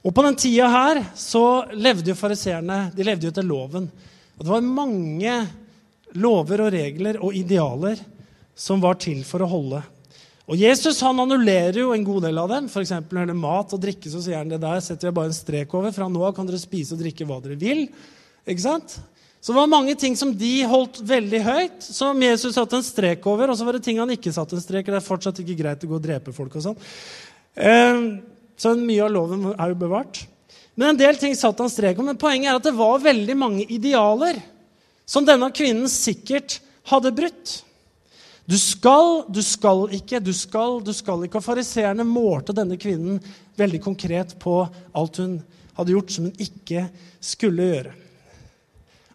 Og 0.00 0.14
På 0.16 0.24
den 0.24 0.38
tida 0.40 0.70
her 0.72 1.02
så 1.12 1.66
levde 1.76 2.14
jo 2.14 2.16
fariseerne 2.16 2.86
de 2.96 3.04
levde 3.04 3.28
jo 3.28 3.34
etter 3.34 3.44
loven. 3.44 3.90
Og 4.38 4.40
Det 4.40 4.54
var 4.54 4.64
mange 4.64 5.36
lover 6.16 6.64
og 6.64 6.72
regler 6.72 7.20
og 7.20 7.36
idealer 7.36 8.00
som 8.56 8.82
var 8.82 8.98
til 9.00 9.22
for 9.26 9.44
å 9.44 9.50
holde. 9.50 9.80
Og 10.50 10.58
Jesus 10.58 10.98
han 11.06 11.20
annullerer 11.22 11.78
jo 11.78 11.92
en 11.94 12.04
god 12.04 12.24
del 12.26 12.38
av 12.42 12.48
dem. 12.50 12.66
For 12.72 12.82
eksempel, 12.82 13.20
når 13.20 13.30
det 13.30 13.36
er 13.36 13.44
mat 13.44 13.74
og 13.76 13.82
drikke, 13.82 14.10
så 14.10 14.22
sier 14.24 14.40
han 14.40 14.50
det 14.50 14.58
der 14.62 14.80
setter 14.82 15.08
jeg 15.08 15.14
bare 15.14 15.30
en 15.30 15.36
strek 15.36 15.76
over. 15.78 15.94
Fra 15.94 16.08
nå 16.10 16.24
av 16.26 16.34
kan 16.34 16.48
dere 16.48 16.58
spise 16.58 16.96
og 16.96 17.04
drikke 17.04 17.26
hva 17.28 17.38
dere 17.44 17.58
vil. 17.60 17.84
Ikke 18.50 18.64
sant? 18.64 18.96
Så 19.40 19.52
det 19.54 19.60
var 19.60 19.70
mange 19.70 19.94
ting 19.96 20.16
som 20.18 20.32
de 20.36 20.50
holdt 20.68 20.98
veldig 21.06 21.40
høyt, 21.46 21.86
som 21.86 22.18
Jesus 22.26 22.58
satte 22.58 22.76
en 22.76 22.84
strek 22.84 23.24
over. 23.30 23.52
Og 23.52 23.60
så 23.60 23.68
var 23.68 23.78
det 23.78 23.84
ting 23.86 24.02
han 24.02 24.10
ikke 24.12 24.34
satte 24.34 24.58
en 24.58 24.64
strek 24.64 24.90
Det 24.90 24.98
er 24.98 25.06
fortsatt 25.06 25.38
ikke 25.44 25.56
greit 25.62 25.86
å 25.86 25.92
gå 25.92 25.96
og 26.00 26.04
drepe 26.04 26.34
folk 26.34 26.58
og 26.58 26.66
sånn. 26.66 26.82
Eh, 27.54 28.02
så 28.60 28.74
mye 28.76 29.06
av 29.06 29.14
loven 29.14 29.48
er 29.54 29.70
jo 29.70 29.80
bevart. 29.86 30.24
Men 30.74 30.92
en 30.92 31.00
del 31.00 31.16
ting 31.20 31.38
satte 31.38 31.62
han 31.62 31.70
strek 31.70 31.94
over. 31.94 32.10
Men 32.10 32.20
poenget 32.20 32.50
er 32.50 32.58
at 32.58 32.66
det 32.66 32.74
var 32.74 33.06
veldig 33.06 33.38
mange 33.38 33.70
idealer 33.70 34.42
som 35.08 35.22
denne 35.26 35.48
kvinnen 35.54 35.86
sikkert 35.90 36.58
hadde 36.90 37.14
brutt. 37.14 37.60
Du 38.50 38.56
skal, 38.58 39.20
du 39.30 39.38
skal 39.46 39.84
ikke, 39.94 40.18
du 40.18 40.32
skal, 40.34 40.80
du 40.82 40.90
skal 40.96 41.22
ikke. 41.22 41.38
Og 41.38 41.44
fariseerne 41.44 42.02
målte 42.02 42.54
denne 42.56 42.74
kvinnen 42.82 43.20
veldig 43.60 43.78
konkret 43.84 44.34
på 44.42 44.64
alt 44.66 45.20
hun 45.22 45.36
hadde 45.76 45.94
gjort 45.94 46.10
som 46.10 46.26
hun 46.26 46.42
ikke 46.42 46.88
skulle 47.22 47.68
gjøre. 47.68 47.94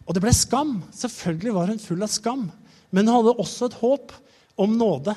Og 0.06 0.16
det 0.16 0.24
ble 0.24 0.32
skam. 0.32 0.72
Selvfølgelig 0.94 1.52
var 1.52 1.68
hun 1.68 1.82
full 1.82 2.06
av 2.06 2.14
skam. 2.14 2.48
Men 2.88 3.10
hun 3.10 3.18
hadde 3.18 3.36
også 3.44 3.68
et 3.68 3.78
håp 3.82 4.16
om 4.56 4.76
nåde. 4.80 5.12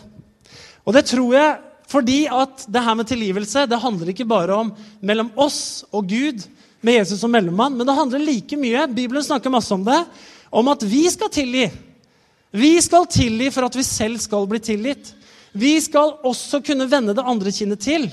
Og 0.84 0.96
det 0.98 1.08
tror 1.14 1.36
jeg 1.38 1.58
fordi 1.90 2.20
at 2.30 2.68
det 2.70 2.84
her 2.86 2.98
med 3.00 3.08
tilgivelse 3.10 3.66
det 3.72 3.82
handler 3.82 4.12
ikke 4.12 4.28
bare 4.30 4.58
om 4.66 4.68
mellom 5.00 5.32
oss 5.40 5.86
og 5.96 6.12
Gud 6.12 6.44
med 6.86 7.00
Jesus 7.00 7.24
som 7.24 7.32
mellommann, 7.34 7.74
men 7.76 7.88
det 7.88 7.96
handler 7.98 8.22
like 8.22 8.58
mye 8.60 8.84
Bibelen 8.92 9.24
snakker 9.26 9.52
masse 9.52 9.74
om 9.74 9.82
det, 9.88 9.98
om 10.52 10.70
at 10.72 10.84
vi 10.86 11.08
skal 11.12 11.32
tilgi. 11.34 11.66
Vi 12.52 12.82
skal 12.82 13.06
tilgi 13.10 13.52
for 13.54 13.68
at 13.68 13.78
vi 13.78 13.86
selv 13.86 14.18
skal 14.22 14.48
bli 14.50 14.60
tilgitt. 14.64 15.14
Vi 15.52 15.76
skal 15.82 16.16
også 16.26 16.62
kunne 16.66 16.90
vende 16.90 17.14
det 17.18 17.26
andre 17.26 17.54
kinnet 17.54 17.82
til. 17.84 18.10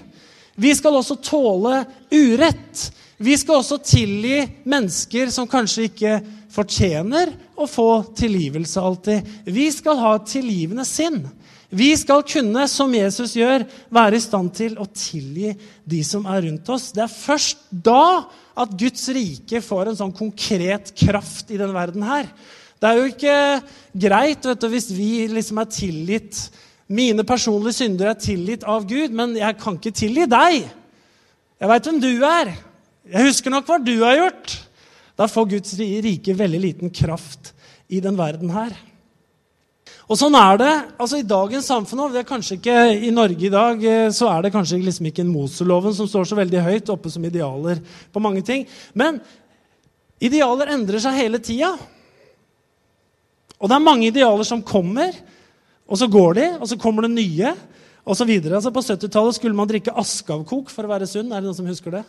Vi 0.56 0.72
skal 0.76 0.96
også 0.96 1.18
tåle 1.24 1.82
urett. 2.12 2.86
Vi 3.16 3.36
skal 3.36 3.60
også 3.62 3.78
tilgi 3.80 4.42
mennesker 4.68 5.32
som 5.32 5.48
kanskje 5.48 5.88
ikke 5.88 6.18
fortjener 6.52 7.32
å 7.56 7.68
få 7.68 7.90
tilgivelse 8.16 8.80
alltid. 8.80 9.28
Vi 9.44 9.70
skal 9.72 10.00
ha 10.00 10.16
tilgivende 10.24 10.84
sinn. 10.88 11.22
Vi 11.68 11.90
skal 11.98 12.22
kunne, 12.28 12.68
som 12.70 12.92
Jesus 12.94 13.34
gjør, 13.36 13.64
være 13.92 14.16
i 14.16 14.22
stand 14.22 14.52
til 14.56 14.76
å 14.78 14.86
tilgi 14.86 15.54
de 15.84 16.02
som 16.06 16.28
er 16.30 16.44
rundt 16.46 16.68
oss. 16.72 16.92
Det 16.94 17.02
er 17.04 17.12
først 17.12 17.64
da 17.70 18.28
at 18.56 18.76
Guds 18.78 19.08
rike 19.12 19.60
får 19.64 19.90
en 19.90 19.98
sånn 19.98 20.14
konkret 20.16 20.92
kraft 20.96 21.50
i 21.50 21.58
denne 21.58 21.74
verden 21.76 22.06
her. 22.06 22.30
Det 22.80 22.88
er 22.88 22.98
jo 22.98 23.10
ikke 23.10 23.36
greit 24.06 24.46
du, 24.46 24.68
hvis 24.68 24.90
vi 24.92 25.26
liksom 25.32 25.62
er 25.62 25.70
tilgitt 25.72 26.46
Mine 26.86 27.24
personlige 27.26 27.80
synder 27.80 28.12
er 28.12 28.18
tilgitt 28.22 28.62
av 28.62 28.84
Gud, 28.86 29.10
men 29.10 29.32
jeg 29.34 29.56
kan 29.58 29.74
ikke 29.74 29.90
tilgi 29.90 30.22
deg. 30.30 30.68
Jeg 31.58 31.70
veit 31.72 31.88
hvem 31.88 31.96
du 31.98 32.12
er. 32.22 32.52
Jeg 33.10 33.26
husker 33.26 33.50
nok 33.50 33.66
hva 33.66 33.80
du 33.82 33.96
har 34.04 34.14
gjort. 34.20 34.54
Da 35.18 35.26
får 35.26 35.48
Guds 35.50 35.72
rike 35.80 36.36
veldig 36.38 36.60
liten 36.62 36.92
kraft 36.94 37.50
i 37.90 37.98
den 38.04 38.14
verden 38.14 38.52
her. 38.54 38.70
Og 40.06 40.18
sånn 40.20 40.36
er 40.38 40.60
det 40.60 40.70
altså 40.94 41.18
i 41.18 41.26
dagens 41.26 41.66
samfunn. 41.66 42.04
det 42.14 42.22
er 42.22 42.28
kanskje 42.28 42.60
ikke 42.60 42.76
I 43.08 43.10
Norge 43.10 43.48
i 43.48 43.50
dag 43.50 43.82
eh, 43.82 44.10
så 44.14 44.28
er 44.30 44.44
det 44.44 44.52
kanskje 44.54 44.78
liksom 44.78 45.10
ikke 45.10 45.24
en 45.24 45.32
Moseloven 45.34 45.94
som 45.96 46.06
står 46.06 46.28
så 46.30 46.38
veldig 46.38 46.62
høyt 46.62 46.94
oppe 46.94 47.10
som 47.10 47.24
idealer 47.26 47.82
på 48.14 48.22
mange 48.22 48.44
ting. 48.46 48.62
Men 48.94 49.18
idealer 50.22 50.70
endrer 50.76 51.02
seg 51.02 51.18
hele 51.18 51.42
tida. 51.42 51.74
Og 53.56 53.70
det 53.70 53.76
er 53.76 53.86
mange 53.86 54.10
idealer 54.10 54.46
som 54.46 54.64
kommer, 54.64 55.16
og 55.86 55.98
så 56.00 56.08
går 56.10 56.36
de, 56.36 56.46
og 56.60 56.68
så 56.68 56.78
kommer 56.80 57.06
det 57.06 57.14
nye. 57.14 57.54
Og 58.06 58.14
så 58.14 58.22
videre. 58.26 58.54
Altså 58.54 58.70
på 58.70 58.84
70-tallet 58.86 59.34
skulle 59.34 59.58
man 59.58 59.66
drikke 59.66 59.94
askavkok 59.98 60.70
for 60.70 60.86
å 60.86 60.92
være 60.92 61.08
sunn. 61.10 61.32
Er 61.32 61.42
det 61.42 61.48
noen 61.48 61.58
som 61.58 61.66
husker 61.66 61.96
det? 61.96 62.04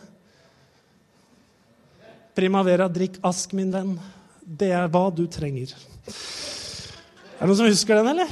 Primavera, 2.38 2.86
drikk 2.86 3.18
ask, 3.26 3.54
min 3.58 3.72
venn. 3.74 3.96
Det 4.38 4.70
er 4.70 4.86
hva 4.94 5.08
du 5.10 5.24
trenger. 5.26 5.72
Er 6.06 7.42
det 7.42 7.50
noen 7.50 7.58
som 7.58 7.66
husker 7.66 7.98
den, 7.98 8.12
eller? 8.12 8.30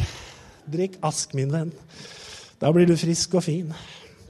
Drikk 0.71 0.95
ask, 1.07 1.35
min 1.35 1.51
venn. 1.51 1.75
Da 2.63 2.71
blir 2.73 2.87
du 2.87 2.95
frisk 2.99 3.35
og 3.35 3.43
fin. 3.49 3.75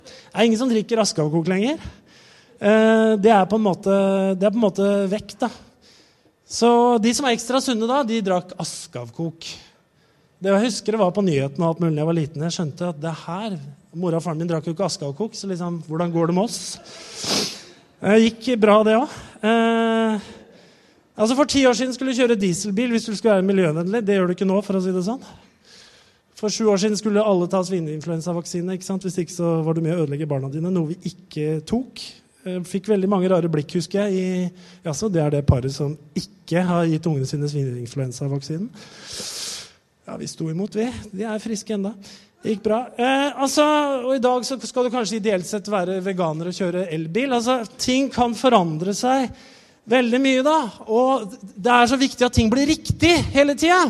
Det 0.07 0.33
er 0.33 0.49
ingen 0.49 0.61
som 0.61 0.73
drikker 0.73 1.05
askavkok 1.05 1.53
lenger. 1.53 1.77
Eh, 2.57 3.13
det 3.21 3.33
er 3.37 3.45
på 3.49 3.61
en 3.61 3.67
måte, 3.69 4.01
det 4.33 4.49
er 4.49 4.53
på 4.55 4.59
en 4.63 4.65
måte 4.65 4.89
vekk, 5.13 5.37
da. 5.45 5.53
Så 6.47 6.99
de 7.03 7.11
som 7.15 7.27
var 7.27 7.35
ekstra 7.35 7.61
sunne 7.63 7.89
da, 7.91 8.03
de 8.07 8.21
drakk 8.23 8.53
askavkok. 8.63 9.49
Det 10.39 10.53
jeg 10.53 10.67
husker 10.69 10.95
det 10.95 11.01
var 11.01 11.15
på 11.17 11.25
nyhetene 11.27 11.65
og 11.65 11.73
alt 11.73 11.83
mulig 11.83 11.97
da 11.97 12.03
jeg 12.05 12.11
var 12.11 12.19
liten. 12.21 12.45
Jeg 12.47 12.55
skjønte 12.55 12.91
at 12.93 13.03
det 13.03 13.15
her 13.25 13.57
Mora 13.97 14.19
og 14.21 14.25
faren 14.27 14.37
min 14.37 14.49
drakk 14.51 14.67
jo 14.69 14.75
ikke 14.75 14.85
askavkok, 14.85 15.33
så 15.33 15.49
liksom, 15.49 15.79
hvordan 15.89 16.11
går 16.13 16.29
det 16.29 16.35
med 16.37 16.45
oss? 16.45 16.59
Det 17.97 18.13
eh, 18.13 18.27
gikk 18.27 18.51
bra, 18.61 18.75
det 18.85 18.93
òg. 18.99 19.15
Eh, 19.41 20.27
altså 21.17 21.39
for 21.39 21.49
ti 21.49 21.63
år 21.65 21.79
siden 21.79 21.97
skulle 21.97 22.13
du 22.13 22.21
kjøre 22.21 22.37
dieselbil 22.37 22.93
hvis 22.93 23.09
du 23.09 23.15
skulle 23.15 23.39
være 23.39 23.47
miljøvennlig. 23.49 24.03
Det 24.05 24.19
gjør 24.19 24.29
du 24.29 24.35
ikke 24.37 24.49
nå, 24.51 24.61
for 24.67 24.77
å 24.77 24.83
si 24.85 24.93
det 24.93 25.07
sånn. 25.07 25.25
For 26.37 26.53
sju 26.53 26.69
år 26.69 26.83
siden 26.83 27.01
skulle 27.01 27.25
alle 27.25 27.49
ta 27.49 27.63
svineinfluensavaksine. 27.65 28.77
ikke 28.77 28.85
sant? 28.85 29.09
Hvis 29.09 29.17
ikke 29.23 29.33
så 29.33 29.55
var 29.65 29.75
du 29.75 29.81
med 29.81 29.97
å 29.97 30.05
ødelegge 30.05 30.29
barna 30.29 30.53
dine, 30.53 30.69
noe 30.69 30.93
vi 30.93 31.15
ikke 31.15 31.63
tok. 31.65 32.05
Eh, 32.47 32.61
fikk 32.63 32.93
veldig 32.93 33.09
mange 33.11 33.31
rare 33.33 33.49
blikk, 33.51 33.75
husker 33.81 34.07
jeg. 34.07 34.15
I, 34.15 34.67
jaså, 34.87 35.11
det 35.11 35.23
er 35.23 35.33
det 35.35 35.47
paret 35.49 35.73
som 35.75 35.97
ikke 36.15 36.63
har 36.69 36.87
gitt 36.87 37.09
ungene 37.11 37.27
sine 37.27 37.49
svineinfluensavaksinen. 37.51 38.69
Ja, 40.07 40.15
vi 40.21 40.29
sto 40.31 40.47
imot, 40.53 40.77
vi. 40.79 40.87
De 41.11 41.27
er 41.27 41.43
friske 41.43 41.75
enda. 41.75 41.97
Det 42.39 42.53
gikk 42.55 42.63
bra. 42.69 42.85
Eh, 42.95 43.41
altså, 43.43 43.65
og 44.07 44.13
I 44.15 44.23
dag 44.23 44.47
så 44.47 44.59
skal 44.63 44.87
du 44.87 44.95
kanskje 44.95 45.19
ideelt 45.19 45.49
sett 45.49 45.67
være 45.73 45.99
veganer 46.07 46.53
og 46.53 46.55
kjøre 46.55 46.85
elbil. 46.95 47.35
Altså, 47.35 47.65
Ting 47.83 48.13
kan 48.15 48.37
forandre 48.39 48.95
seg 48.95 49.27
veldig 49.91 50.21
mye, 50.23 50.45
da. 50.47 50.61
Og 50.87 51.35
det 51.57 51.73
er 51.75 51.91
så 51.91 51.99
viktig 51.99 52.29
at 52.29 52.37
ting 52.37 52.53
blir 52.53 52.71
riktig 52.71 53.11
hele 53.35 53.57
tida. 53.59 53.89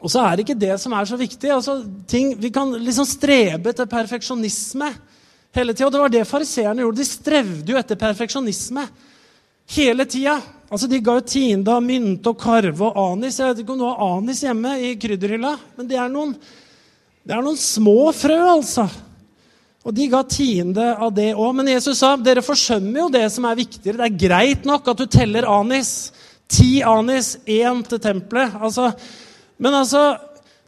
Og 0.00 0.10
så 0.10 0.24
er 0.24 0.34
det 0.34 0.48
ikke 0.48 0.58
det 0.58 0.74
som 0.82 0.98
er 0.98 1.06
så 1.06 1.20
viktig. 1.20 1.54
Altså, 1.54 1.78
ting, 2.10 2.34
vi 2.42 2.50
kan 2.50 2.74
liksom 2.74 3.06
strebe 3.06 3.70
etter 3.70 3.86
perfeksjonisme 3.86 4.90
hele 5.56 5.74
tida. 5.74 5.90
Det 5.90 6.02
var 6.02 6.12
det 6.12 6.24
fariseerne 6.28 6.84
gjorde. 6.84 7.00
De 7.00 7.08
strevde 7.08 7.72
jo 7.72 7.78
etter 7.80 7.98
perfeksjonisme 8.00 8.86
hele 9.76 10.06
tida. 10.06 10.38
Altså, 10.70 10.86
de 10.86 11.00
ga 11.02 11.16
jo 11.18 11.26
tiende 11.26 11.74
av 11.74 11.82
mynte 11.82 12.30
og 12.30 12.38
karve 12.38 12.90
og 12.90 12.98
anis. 13.02 13.40
Jeg 13.40 13.50
vet 13.50 13.62
ikke 13.62 13.74
om 13.74 13.80
du 13.82 13.86
har 13.88 14.02
anis 14.18 14.42
hjemme 14.46 14.76
i 14.86 14.94
krydderhylla, 15.02 15.56
men 15.78 15.88
det 15.90 15.98
er 15.98 16.10
noen, 16.12 16.34
det 17.26 17.34
er 17.34 17.42
noen 17.42 17.58
små 17.58 18.12
frø, 18.14 18.38
altså. 18.52 18.86
Og 19.80 19.94
de 19.96 20.06
ga 20.12 20.20
tiende 20.28 20.90
av 20.92 21.10
det 21.16 21.32
òg. 21.32 21.54
Men 21.56 21.72
Jesus 21.72 22.02
sa 22.02 22.12
dere 22.20 22.44
forsømmer 22.44 23.06
jo 23.06 23.10
det 23.12 23.24
som 23.32 23.46
er 23.48 23.58
viktigere. 23.58 23.98
Det 24.02 24.08
er 24.10 24.28
greit 24.28 24.68
nok 24.68 24.92
at 24.92 25.00
du 25.00 25.06
teller 25.10 25.48
anis. 25.48 26.12
Ti 26.50 26.82
anis, 26.84 27.36
én 27.48 27.80
til 27.86 28.02
tempelet. 28.02 28.58
Altså, 28.60 28.90
men 29.60 29.76
altså 29.82 30.02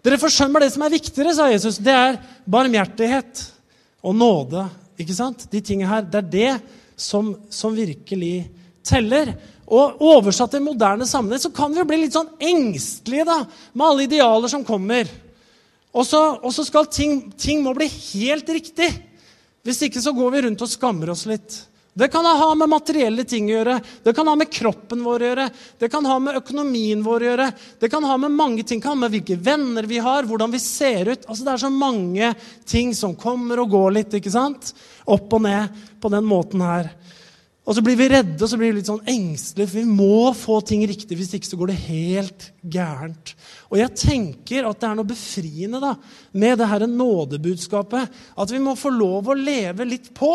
Dere 0.03 0.19
forsømmer 0.19 0.65
det 0.65 0.73
som 0.75 0.83
er 0.83 0.91
viktigere, 0.97 1.31
sa 1.31 1.45
Jesus. 1.47 1.77
Det 1.79 1.93
er 1.95 2.17
barmhjertighet 2.51 3.45
og 4.03 4.17
nåde. 4.19 4.67
ikke 4.99 5.15
sant? 5.17 5.47
De 5.51 5.61
tingene 5.61 5.91
her, 5.91 6.03
Det 6.03 6.19
er 6.19 6.31
det 6.31 6.61
som, 6.97 7.35
som 7.51 7.75
virkelig 7.75 8.51
teller. 8.85 9.35
Og 9.67 10.03
Oversatt 10.03 10.51
til 10.53 10.65
moderne 10.65 11.07
sammenheng 11.07 11.41
så 11.41 11.53
kan 11.55 11.73
vi 11.73 11.81
jo 11.81 11.89
bli 11.89 12.03
litt 12.03 12.17
sånn 12.17 12.33
engstelige 12.43 13.25
da, 13.29 13.39
med 13.73 13.87
alle 13.87 14.07
idealer 14.09 14.51
som 14.51 14.65
kommer. 14.67 15.09
Og 15.93 16.07
så, 16.09 16.65
skal 16.65 16.89
ting, 16.89 17.31
ting 17.37 17.63
må 17.65 17.75
bli 17.77 17.89
helt 17.89 18.49
riktig. 18.49 18.89
Hvis 19.63 19.85
ikke 19.87 20.03
så 20.03 20.13
går 20.17 20.33
vi 20.35 20.43
rundt 20.47 20.65
og 20.65 20.71
skammer 20.71 21.13
oss 21.13 21.27
litt. 21.31 21.61
Det 21.95 22.09
kan 22.09 22.25
ha 22.25 22.55
med 22.57 22.71
materielle 22.73 23.25
ting 23.29 23.51
å 23.51 23.57
gjøre, 23.59 23.75
det 24.01 24.15
kan 24.17 24.29
ha 24.31 24.33
med 24.39 24.49
kroppen 24.49 25.03
vår 25.05 25.23
å 25.23 25.27
gjøre, 25.27 25.45
det 25.83 25.91
kan 25.93 26.07
ha 26.09 26.15
med 26.25 26.39
økonomien 26.39 27.03
vår 27.05 27.25
å 27.25 27.27
gjøre, 27.27 27.49
det 27.85 27.91
kan 27.93 28.07
ha 28.09 28.17
med 28.23 28.33
mange 28.33 28.65
ting, 28.65 28.81
det 28.81 28.87
kan 28.87 28.95
ha 28.95 29.03
med 29.03 29.13
hvilke 29.13 29.37
venner 29.37 29.85
vi 29.91 29.99
har, 30.01 30.25
hvordan 30.25 30.55
vi 30.55 30.61
ser 30.63 31.11
ut. 31.13 31.27
Altså, 31.27 31.45
det 31.45 31.53
er 31.53 31.65
så 31.67 31.73
mange 31.75 32.31
ting 32.65 32.95
som 32.97 33.13
kommer 33.13 33.61
og 33.61 33.75
går 33.75 33.93
litt, 33.99 34.17
ikke 34.17 34.33
sant? 34.33 34.73
Opp 35.05 35.37
og 35.37 35.45
ned 35.45 35.85
på 36.01 36.13
den 36.17 36.25
måten 36.25 36.65
her. 36.65 36.89
Og 37.63 37.77
så 37.77 37.85
blir 37.85 37.95
vi 37.95 38.09
redde 38.11 38.41
og 38.43 38.51
så 38.51 38.57
blir 38.59 38.73
vi 38.73 38.81
litt 38.81 38.89
sånn 38.89 39.13
engstelige, 39.13 39.69
for 39.71 39.79
vi 39.79 39.99
må 40.01 40.33
få 40.35 40.59
ting 40.67 40.83
riktig. 40.89 41.15
Hvis 41.19 41.37
ikke 41.37 41.47
så 41.47 41.61
går 41.61 41.71
det 41.71 41.79
helt 41.85 42.49
gærent. 42.73 43.37
Og 43.69 43.79
jeg 43.79 43.99
tenker 44.01 44.67
at 44.67 44.81
det 44.81 44.89
er 44.89 44.97
noe 44.99 45.13
befriende 45.13 45.79
da, 45.83 45.93
med 46.35 46.59
det 46.59 46.73
her 46.73 46.89
nådebudskapet. 46.91 48.19
At 48.35 48.51
vi 48.51 48.65
må 48.65 48.75
få 48.81 48.91
lov 48.97 49.31
å 49.31 49.39
leve 49.39 49.87
litt 49.87 50.11
på. 50.17 50.35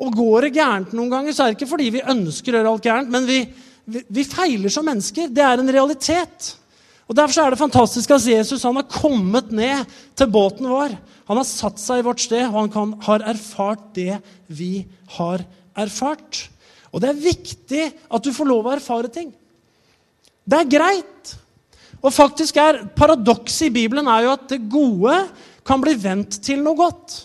Og 0.00 0.14
går 0.16 0.46
det 0.46 0.54
gærent 0.56 0.94
noen 0.96 1.10
ganger, 1.12 1.34
så 1.36 1.44
er 1.44 1.52
det 1.52 1.58
ikke 1.58 1.72
fordi 1.74 1.90
vi 1.98 2.06
ønsker 2.12 2.54
å 2.54 2.60
gjøre 2.60 2.72
alt 2.72 2.88
gærent, 2.88 3.12
men 3.12 3.28
vi, 3.28 3.42
vi, 3.84 4.02
vi 4.08 4.24
feiler 4.24 4.72
som 4.72 4.86
mennesker. 4.88 5.28
Det 5.34 5.44
er 5.44 5.60
en 5.60 5.72
realitet. 5.76 6.54
Og 7.10 7.16
Derfor 7.18 7.42
er 7.42 7.52
det 7.52 7.60
fantastisk 7.60 8.12
at 8.14 8.28
Jesus 8.30 8.62
han 8.62 8.78
har 8.78 8.86
kommet 8.86 9.50
ned 9.50 9.88
til 10.18 10.30
båten 10.30 10.68
vår. 10.70 10.94
Han 11.30 11.40
har 11.40 11.48
satt 11.48 11.80
seg 11.82 12.00
i 12.00 12.06
vårt 12.06 12.22
sted, 12.22 12.46
og 12.48 12.56
han 12.62 12.72
kan, 12.72 12.94
har 13.06 13.26
erfart 13.32 13.90
det 13.98 14.20
vi 14.46 14.86
har 15.18 15.44
erfart. 15.78 16.44
Og 16.90 17.02
det 17.02 17.10
er 17.10 17.24
viktig 17.24 17.84
at 18.10 18.24
du 18.24 18.32
får 18.34 18.48
lov 18.48 18.68
å 18.68 18.74
erfare 18.76 19.10
ting. 19.12 19.32
Det 20.46 20.58
er 20.58 20.70
greit. 20.70 21.34
Og 22.00 22.14
faktisk 22.14 22.56
er 22.62 22.84
Paradokset 22.96 23.68
i 23.68 23.74
Bibelen 23.74 24.08
er 24.08 24.24
jo 24.24 24.34
at 24.34 24.46
det 24.50 24.62
gode 24.72 25.16
kan 25.66 25.82
bli 25.82 25.94
vendt 26.00 26.40
til 26.46 26.62
noe 26.64 26.78
godt. 26.78 27.18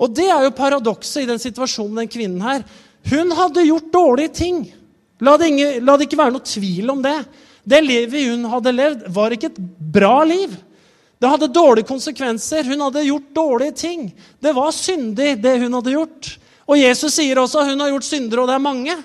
Og 0.00 0.14
det 0.16 0.30
er 0.32 0.46
jo 0.46 0.56
paradokset 0.56 1.24
i 1.24 1.28
den 1.28 1.40
situasjonen 1.42 2.02
den 2.02 2.10
kvinnen 2.10 2.40
her. 2.44 2.64
Hun 3.10 3.32
hadde 3.36 3.66
gjort 3.68 3.92
dårlige 3.92 4.32
ting. 4.40 4.62
La 5.20 5.36
det, 5.36 5.50
ingen, 5.52 5.84
la 5.84 5.98
det 5.98 6.08
ikke 6.08 6.20
være 6.20 6.34
noe 6.34 6.48
tvil 6.48 6.92
om 6.94 7.02
det. 7.04 7.18
Det 7.68 7.82
livet 7.84 8.30
hun 8.30 8.48
hadde 8.48 8.72
levd, 8.72 9.06
var 9.12 9.36
ikke 9.36 9.50
et 9.52 9.60
bra 9.92 10.22
liv. 10.24 10.54
Det 11.20 11.28
hadde 11.28 11.50
dårlige 11.52 11.88
konsekvenser. 11.90 12.64
Hun 12.64 12.80
hadde 12.86 13.04
gjort 13.04 13.34
dårlige 13.36 13.76
ting. 13.76 14.06
Det 14.40 14.54
var 14.56 14.72
syndig, 14.72 15.34
det 15.42 15.58
hun 15.60 15.76
hadde 15.76 15.92
gjort. 15.92 16.30
Og 16.64 16.80
Jesus 16.80 17.18
sier 17.18 17.40
også 17.42 17.60
at 17.60 17.72
hun 17.72 17.82
har 17.84 17.92
gjort 17.92 18.08
syndere, 18.08 18.40
og 18.40 18.48
det 18.48 18.56
er 18.56 18.64
mange. 18.64 18.96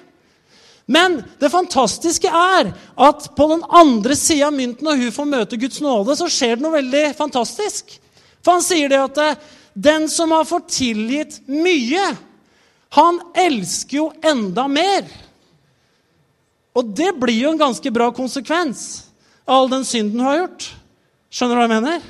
Men 0.86 1.18
det 1.42 1.50
fantastiske 1.52 2.30
er 2.30 2.70
at 3.08 3.28
på 3.36 3.48
den 3.50 3.64
andre 3.74 4.16
sida 4.16 4.48
av 4.48 4.56
mynten, 4.56 4.86
når 4.86 5.02
hun 5.02 5.14
får 5.16 5.30
møte 5.32 5.60
Guds 5.60 5.82
nåde, 5.84 6.16
så 6.16 6.30
skjer 6.30 6.56
det 6.56 6.64
noe 6.64 6.78
veldig 6.78 7.06
fantastisk. 7.18 7.98
For 8.46 8.56
han 8.56 8.64
sier 8.64 8.92
det 8.92 9.02
at 9.02 9.22
den 9.76 10.08
som 10.10 10.32
har 10.32 10.48
fått 10.48 10.72
tilgitt 10.72 11.42
mye, 11.52 12.08
han 12.96 13.20
elsker 13.36 13.98
jo 13.98 14.06
enda 14.24 14.70
mer. 14.72 15.04
Og 16.76 16.96
det 16.96 17.12
blir 17.20 17.38
jo 17.42 17.52
en 17.52 17.60
ganske 17.60 17.92
bra 17.92 18.08
konsekvens 18.16 18.86
av 19.44 19.60
all 19.60 19.70
den 19.72 19.86
synden 19.88 20.20
du 20.20 20.24
har 20.24 20.40
gjort. 20.40 20.70
Skjønner 21.32 21.56
du 21.56 21.60
hva 21.60 21.68
jeg 21.68 21.76
mener? 21.76 22.08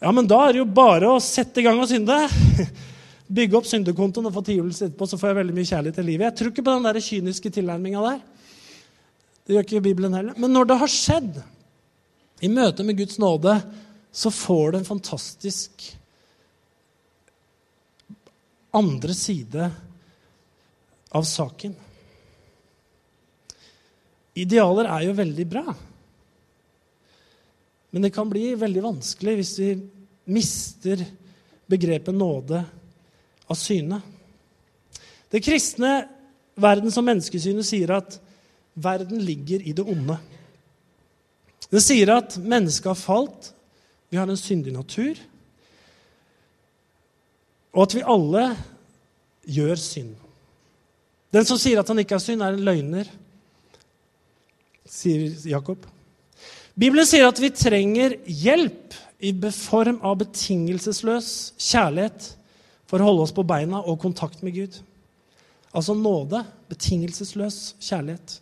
Ja, 0.00 0.12
men 0.12 0.28
da 0.28 0.40
er 0.44 0.56
det 0.56 0.62
jo 0.62 0.68
bare 0.76 1.12
å 1.12 1.22
sette 1.22 1.60
i 1.60 1.66
gang 1.66 1.80
og 1.80 1.88
synde. 1.90 2.16
bygge 3.36 3.58
opp 3.58 3.66
syndekontoen 3.68 4.28
og 4.28 4.34
få 4.36 4.42
tilgivelse 4.46 4.86
etterpå, 4.86 5.08
så 5.08 5.18
får 5.18 5.32
jeg 5.32 5.38
veldig 5.40 5.56
mye 5.56 5.68
kjærlighet 5.68 5.98
til 5.98 6.08
livet. 6.08 6.26
Jeg 6.28 6.38
tror 6.38 6.52
ikke 6.52 6.64
på 6.66 6.74
den 6.76 6.86
der 6.86 7.02
kyniske 7.02 7.52
tilnærminga 7.56 8.04
der. 8.04 8.20
Det 9.46 9.56
gjør 9.56 9.66
ikke 9.66 9.82
Bibelen 9.82 10.14
heller. 10.14 10.36
Men 10.38 10.54
når 10.54 10.70
det 10.70 10.78
har 10.82 10.92
skjedd, 10.92 11.40
i 12.44 12.50
møte 12.52 12.84
med 12.84 12.98
Guds 12.98 13.16
nåde, 13.22 13.56
så 14.16 14.30
får 14.32 14.72
det 14.72 14.78
en 14.78 14.84
fantastisk 14.88 15.82
andre 18.70 19.14
side 19.14 19.70
av 21.08 21.24
saken. 21.28 21.74
Idealer 24.36 24.88
er 24.88 25.04
jo 25.04 25.18
veldig 25.18 25.46
bra. 25.48 25.64
Men 27.92 28.06
det 28.06 28.12
kan 28.16 28.30
bli 28.32 28.54
veldig 28.56 28.84
vanskelig 28.84 29.34
hvis 29.36 29.52
vi 29.60 29.68
mister 30.32 31.04
begrepet 31.68 32.16
nåde 32.16 32.62
av 33.46 33.60
syne. 33.60 34.00
Det 35.28 35.42
kristne 35.44 35.92
verdens- 36.56 36.96
og 36.96 37.04
menneskesynet 37.04 37.68
sier 37.68 37.92
at 37.98 38.16
verden 38.72 39.20
ligger 39.24 39.60
i 39.60 39.76
det 39.76 39.84
onde. 39.84 40.16
Det 41.68 41.84
sier 41.84 42.14
at 42.16 42.38
mennesket 42.40 42.90
har 42.94 43.00
falt, 43.00 43.52
vi 44.10 44.18
har 44.18 44.28
en 44.30 44.38
syndig 44.38 44.72
natur, 44.74 45.18
og 47.76 47.82
at 47.84 47.96
vi 47.96 48.06
alle 48.06 48.44
gjør 49.56 49.80
synd. 49.80 50.14
Den 51.34 51.44
som 51.48 51.58
sier 51.60 51.82
at 51.82 51.90
han 51.90 52.00
ikke 52.00 52.16
har 52.16 52.24
synd, 52.24 52.42
er 52.42 52.56
en 52.56 52.64
løgner, 52.64 53.10
sier 54.86 55.34
Jakob. 55.50 55.84
Bibelen 56.76 57.08
sier 57.08 57.26
at 57.28 57.40
vi 57.40 57.50
trenger 57.56 58.16
hjelp 58.24 58.96
i 59.24 59.32
form 59.52 59.98
av 60.04 60.18
betingelsesløs 60.20 61.28
kjærlighet 61.56 62.32
for 62.86 63.00
å 63.00 63.08
holde 63.08 63.26
oss 63.26 63.34
på 63.34 63.44
beina 63.48 63.80
og 63.82 64.00
kontakt 64.02 64.42
med 64.46 64.54
Gud. 64.56 64.76
Altså 65.76 65.96
nåde, 65.96 66.42
betingelsesløs 66.70 67.74
kjærlighet. 67.82 68.38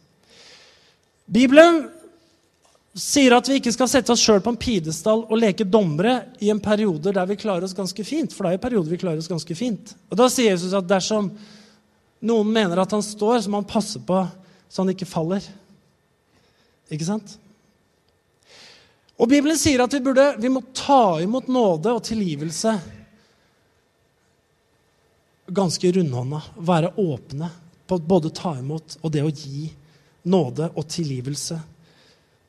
Bibelen 1.24 1.86
sier 2.94 3.34
at 3.34 3.48
vi 3.50 3.58
ikke 3.58 3.72
skal 3.74 3.90
sette 3.90 4.12
oss 4.14 4.22
sjøl 4.22 4.42
på 4.42 4.52
en 4.52 4.60
pidestall 4.60 5.24
og 5.26 5.40
leke 5.40 5.66
dommere 5.66 6.28
i 6.38 6.50
en 6.52 6.62
periode 6.62 7.12
der 7.14 7.26
vi 7.26 7.38
klarer 7.40 7.66
oss 7.66 7.74
ganske 7.74 8.06
fint. 8.06 8.34
For 8.34 8.46
det 8.46 8.52
er 8.52 8.60
en 8.60 8.64
periode 8.64 8.92
vi 8.92 9.00
klarer 9.00 9.18
oss 9.18 9.30
ganske 9.30 9.56
fint. 9.58 9.96
Og 10.10 10.18
Da 10.20 10.28
sier 10.30 10.54
Jesus 10.54 10.76
at 10.76 10.86
dersom 10.88 11.32
noen 12.24 12.52
mener 12.54 12.80
at 12.80 12.94
han 12.94 13.02
står, 13.04 13.42
så 13.42 13.50
må 13.50 13.60
han 13.60 13.68
passe 13.68 14.00
på 14.00 14.22
så 14.74 14.82
han 14.82 14.90
ikke 14.90 15.06
faller. 15.06 15.42
Ikke 16.90 17.06
sant? 17.06 17.36
Og 19.14 19.30
Bibelen 19.30 19.58
sier 19.58 19.84
at 19.84 19.92
vi, 19.94 20.00
burde, 20.02 20.32
vi 20.42 20.50
må 20.50 20.64
ta 20.74 21.20
imot 21.22 21.46
nåde 21.46 21.92
og 21.94 22.02
tilgivelse 22.02 22.72
ganske 25.54 25.92
rundhånda, 25.92 26.40
være 26.56 26.94
åpne 26.96 27.50
på 27.86 27.98
både 27.98 28.32
ta 28.34 28.54
imot 28.58 28.96
og 29.02 29.12
det 29.12 29.22
å 29.22 29.30
gi 29.30 29.68
nåde 30.30 30.70
og 30.72 30.86
tilgivelse. 30.88 31.58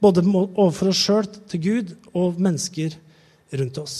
Både 0.02 0.24
overfor 0.26 0.92
oss 0.92 1.02
sjøl, 1.06 1.30
til 1.50 1.64
Gud, 1.64 1.96
og 2.14 2.40
mennesker 2.42 2.98
rundt 3.56 3.80
oss. 3.82 3.96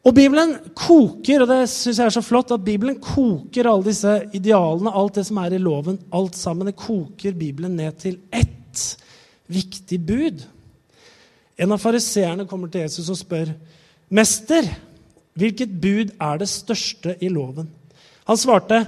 Og 0.00 0.14
Bibelen 0.16 0.54
koker, 0.74 1.44
og 1.44 1.50
det 1.50 1.58
syns 1.68 1.98
jeg 2.00 2.06
er 2.06 2.14
så 2.14 2.22
flott, 2.24 2.52
at 2.54 2.64
Bibelen 2.64 2.96
koker 3.04 3.68
alle 3.68 3.90
disse 3.90 4.14
idealene, 4.36 4.92
alt 4.96 5.18
det 5.20 5.26
som 5.28 5.40
er 5.42 5.54
i 5.54 5.60
loven, 5.60 5.98
alt 6.16 6.38
sammen. 6.40 6.70
Det 6.70 6.78
koker 6.80 7.36
Bibelen 7.36 7.76
ned 7.76 7.98
til 8.00 8.16
ett 8.32 8.84
viktig 9.50 9.98
bud. 10.06 10.46
En 11.60 11.74
av 11.74 11.82
fariseerne 11.82 12.48
kommer 12.48 12.70
til 12.72 12.86
Jesus 12.86 13.10
og 13.12 13.18
spør, 13.20 13.52
'Mester', 14.10 14.70
Hvilket 15.38 15.76
bud 15.80 16.10
er 16.20 16.40
det 16.40 16.48
største 16.50 17.14
i 17.22 17.28
loven? 17.32 17.70
Han 18.28 18.38
svarte, 18.38 18.82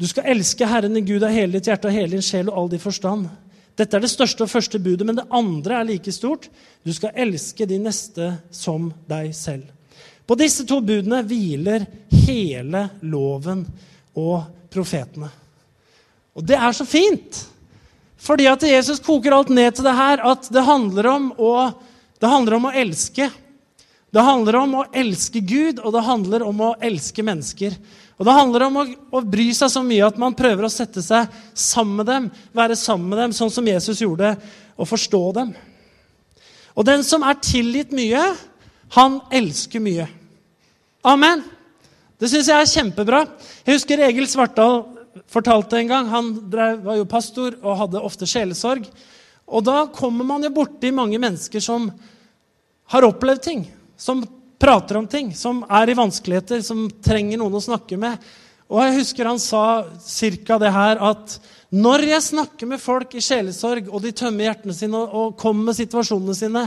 du 0.00 0.06
skal 0.08 0.30
elske 0.32 0.66
Herren 0.66 0.94
din 0.94 1.06
Gud 1.06 1.24
av 1.26 1.34
hele 1.34 1.58
ditt 1.58 1.68
hjerte 1.68 1.90
og 1.90 1.96
hele 1.96 2.14
din 2.14 2.24
sjel 2.24 2.48
og 2.50 2.58
all 2.58 2.70
din 2.72 2.82
forstand. 2.82 3.26
Dette 3.78 3.96
er 3.96 4.04
det 4.04 4.12
største 4.12 4.44
og 4.44 4.52
første 4.52 4.80
budet, 4.82 5.06
men 5.08 5.16
det 5.16 5.28
andre 5.32 5.78
er 5.78 5.88
like 5.88 6.12
stort. 6.12 6.48
Du 6.84 6.92
skal 6.92 7.16
elske 7.24 7.66
de 7.68 7.78
neste 7.80 8.34
som 8.52 8.90
deg 9.08 9.32
selv. 9.36 9.70
På 10.28 10.36
disse 10.38 10.66
to 10.68 10.80
budene 10.84 11.22
hviler 11.26 11.86
hele 12.26 12.84
loven 13.02 13.64
og 14.18 14.44
profetene. 14.72 15.30
Og 16.36 16.44
det 16.46 16.56
er 16.56 16.76
så 16.76 16.86
fint! 16.88 17.46
Fordi 18.22 18.46
at 18.46 18.62
Jesus 18.62 19.02
koker 19.02 19.34
alt 19.34 19.50
ned 19.50 19.74
til 19.74 19.86
det 19.88 19.96
her, 19.98 20.20
at 20.22 20.46
det 20.54 20.62
handler 20.62 21.08
om 21.10 21.24
å, 21.42 21.54
handler 22.22 22.58
om 22.60 22.68
å 22.68 22.76
elske. 22.84 23.26
Det 24.14 24.22
handler 24.22 24.58
om 24.60 24.76
å 24.78 24.84
elske 24.94 25.42
Gud, 25.42 25.80
og 25.82 25.96
det 25.96 26.04
handler 26.06 26.44
om 26.46 26.60
å 26.62 26.74
elske 26.84 27.24
mennesker. 27.26 27.74
Og 28.20 28.26
Det 28.28 28.36
handler 28.36 28.66
om 28.66 28.78
å, 28.78 28.84
å, 29.18 29.22
bry 29.24 29.48
seg 29.56 29.70
så 29.72 29.82
mye 29.86 30.06
at 30.06 30.18
man 30.20 30.36
prøver 30.36 30.66
å 30.66 30.72
sette 30.72 31.02
seg 31.04 31.30
sammen 31.58 32.02
med 32.02 32.08
dem, 32.10 32.28
være 32.54 32.76
sammen 32.78 33.08
med 33.12 33.18
dem, 33.22 33.36
sånn 33.36 33.52
som 33.52 33.66
Jesus 33.66 34.02
gjorde, 34.04 34.34
og 34.76 34.88
forstå 34.88 35.22
dem. 35.38 35.52
Og 36.76 36.86
den 36.88 37.04
som 37.04 37.24
er 37.26 37.40
tilgitt 37.42 37.92
mye, 37.96 38.22
han 38.96 39.18
elsker 39.32 39.82
mye. 39.82 40.06
Amen. 41.08 41.42
Det 42.20 42.30
syns 42.30 42.50
jeg 42.52 42.62
er 42.62 42.70
kjempebra. 42.70 43.24
Jeg 43.66 43.80
husker 43.80 44.04
Egil 44.06 44.28
Svartdal 44.30 44.84
fortalte 45.32 45.80
en 45.80 45.90
gang. 45.90 46.10
Han 46.12 46.30
drev, 46.52 46.84
var 46.84 47.00
jo 47.00 47.08
pastor 47.10 47.56
og 47.60 47.80
hadde 47.80 48.04
ofte 48.04 48.28
sjelesorg. 48.28 48.86
Og 49.50 49.64
da 49.66 49.82
kommer 49.92 50.28
man 50.28 50.44
jo 50.44 50.52
borti 50.54 50.92
mange 50.94 51.18
mennesker 51.20 51.64
som 51.64 51.88
har 52.92 53.08
opplevd 53.08 53.42
ting 53.42 53.64
som 53.98 54.22
prater 54.62 55.00
om 55.00 55.08
ting, 55.10 55.32
som 55.34 55.64
er 55.66 55.90
i 55.90 55.98
vanskeligheter, 55.98 56.62
som 56.62 56.86
trenger 57.02 57.40
noen 57.40 57.58
å 57.58 57.64
snakke 57.64 57.98
med. 57.98 58.22
Og 58.70 58.78
jeg 58.84 58.98
husker 59.00 59.28
han 59.28 59.42
sa 59.42 59.64
cirka 60.06 60.56
det 60.62 60.70
her 60.72 61.02
at 61.02 61.36
når 61.72 62.04
jeg 62.04 62.24
snakker 62.28 62.68
med 62.68 62.80
folk 62.80 63.14
i 63.16 63.22
sjelesorg, 63.24 63.88
og 63.90 64.04
de 64.04 64.12
tømmer 64.14 64.46
hjertene 64.46 64.76
sine 64.76 64.98
og, 64.98 65.14
og 65.16 65.38
kommer 65.40 65.70
med 65.70 65.78
situasjonene 65.80 66.36
sine, 66.36 66.66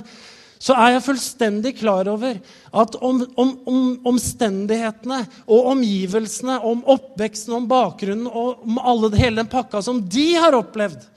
så 0.59 0.75
er 0.79 0.95
jeg 0.95 1.05
fullstendig 1.05 1.75
klar 1.77 2.07
over 2.09 2.37
at 2.81 2.95
om, 3.03 3.21
om, 3.37 3.51
om, 3.69 3.81
omstendighetene 4.11 5.21
og 5.45 5.71
omgivelsene, 5.75 6.57
om 6.65 6.81
oppveksten, 6.95 7.53
om 7.57 7.67
bakgrunnen 7.69 8.27
og 8.27 8.63
om 8.65 8.79
alle, 8.79 9.11
hele 9.19 9.43
den 9.43 9.51
pakka 9.51 9.83
som 9.85 10.01
de 10.01 10.29
har 10.39 10.57
opplevd 10.57 11.11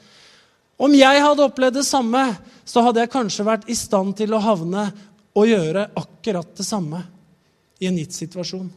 Om 0.79 0.93
jeg 0.95 1.23
hadde 1.25 1.43
opplevd 1.43 1.75
det 1.81 1.87
samme, 1.87 2.21
så 2.69 2.85
hadde 2.87 3.03
jeg 3.03 3.11
kanskje 3.11 3.47
vært 3.47 3.71
i 3.71 3.75
stand 3.75 4.13
til 4.21 4.37
å 4.37 4.43
havne 4.43 4.85
å 5.39 5.47
gjøre 5.47 5.89
akkurat 5.99 6.51
det 6.59 6.67
samme 6.67 7.01
i 7.79 7.89
en 7.89 7.99
gitt 8.01 8.17
situasjon. 8.17 8.69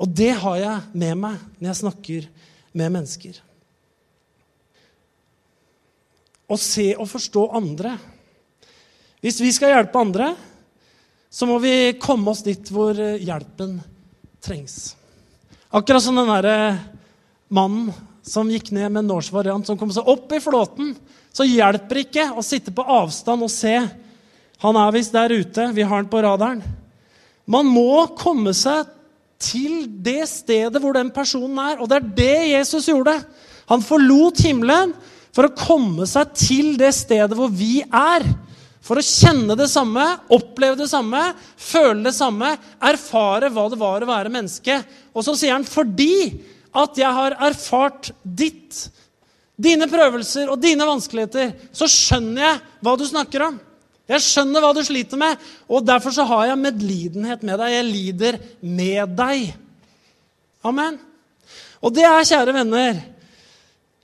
Og 0.00 0.12
det 0.16 0.32
har 0.40 0.56
jeg 0.56 1.00
med 1.02 1.18
meg 1.20 1.40
når 1.58 1.68
jeg 1.68 1.80
snakker 1.82 2.28
med 2.80 2.94
mennesker. 2.94 3.40
Å 6.50 6.56
se 6.58 6.86
og 6.96 7.08
forstå 7.10 7.44
andre. 7.58 7.92
Hvis 9.20 9.42
vi 9.42 9.52
skal 9.54 9.74
hjelpe 9.74 10.00
andre, 10.00 10.32
så 11.30 11.46
må 11.46 11.60
vi 11.62 11.92
komme 12.00 12.32
oss 12.32 12.42
dit 12.46 12.72
hvor 12.72 12.96
hjelpen 12.96 13.76
trengs. 14.42 14.94
Akkurat 15.70 16.02
som 16.02 16.16
den 16.18 16.32
derre 16.32 16.56
mannen 17.52 17.92
som 18.26 18.50
gikk 18.50 18.72
ned 18.74 18.88
med 18.88 19.04
en 19.04 19.12
Norse 19.12 19.34
variant, 19.34 19.66
som 19.66 19.78
kom 19.78 19.92
seg 19.94 20.08
opp 20.10 20.32
i 20.34 20.42
flåten 20.42 20.94
så 21.32 21.46
hjelper 21.46 22.02
ikke 22.02 22.30
å 22.34 22.44
sitte 22.44 22.72
på 22.74 22.84
avstand 22.84 23.46
og 23.46 23.52
se. 23.52 23.76
Han 24.64 24.78
er 24.78 24.94
visst 24.94 25.14
der 25.14 25.32
ute. 25.32 25.70
Vi 25.76 25.84
har 25.84 26.00
han 26.00 26.10
på 26.10 26.22
radaren. 26.24 26.62
Man 27.50 27.70
må 27.70 28.06
komme 28.18 28.52
seg 28.56 28.88
til 29.40 29.86
det 30.04 30.26
stedet 30.28 30.82
hvor 30.82 30.94
den 30.96 31.12
personen 31.14 31.58
er. 31.62 31.80
Og 31.80 31.88
det 31.90 32.00
er 32.00 32.10
det 32.18 32.36
Jesus 32.52 32.90
gjorde. 32.90 33.16
Han 33.70 33.84
forlot 33.86 34.42
himmelen 34.44 34.92
for 35.34 35.46
å 35.46 35.56
komme 35.56 36.06
seg 36.10 36.34
til 36.36 36.74
det 36.78 36.92
stedet 36.96 37.38
hvor 37.38 37.50
vi 37.54 37.80
er. 37.86 38.26
For 38.84 38.98
å 38.98 39.04
kjenne 39.04 39.54
det 39.58 39.68
samme, 39.70 40.04
oppleve 40.32 40.78
det 40.80 40.88
samme, 40.90 41.20
føle 41.60 42.08
det 42.08 42.14
samme, 42.16 42.54
erfare 42.90 43.50
hva 43.52 43.66
det 43.70 43.78
var 43.80 44.02
å 44.02 44.08
være 44.08 44.32
menneske. 44.32 44.80
Og 45.14 45.26
så 45.26 45.36
sier 45.38 45.54
han 45.54 45.66
fordi 45.68 46.40
at 46.70 46.98
jeg 46.98 47.10
har 47.14 47.36
erfart 47.50 48.10
ditt, 48.22 48.88
dine 49.60 49.88
prøvelser 49.90 50.50
og 50.52 50.60
dine 50.62 50.86
vanskeligheter, 50.88 51.52
så 51.72 51.88
skjønner 51.90 52.46
jeg 52.46 52.60
hva 52.84 52.96
du 52.96 53.04
snakker 53.08 53.44
om. 53.50 53.58
Jeg 54.10 54.24
skjønner 54.24 54.64
hva 54.64 54.72
du 54.74 54.82
sliter 54.82 55.20
med, 55.20 55.38
og 55.70 55.86
derfor 55.86 56.14
så 56.14 56.24
har 56.26 56.48
jeg 56.48 56.62
medlidenhet 56.64 57.44
med 57.46 57.60
deg. 57.62 57.74
Jeg 57.76 57.86
lider 57.86 58.38
med 58.60 59.16
deg. 59.18 59.52
Amen. 60.66 60.98
Og 61.80 61.94
det 61.94 62.04
er, 62.04 62.26
kjære 62.26 62.54
venner, 62.56 62.98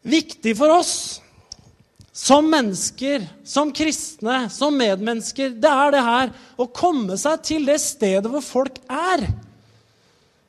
viktig 0.06 0.54
for 0.56 0.76
oss 0.76 0.94
som 2.16 2.46
mennesker, 2.48 3.26
som 3.44 3.72
kristne, 3.76 4.46
som 4.52 4.76
medmennesker. 4.78 5.50
Det 5.60 5.72
er 5.72 5.92
det 5.92 6.04
her 6.06 6.30
å 6.56 6.68
komme 6.72 7.18
seg 7.20 7.42
til 7.44 7.66
det 7.68 7.76
stedet 7.82 8.30
hvor 8.32 8.44
folk 8.44 8.78
er. 8.88 9.26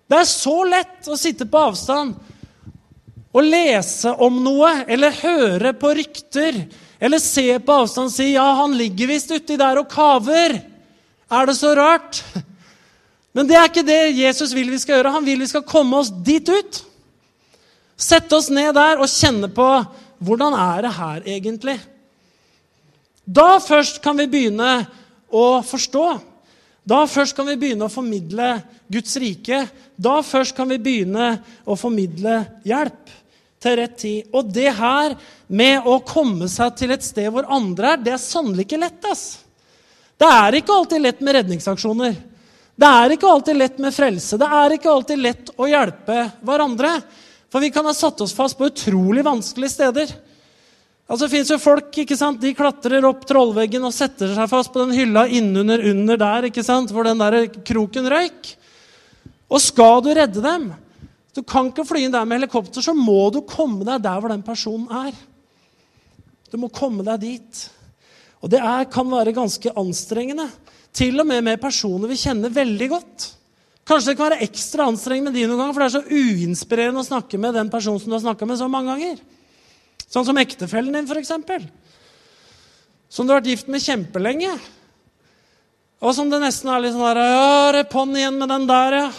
Det 0.07 0.21
er 0.21 0.29
så 0.29 0.61
lett 0.63 1.09
å 1.11 1.17
sitte 1.19 1.49
på 1.49 1.65
avstand 1.67 2.15
og 3.37 3.45
lese 3.45 4.11
om 4.23 4.39
noe 4.41 4.71
eller 4.89 5.13
høre 5.21 5.73
på 5.77 5.93
rykter 5.99 6.63
eller 6.97 7.21
se 7.21 7.45
på 7.61 7.75
avstand 7.83 8.09
og 8.09 8.15
si 8.15 8.31
'ja, 8.33 8.45
han 8.57 8.73
ligger 8.73 9.07
visst 9.07 9.31
uti 9.31 9.57
der 9.57 9.77
og 9.77 9.89
kaver'. 9.91 10.61
Er 11.29 11.45
det 11.45 11.55
så 11.55 11.75
rart? 11.75 12.23
Men 13.35 13.47
det 13.47 13.55
er 13.55 13.69
ikke 13.69 13.85
det 13.85 14.17
Jesus 14.17 14.53
vil 14.53 14.71
vi 14.71 14.79
skal 14.79 14.97
gjøre. 14.97 15.11
Han 15.11 15.25
vil 15.25 15.39
vi 15.39 15.47
skal 15.47 15.61
komme 15.61 15.97
oss 15.97 16.09
dit 16.09 16.49
ut. 16.49 16.83
Sette 17.97 18.33
oss 18.35 18.49
ned 18.49 18.73
der 18.73 18.97
og 18.97 19.09
kjenne 19.09 19.49
på 19.53 19.67
hvordan 20.17 20.53
er 20.57 20.81
det 20.81 20.93
her 20.97 21.21
egentlig. 21.21 21.77
Da 23.25 23.59
først 23.59 24.01
kan 24.01 24.17
vi 24.17 24.25
begynne 24.25 24.87
å 25.29 25.61
forstå. 25.61 26.07
Da 26.87 27.03
først 27.05 27.35
kan 27.35 27.45
vi 27.45 27.57
begynne 27.59 27.85
å 27.85 27.93
formidle 27.93 28.61
Guds 28.89 29.17
rike. 29.19 29.67
Da 29.99 30.21
først 30.23 30.55
kan 30.55 30.69
vi 30.71 30.79
begynne 30.79 31.35
å 31.67 31.75
formidle 31.75 32.39
hjelp 32.65 33.16
til 33.67 33.77
rett 33.81 33.97
tid. 33.99 34.31
Og 34.31 34.47
det 34.53 34.71
her 34.77 35.17
med 35.47 35.87
å 35.87 35.99
komme 36.07 36.47
seg 36.51 36.75
til 36.79 36.95
et 36.95 37.05
sted 37.05 37.29
hvor 37.33 37.47
andre 37.51 37.93
er, 37.93 38.01
det 38.03 38.15
er 38.15 38.23
sannelig 38.23 38.67
ikke 38.67 38.81
lett. 38.81 39.11
ass. 39.11 39.27
Det 40.17 40.27
er 40.27 40.57
ikke 40.57 40.73
alltid 40.73 41.03
lett 41.03 41.21
med 41.21 41.37
redningsaksjoner. 41.37 42.17
Det 42.77 42.89
er 43.01 43.13
ikke 43.15 43.29
alltid 43.29 43.57
lett 43.57 43.79
med 43.81 43.93
frelse. 43.93 44.37
Det 44.37 44.47
er 44.59 44.75
ikke 44.75 44.91
alltid 44.91 45.21
lett 45.21 45.51
å 45.57 45.67
hjelpe 45.69 46.27
hverandre. 46.45 46.93
For 47.49 47.63
vi 47.63 47.71
kan 47.73 47.85
ha 47.87 47.93
satt 47.95 48.21
oss 48.21 48.35
fast 48.37 48.57
på 48.57 48.69
utrolig 48.69 49.23
vanskelige 49.25 49.73
steder. 49.73 50.11
Altså, 51.07 51.25
det 51.25 51.31
fins 51.31 51.51
jo 51.53 51.59
folk 51.61 51.95
ikke 52.03 52.17
sant? 52.19 52.41
de 52.41 52.51
klatrer 52.57 53.05
opp 53.07 53.23
trollveggen 53.29 53.85
og 53.87 53.95
setter 53.95 54.33
seg 54.35 54.49
fast 54.51 54.73
på 54.73 54.83
den 54.83 54.97
hylla 54.97 55.23
innunder 55.31 55.85
under 55.93 56.19
der, 56.19 56.49
ikke 56.49 56.65
sant? 56.67 56.91
hvor 56.91 57.07
den 57.07 57.21
der 57.21 57.47
kroken 57.65 58.09
røyk. 58.11 58.51
Og 59.47 59.63
skal 59.63 60.03
du 60.03 60.11
redde 60.11 60.43
dem 60.43 60.67
Du 61.37 61.43
kan 61.45 61.69
ikke 61.69 61.85
fly 61.85 62.01
inn 62.01 62.13
der 62.13 62.25
med 62.25 62.39
helikopter, 62.39 62.81
så 62.81 62.95
må 62.97 63.27
du 63.29 63.43
komme 63.45 63.85
deg 63.85 64.01
der 64.01 64.17
hvor 64.17 64.33
den 64.33 64.45
personen 64.45 64.89
er. 65.05 65.17
Du 66.49 66.57
må 66.57 66.71
komme 66.73 67.05
deg 67.05 67.21
dit. 67.21 67.59
Og 68.41 68.49
det 68.49 68.57
er, 68.57 68.87
kan 68.89 69.05
være 69.11 69.35
ganske 69.35 69.73
anstrengende. 69.77 70.47
Til 70.97 71.19
og 71.21 71.27
med 71.29 71.43
med 71.45 71.61
personer 71.61 72.09
vi 72.09 72.17
kjenner 72.17 72.53
veldig 72.53 72.87
godt. 72.89 73.27
Kanskje 73.87 74.11
det 74.11 74.17
kan 74.17 74.31
være 74.31 74.47
ekstra 74.47 74.87
anstrengende 74.89 75.29
med 75.29 75.37
de 75.37 75.45
noen 75.45 75.61
ganger, 75.61 75.75
for 75.75 75.83
det 75.83 75.87
er 75.87 75.95
så 75.99 76.09
uinspirerende 76.09 77.03
å 77.03 77.07
snakke 77.07 77.39
med 77.39 77.53
den 77.55 77.69
personen 77.71 78.01
som 78.01 78.09
du 78.09 78.17
har 78.17 78.25
snakka 78.25 78.49
med 78.49 78.59
så 78.59 78.67
mange 78.71 78.95
ganger. 78.95 79.21
Sånn 80.07 80.25
som 80.25 80.39
ektefellen 80.41 80.97
din, 80.97 81.05
f.eks. 81.05 81.31
Som 83.13 83.27
du 83.27 83.31
har 83.35 83.43
vært 83.43 83.51
gift 83.53 83.69
med 83.71 83.83
kjempelenge. 83.83 84.55
Og 86.01 86.17
som 86.17 86.31
det 86.33 86.41
nesten 86.41 86.73
er 86.73 86.81
litt 86.81 86.97
sånn 86.97 87.05
der 87.05 87.21
Ja, 87.21 87.45
er 87.67 87.77
det 87.77 87.89
på'n 87.93 88.17
igjen 88.17 88.41
med 88.41 88.51
den 88.51 88.67
der, 88.69 88.97
ja. 89.05 89.11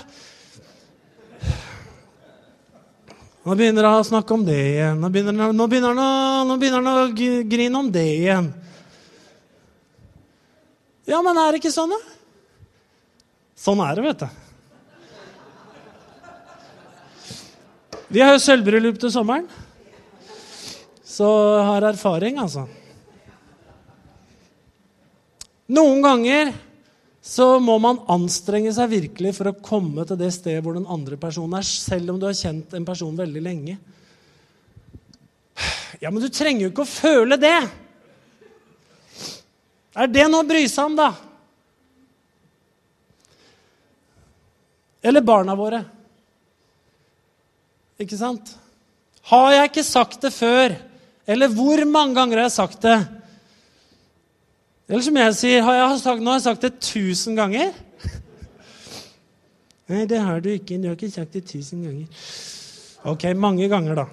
Nå 3.49 3.55
begynner 3.57 3.87
han 3.89 4.03
å 4.03 4.05
snakke 4.05 4.35
om 4.37 4.43
det 4.45 4.59
igjen. 4.61 4.99
Nå 5.01 5.09
begynner 5.09 5.33
han, 5.41 5.57
nå 5.57 5.67
begynner 5.73 5.97
han, 5.97 6.49
nå 6.51 6.57
begynner 6.61 6.85
han 6.85 6.99
å 7.01 7.45
grine 7.49 7.79
om 7.79 7.87
det 7.89 8.05
igjen. 8.19 8.51
Ja, 11.09 11.23
men 11.25 11.41
er 11.41 11.57
det 11.57 11.63
ikke 11.63 11.73
sånn, 11.73 11.95
da? 11.95 12.01
Sånn 13.57 13.81
er 13.81 13.97
det, 13.97 14.05
vet 14.05 14.21
du. 14.21 14.29
Vi 18.13 18.21
har 18.21 18.37
jo 18.37 18.45
sølvbryllup 18.45 19.01
til 19.01 19.15
sommeren. 19.17 19.49
Så 21.09 21.33
har 21.71 21.89
erfaring, 21.89 22.37
altså. 22.45 22.67
Noen 25.73 26.05
ganger 26.05 26.53
så 27.29 27.59
må 27.61 27.75
man 27.83 27.99
anstrenge 28.09 28.71
seg 28.73 28.88
virkelig 28.88 29.35
for 29.37 29.51
å 29.51 29.59
komme 29.61 30.07
til 30.09 30.17
det 30.17 30.31
stedet 30.33 30.62
hvor 30.64 30.79
den 30.79 30.88
andre 30.88 31.19
personen 31.21 31.59
er, 31.59 31.67
selv 31.67 32.14
om 32.14 32.21
du 32.21 32.25
har 32.25 32.37
kjent 32.37 32.73
en 32.73 32.87
person 32.88 33.19
veldig 33.19 33.43
lenge. 33.45 33.75
Ja, 36.01 36.09
men 36.09 36.23
du 36.23 36.31
trenger 36.33 36.64
jo 36.64 36.71
ikke 36.73 36.87
å 36.87 36.88
føle 36.88 37.37
det. 37.41 37.59
Er 39.99 40.09
det 40.09 40.25
noe 40.31 40.41
å 40.41 40.49
bry 40.49 40.62
seg 40.71 40.88
om, 40.88 40.97
da? 40.97 41.11
Eller 45.05 45.27
barna 45.27 45.57
våre. 45.59 45.83
Ikke 48.01 48.17
sant? 48.17 48.55
Har 49.29 49.53
jeg 49.53 49.69
ikke 49.69 49.85
sagt 49.85 50.25
det 50.25 50.33
før? 50.33 50.79
Eller 51.29 51.53
hvor 51.53 51.85
mange 51.85 52.17
ganger 52.17 52.41
har 52.41 52.49
jeg 52.49 52.57
sagt 52.57 52.88
det? 52.88 52.97
Eller 54.88 55.05
som 55.05 55.18
jeg 55.20 55.35
sier, 55.37 55.64
har 55.66 55.77
jeg 55.77 56.01
sagt, 56.01 56.22
nå 56.24 56.33
har 56.33 56.38
jeg 56.38 56.46
sagt 56.46 56.64
det 56.64 56.79
tusen 56.81 57.37
ganger. 57.37 57.74
Nei, 59.88 60.07
det 60.09 60.20
har 60.20 60.40
du 60.40 60.48
ikke. 60.53 60.79
Du 60.81 60.88
har 60.88 60.96
ikke 60.96 61.12
sagt 61.12 61.37
det 61.37 61.44
tusen 61.48 61.85
ganger. 61.85 62.24
Ok, 63.09 63.29
mange 63.37 63.68
ganger, 63.68 64.01
da. 64.01 64.07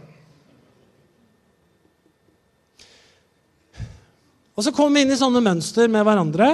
Og 4.56 4.64
så 4.64 4.72
kommer 4.76 5.00
vi 5.00 5.04
inn 5.04 5.16
i 5.16 5.20
sånne 5.20 5.44
mønster 5.44 5.92
med 5.92 6.04
hverandre. 6.08 6.50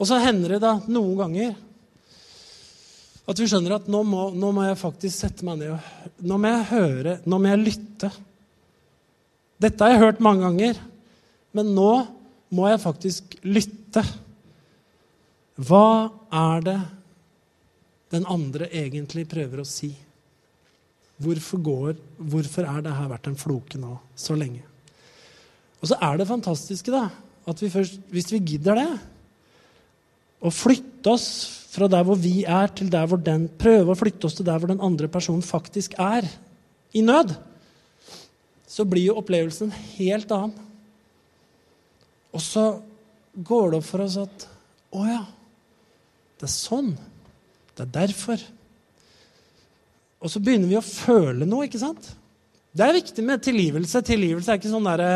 Og 0.00 0.08
så 0.08 0.20
hender 0.20 0.56
det 0.56 0.64
da 0.64 0.78
noen 0.88 1.16
ganger 1.20 1.54
at 3.24 3.40
vi 3.40 3.46
skjønner 3.48 3.78
at 3.78 3.86
nå 3.88 4.02
må, 4.04 4.26
nå 4.36 4.50
må 4.52 4.66
jeg 4.66 4.76
faktisk 4.76 5.16
sette 5.16 5.46
meg 5.48 5.62
ned 5.62 5.70
og 5.72 6.24
Nå 6.28 6.36
må 6.40 6.50
jeg 6.50 6.66
høre, 6.70 7.14
nå 7.24 7.38
må 7.40 7.48
jeg 7.50 7.60
lytte. 7.62 8.10
Dette 9.60 9.84
har 9.84 9.94
jeg 9.94 10.02
hørt 10.02 10.20
mange 10.24 10.44
ganger, 10.44 10.78
men 11.56 11.72
nå 11.76 11.90
må 12.54 12.68
jeg 12.70 12.82
faktisk 12.82 13.36
lytte. 13.46 14.02
Hva 15.54 16.10
er 16.34 16.66
det 16.66 16.78
den 18.14 18.26
andre 18.30 18.68
egentlig 18.70 19.26
prøver 19.30 19.62
å 19.62 19.68
si? 19.68 19.92
Hvorfor, 21.22 21.62
går, 21.62 21.98
hvorfor 22.18 22.66
er 22.66 22.84
det 22.84 22.94
her 22.94 23.10
vært 23.10 23.28
en 23.30 23.38
floke 23.38 23.78
nå 23.78 23.96
så 24.18 24.36
lenge? 24.38 24.64
Og 25.82 25.90
så 25.90 25.98
er 26.02 26.18
det 26.18 26.30
fantastiske, 26.30 26.90
da, 26.90 27.08
at 27.46 27.60
vi 27.60 27.70
først, 27.70 28.00
hvis 28.10 28.32
vi 28.32 28.42
gidder 28.54 28.80
det, 28.80 28.90
å 30.44 30.50
flytte 30.52 31.12
oss 31.12 31.28
fra 31.74 31.88
der 31.90 32.04
hvor 32.06 32.18
vi 32.20 32.42
er, 32.42 32.70
til 32.76 32.90
der 32.92 33.06
hvor 33.08 33.20
den 33.20 33.46
prøver 33.60 33.92
å 33.92 33.98
flytte 33.98 34.28
oss 34.28 34.36
til 34.38 34.46
der 34.46 34.58
hvor 34.60 34.70
den 34.70 34.82
andre 34.84 35.08
personen 35.12 35.44
faktisk 35.44 35.96
er 36.02 36.26
i 36.94 37.02
nød 37.04 37.34
så 38.74 38.86
blir 38.88 39.10
jo 39.10 39.18
opplevelsen 39.20 39.70
helt 39.94 40.32
annen. 40.34 40.63
Og 42.34 42.42
så 42.42 42.64
går 43.34 43.70
det 43.70 43.80
opp 43.80 43.86
for 43.88 44.04
oss 44.04 44.18
at 44.20 44.46
å 44.94 45.06
ja, 45.06 45.22
det 46.38 46.46
er 46.46 46.52
sånn. 46.52 46.92
Det 47.74 47.86
er 47.86 47.94
derfor. 47.94 48.42
Og 50.24 50.30
så 50.32 50.42
begynner 50.42 50.70
vi 50.70 50.78
å 50.78 50.84
føle 50.84 51.46
noe, 51.48 51.66
ikke 51.68 51.82
sant? 51.82 52.12
Det 52.74 52.82
er 52.86 52.96
viktig 52.96 53.24
med 53.26 53.42
tilgivelse. 53.44 54.02
Tilgivelse 54.06 54.52
er 54.52 54.60
ikke 54.60 54.72
sånn 54.72 54.88
derre 54.88 55.10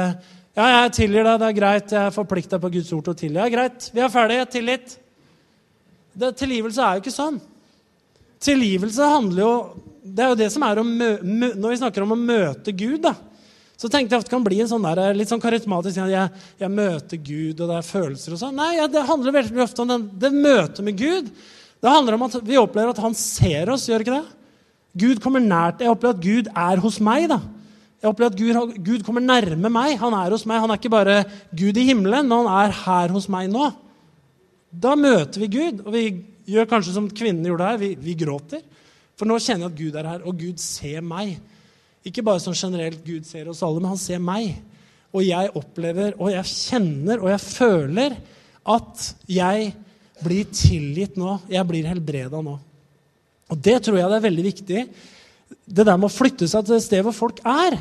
Ja, 0.58 0.64
jeg 0.66 0.94
tilgir 0.96 1.26
deg, 1.26 1.36
det 1.38 1.48
er 1.48 1.54
greit, 1.54 1.92
jeg 1.94 2.02
er 2.02 2.14
forplikta 2.14 2.58
på 2.58 2.70
Guds 2.74 2.90
ord 2.94 3.04
til 3.06 3.14
å 3.14 3.18
tilgi. 3.18 3.38
Ja, 3.38 3.46
greit, 3.52 3.90
vi 3.94 4.02
er 4.02 4.10
ferdige. 4.10 4.48
Tillit. 4.54 4.96
Det, 6.18 6.32
tilgivelse 6.38 6.82
er 6.82 6.96
jo 6.96 7.04
ikke 7.04 7.14
sånn. 7.14 7.38
Tilgivelse 8.42 9.06
handler 9.10 9.42
jo 9.42 9.52
Det 10.08 10.22
er 10.24 10.28
jo 10.30 10.38
det 10.38 10.46
som 10.54 10.62
er 10.62 10.78
å 10.78 10.84
mø, 10.86 11.08
mø, 11.26 11.48
Når 11.58 11.72
vi 11.72 11.78
snakker 11.80 12.04
om 12.04 12.14
å 12.14 12.18
møte 12.18 12.72
Gud, 12.72 13.00
da, 13.04 13.14
så 13.78 13.86
tenkte 13.86 14.16
jeg 14.16 14.24
at 14.24 14.26
det 14.26 14.32
kan 14.32 14.42
bli 14.42 14.58
en 14.58 14.70
sånn 14.70 14.86
der, 14.88 15.14
litt 15.14 15.30
sånn 15.30 15.42
karismatisk 15.42 16.00
jeg, 16.00 16.30
jeg, 16.58 16.70
møter 16.74 17.20
Gud, 17.22 17.60
og 17.60 17.68
det 17.70 17.76
er 17.76 17.86
følelser 17.86 18.34
og 18.34 18.40
sånn. 18.40 18.56
Nei, 18.58 18.72
det 18.90 19.04
handler 19.06 19.36
veldig 19.36 19.62
ofte 19.62 19.84
om 19.84 19.92
den, 19.92 20.08
det 20.18 20.32
møtet 20.34 20.82
med 20.82 20.98
Gud. 20.98 21.28
Det 21.78 21.92
handler 21.92 22.16
om 22.16 22.24
at 22.26 22.34
vi 22.42 22.58
opplever 22.58 22.90
at 22.90 23.02
han 23.04 23.14
ser 23.14 23.70
oss, 23.70 23.86
gjør 23.86 24.02
ikke 24.02 24.16
det? 24.16 24.38
Gud 24.98 25.20
kommer 25.22 25.44
nært. 25.44 25.84
Jeg 25.84 25.92
opplever 25.92 26.16
at 26.16 26.24
Gud 26.24 26.50
er 26.50 26.82
hos 26.82 26.98
meg. 27.06 27.28
da. 27.30 27.38
Jeg 28.02 28.10
opplever 28.10 28.32
at 28.32 28.40
Gud, 28.40 28.80
Gud, 28.86 29.04
kommer 29.06 29.22
nærme 29.22 29.70
meg. 29.70 29.94
Han 30.00 30.16
er 30.16 30.34
hos 30.34 30.46
meg. 30.48 30.58
Han 30.64 30.72
er 30.74 30.80
ikke 30.80 30.90
bare 30.96 31.20
Gud 31.54 31.78
i 31.78 31.86
himmelen, 31.86 32.26
men 32.26 32.48
han 32.48 32.64
er 32.64 32.74
her 32.80 33.14
hos 33.14 33.28
meg 33.30 33.46
nå. 33.52 33.68
Da 34.74 34.96
møter 34.98 35.44
vi 35.44 35.50
Gud, 35.54 35.84
og 35.84 35.94
vi 35.94 36.04
gjør 36.50 36.66
kanskje 36.70 36.96
som 36.96 37.06
kvinnen 37.10 37.46
gjorde 37.46 37.70
her. 37.70 37.78
Vi, 37.78 37.92
vi 38.02 38.16
gråter. 38.18 38.64
For 39.18 39.28
nå 39.28 39.38
kjenner 39.38 39.68
jeg 39.68 39.72
at 39.72 39.78
Gud 39.82 40.00
er 40.00 40.10
her, 40.12 40.26
og 40.26 40.42
Gud 40.42 40.62
ser 40.62 40.98
meg. 41.04 41.36
Ikke 42.06 42.24
bare 42.24 42.42
sånn 42.42 42.56
generelt 42.56 43.02
Gud 43.04 43.26
ser 43.26 43.50
oss 43.50 43.62
alle, 43.66 43.82
men 43.82 43.92
han 43.92 44.00
ser 44.00 44.22
meg. 44.22 44.54
Og 45.14 45.24
jeg 45.24 45.52
opplever, 45.56 46.14
og 46.20 46.30
jeg 46.32 46.50
kjenner, 46.52 47.22
og 47.22 47.30
jeg 47.32 47.42
føler 47.42 48.16
at 48.68 49.04
jeg 49.30 49.70
blir 50.22 50.48
tilgitt 50.52 51.16
nå. 51.18 51.38
Jeg 51.50 51.66
blir 51.68 51.88
helbreda 51.88 52.42
nå. 52.44 52.58
Og 53.48 53.60
det 53.64 53.78
tror 53.84 53.98
jeg 54.00 54.10
det 54.10 54.18
er 54.18 54.26
veldig 54.26 54.44
viktig. 54.44 54.82
Det 55.64 55.86
der 55.86 55.96
med 55.96 56.10
å 56.10 56.12
flytte 56.12 56.48
seg 56.50 56.66
til 56.66 56.76
det 56.76 56.84
stedet 56.84 57.06
hvor 57.06 57.16
folk 57.16 57.40
er, 57.48 57.78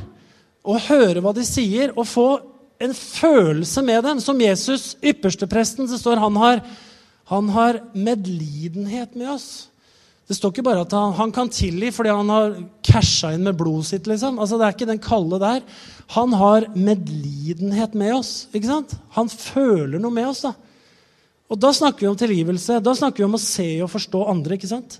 og 0.68 0.84
høre 0.88 1.24
hva 1.24 1.34
de 1.36 1.44
sier, 1.48 1.94
og 1.96 2.08
få 2.08 2.28
en 2.84 2.94
følelse 2.94 3.84
med 3.84 4.04
dem. 4.06 4.22
Som 4.24 4.42
Jesus, 4.42 4.94
ypperstepresten, 5.04 5.88
det 5.90 6.00
står 6.02 6.22
han 6.22 6.40
har, 6.40 6.62
han 7.32 7.50
har 7.56 7.82
medlidenhet 7.96 9.16
med 9.18 9.36
oss. 9.36 9.50
Det 10.28 10.36
står 10.36 10.52
ikke 10.52 10.66
bare 10.68 10.84
at 10.84 10.92
han, 10.92 11.14
han 11.16 11.32
kan 11.32 11.50
tilgi 11.52 11.88
fordi 11.96 12.12
han 12.12 12.32
har 12.32 12.56
casha 12.84 13.32
inn 13.36 13.46
med 13.48 13.56
blodet 13.56 13.88
sitt. 13.94 14.10
liksom. 14.12 14.42
Altså, 14.44 14.58
det 14.60 14.66
er 14.68 14.76
ikke 14.76 14.90
den 14.90 15.04
kalde 15.04 15.40
der. 15.40 15.62
Han 16.18 16.36
har 16.36 16.68
medlidenhet 16.76 17.96
med 17.96 18.18
oss. 18.18 18.34
ikke 18.52 18.68
sant? 18.68 18.98
Han 19.16 19.32
føler 19.32 20.02
noe 20.04 20.12
med 20.12 20.28
oss. 20.28 20.44
da. 20.44 20.52
Og 21.48 21.62
da 21.64 21.72
snakker 21.72 22.04
vi 22.04 22.12
om 22.12 22.20
tilgivelse. 22.20 22.82
Da 22.84 22.96
snakker 22.96 23.24
vi 23.24 23.30
om 23.30 23.40
å 23.40 23.42
se 23.42 23.70
og 23.86 23.92
forstå 23.94 24.26
andre. 24.34 24.60
ikke 24.60 24.72
sant? 24.74 25.00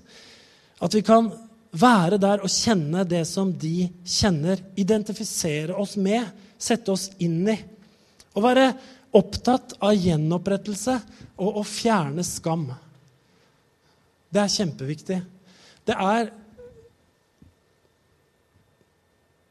At 0.80 0.96
vi 0.96 1.04
kan 1.04 1.28
være 1.76 2.16
der 2.22 2.40
og 2.40 2.48
kjenne 2.48 3.04
det 3.04 3.26
som 3.28 3.52
de 3.52 3.90
kjenner. 4.08 4.64
Identifisere 4.80 5.76
oss 5.76 5.98
med, 6.00 6.24
sette 6.56 6.94
oss 6.94 7.10
inn 7.20 7.42
i. 7.52 7.58
Og 8.32 8.48
være 8.48 8.70
opptatt 9.18 9.76
av 9.84 9.92
gjenopprettelse 9.92 10.96
og 11.36 11.60
å 11.60 11.68
fjerne 11.68 12.24
skam. 12.24 12.70
Det 14.32 14.42
er 14.42 14.54
kjempeviktig. 14.54 15.18
Det 15.88 15.96
er 15.96 16.30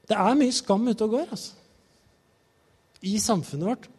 Det 0.08 0.16
er 0.16 0.38
mye 0.40 0.54
skam 0.56 0.86
ute 0.88 1.04
og 1.04 1.18
går, 1.18 1.32
altså. 1.36 1.52
I 3.04 3.18
samfunnet 3.20 3.68
vårt. 3.68 3.90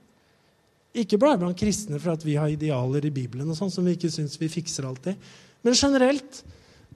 Ikke 0.97 1.18
bare 1.20 1.37
blant 1.37 1.59
kristne 1.59 1.99
for 2.01 2.14
at 2.16 2.24
vi 2.24 2.39
har 2.41 2.49
idealer 2.49 3.05
i 3.05 3.12
Bibelen 3.12 3.51
og 3.53 3.59
sånn 3.59 3.70
som 3.70 3.85
vi 3.85 3.93
ikke 3.93 4.09
syns 4.11 4.39
vi 4.41 4.49
fikser 4.49 4.89
alltid. 4.89 5.18
Men 5.62 5.76
generelt. 5.76 6.41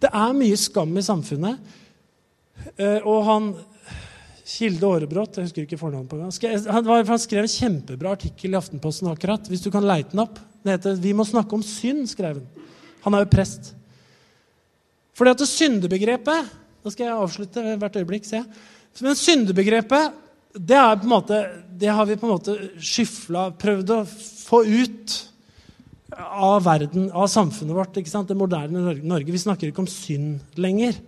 Det 0.01 0.09
er 0.09 0.33
mye 0.35 0.57
skam 0.57 0.97
i 0.97 1.05
samfunnet. 1.05 1.61
Eh, 2.75 3.05
og 3.05 3.21
han 3.29 3.53
Kilde 4.53 4.89
Aarebrot 4.89 5.39
jeg 5.39 5.47
husker 5.47 5.65
ikke 5.67 5.79
fornavnet 5.81 6.11
på 6.11 6.19
han, 6.19 7.07
han 7.07 7.21
skrev 7.23 7.45
en 7.47 7.53
kjempebra 7.53 8.17
artikkel 8.17 8.53
i 8.53 8.59
Aftenposten 8.59 9.09
akkurat. 9.13 9.47
hvis 9.49 9.63
du 9.63 9.71
kan 9.71 9.87
leite 9.87 10.11
den 10.11 10.25
opp. 10.25 10.41
Det 10.63 10.73
heter 10.73 10.95
'Vi 10.97 11.13
må 11.13 11.25
snakke 11.25 11.53
om 11.53 11.63
synd', 11.63 12.09
skrev 12.09 12.41
han. 12.41 12.47
Han 13.05 13.15
er 13.15 13.25
jo 13.25 13.33
prest. 13.33 13.73
Fordi 15.17 15.35
at 15.35 15.43
det 15.43 15.51
syndebegrepet 15.51 16.59
Nå 16.83 16.91
skal 16.91 17.07
jeg 17.07 17.15
avslutte 17.15 17.63
hvert 17.79 17.97
øyeblikk. 18.01 18.25
se. 18.27 18.41
Men 19.07 19.15
syndebegrepet 19.15 20.17
det, 20.53 20.79
måte, 21.07 21.37
det 21.79 21.93
har 21.95 22.09
vi 22.09 22.17
på 22.19 22.27
en 22.27 22.33
måte 22.35 22.57
skyfla, 22.83 23.53
prøvd 23.55 23.93
å 23.95 23.99
få 24.03 24.65
ut 24.67 25.15
av 26.19 26.65
verden, 26.67 27.07
av 27.15 27.31
samfunnet 27.31 27.77
vårt. 27.77 27.97
ikke 27.97 28.11
sant? 28.11 28.27
Det 28.29 28.37
moderne 28.37 28.83
Norge. 28.99 29.31
Vi 29.31 29.45
snakker 29.45 29.71
ikke 29.71 29.85
om 29.85 29.87
synd 29.87 30.59
lenger. 30.59 30.99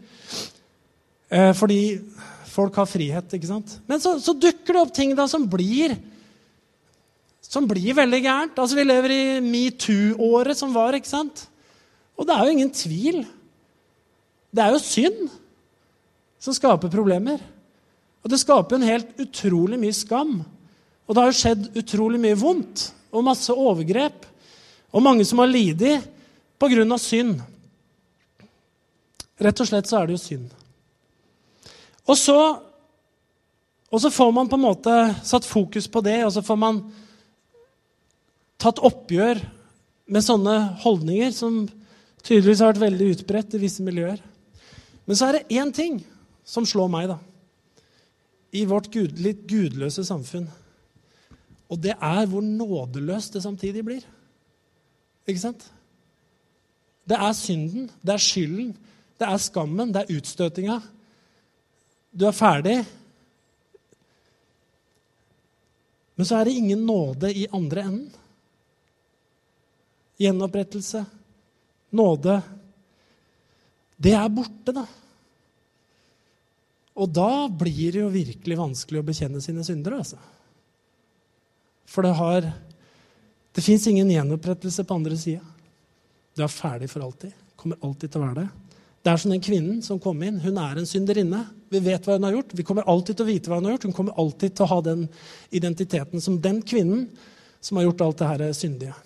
Eh, 1.28 1.51
fordi 1.59 1.99
folk 2.55 2.78
har 2.78 2.86
frihet. 2.86 3.34
ikke 3.34 3.51
sant? 3.51 3.80
Men 3.90 3.99
så, 3.99 4.14
så 4.22 4.32
dukker 4.32 4.78
det 4.78 4.84
opp 4.84 4.95
ting 4.95 5.16
da 5.18 5.26
som 5.26 5.49
blir 5.51 5.99
som 7.55 7.66
blir 7.70 7.95
veldig 7.95 8.22
gærent. 8.24 8.59
Altså, 8.59 8.78
Vi 8.78 8.86
lever 8.86 9.14
i 9.14 9.24
metoo-året 9.45 10.59
som 10.59 10.72
var. 10.74 10.97
ikke 10.97 11.11
sant? 11.11 11.47
Og 12.18 12.26
det 12.26 12.34
er 12.34 12.44
jo 12.44 12.54
ingen 12.54 12.74
tvil. 12.74 13.24
Det 14.54 14.62
er 14.62 14.74
jo 14.74 14.82
synd 14.82 15.26
som 16.42 16.54
skaper 16.56 16.92
problemer. 16.92 17.40
Og 18.24 18.30
det 18.32 18.40
skaper 18.40 18.78
en 18.78 18.86
helt 18.86 19.18
utrolig 19.20 19.78
mye 19.80 19.96
skam. 19.96 20.38
Og 21.04 21.14
det 21.14 21.22
har 21.22 21.32
jo 21.32 21.40
skjedd 21.40 21.64
utrolig 21.80 22.20
mye 22.20 22.38
vondt 22.38 22.86
og 23.14 23.26
masse 23.26 23.52
overgrep. 23.52 24.26
Og 24.94 25.02
mange 25.04 25.26
som 25.26 25.42
har 25.42 25.50
lidd 25.50 25.82
pga. 26.58 26.98
synd. 26.98 27.40
Rett 29.40 29.60
og 29.60 29.66
slett 29.66 29.90
så 29.90 29.98
er 29.98 30.06
det 30.06 30.14
jo 30.14 30.22
synd. 30.22 30.50
Og 32.06 32.16
så, 32.18 32.38
og 33.90 34.00
så 34.00 34.10
får 34.10 34.30
man 34.32 34.48
på 34.48 34.56
en 34.56 34.66
måte 34.68 34.94
satt 35.24 35.44
fokus 35.48 35.88
på 35.88 36.00
det, 36.04 36.24
og 36.24 36.32
så 36.32 36.42
får 36.44 36.56
man 36.60 36.82
tatt 38.60 38.78
oppgjør 38.78 39.40
med 40.12 40.24
sånne 40.24 40.56
holdninger 40.84 41.32
som 41.34 41.64
tydeligvis 42.25 42.62
har 42.62 42.72
vært 42.72 42.85
veldig 42.87 43.11
utbredt 43.14 43.57
i 43.57 43.62
visse 43.62 43.85
miljøer. 43.85 44.20
Men 45.05 45.18
så 45.18 45.29
er 45.29 45.39
det 45.39 45.61
én 45.61 45.72
ting 45.75 46.01
som 46.45 46.66
slår 46.68 46.91
meg 46.93 47.09
da, 47.12 47.18
i 48.55 48.64
vårt 48.68 48.91
gud, 48.93 49.18
litt 49.20 49.45
gudløse 49.51 50.05
samfunn. 50.07 50.47
Og 51.72 51.81
det 51.83 51.97
er 51.97 52.27
hvor 52.31 52.45
nådeløst 52.45 53.35
det 53.35 53.43
samtidig 53.45 53.83
blir. 53.87 54.05
Ikke 55.27 55.43
sant? 55.43 55.64
Det 57.09 57.16
er 57.18 57.33
synden, 57.37 57.89
det 58.01 58.14
er 58.14 58.22
skylden, 58.22 58.75
det 59.20 59.29
er 59.29 59.41
skammen, 59.43 59.93
det 59.93 60.05
er 60.05 60.18
utstøtinga. 60.18 60.79
Du 62.14 62.27
er 62.29 62.37
ferdig. 62.37 62.77
Men 66.14 66.29
så 66.29 66.39
er 66.39 66.47
det 66.47 66.57
ingen 66.61 66.87
nåde 66.87 67.33
i 67.35 67.49
andre 67.53 67.85
enden. 67.89 68.12
Gjenopprettelse, 70.20 71.03
nåde, 71.95 72.36
det 73.97 74.12
er 74.18 74.30
borte, 74.32 74.74
da. 74.74 74.84
Og 76.95 77.11
da 77.11 77.47
blir 77.51 77.95
det 77.95 78.03
jo 78.03 78.11
virkelig 78.12 78.59
vanskelig 78.59 79.01
å 79.01 79.07
bekjenne 79.07 79.42
sine 79.42 79.64
syndere. 79.66 79.99
altså. 80.03 80.18
For 81.86 82.03
det 82.03 82.14
har 82.14 82.53
Det 83.55 83.62
fins 83.62 83.86
ingen 83.86 84.09
gjenopprettelse 84.11 84.82
på 84.82 84.95
andre 84.95 85.14
sida. 85.14 85.45
Du 86.34 86.42
er 86.42 86.51
ferdig 86.51 86.88
for 86.90 87.05
alltid. 87.07 87.30
Kommer 87.55 87.78
alltid 87.86 88.11
til 88.11 88.18
å 88.18 88.24
være 88.24 88.40
det. 88.40 88.49
Det 89.05 89.12
er 89.12 89.20
som 89.22 89.30
den 89.30 89.45
kvinnen 89.45 89.82
som 89.84 90.01
kom 90.03 90.22
inn. 90.26 90.40
Hun 90.42 90.59
er 90.59 90.80
en 90.80 90.88
synderinne. 90.90 91.45
Vi 91.70 91.78
vet 91.78 92.03
hva 92.03 92.16
hun 92.16 92.26
har 92.26 92.34
gjort. 92.34 92.51
Vi 92.51 92.64
kommer 92.66 92.82
alltid 92.90 93.14
til 93.14 93.22
å 93.22 93.28
vite 93.28 93.53
hva 93.53 93.61
hun 93.61 93.68
har 93.68 93.76
gjort. 93.76 93.86
Hun 93.86 93.95
kommer 93.95 94.18
alltid 94.18 94.57
til 94.57 94.66
å 94.66 94.70
ha 94.72 94.80
den 94.82 95.07
identiteten 95.55 96.20
som 96.20 96.40
den 96.42 96.59
kvinnen 96.66 97.07
som 97.61 97.78
har 97.78 97.86
gjort 97.86 98.03
alt 98.09 98.18
det 98.18 98.30
her 98.32 98.45
syndige. 98.59 98.97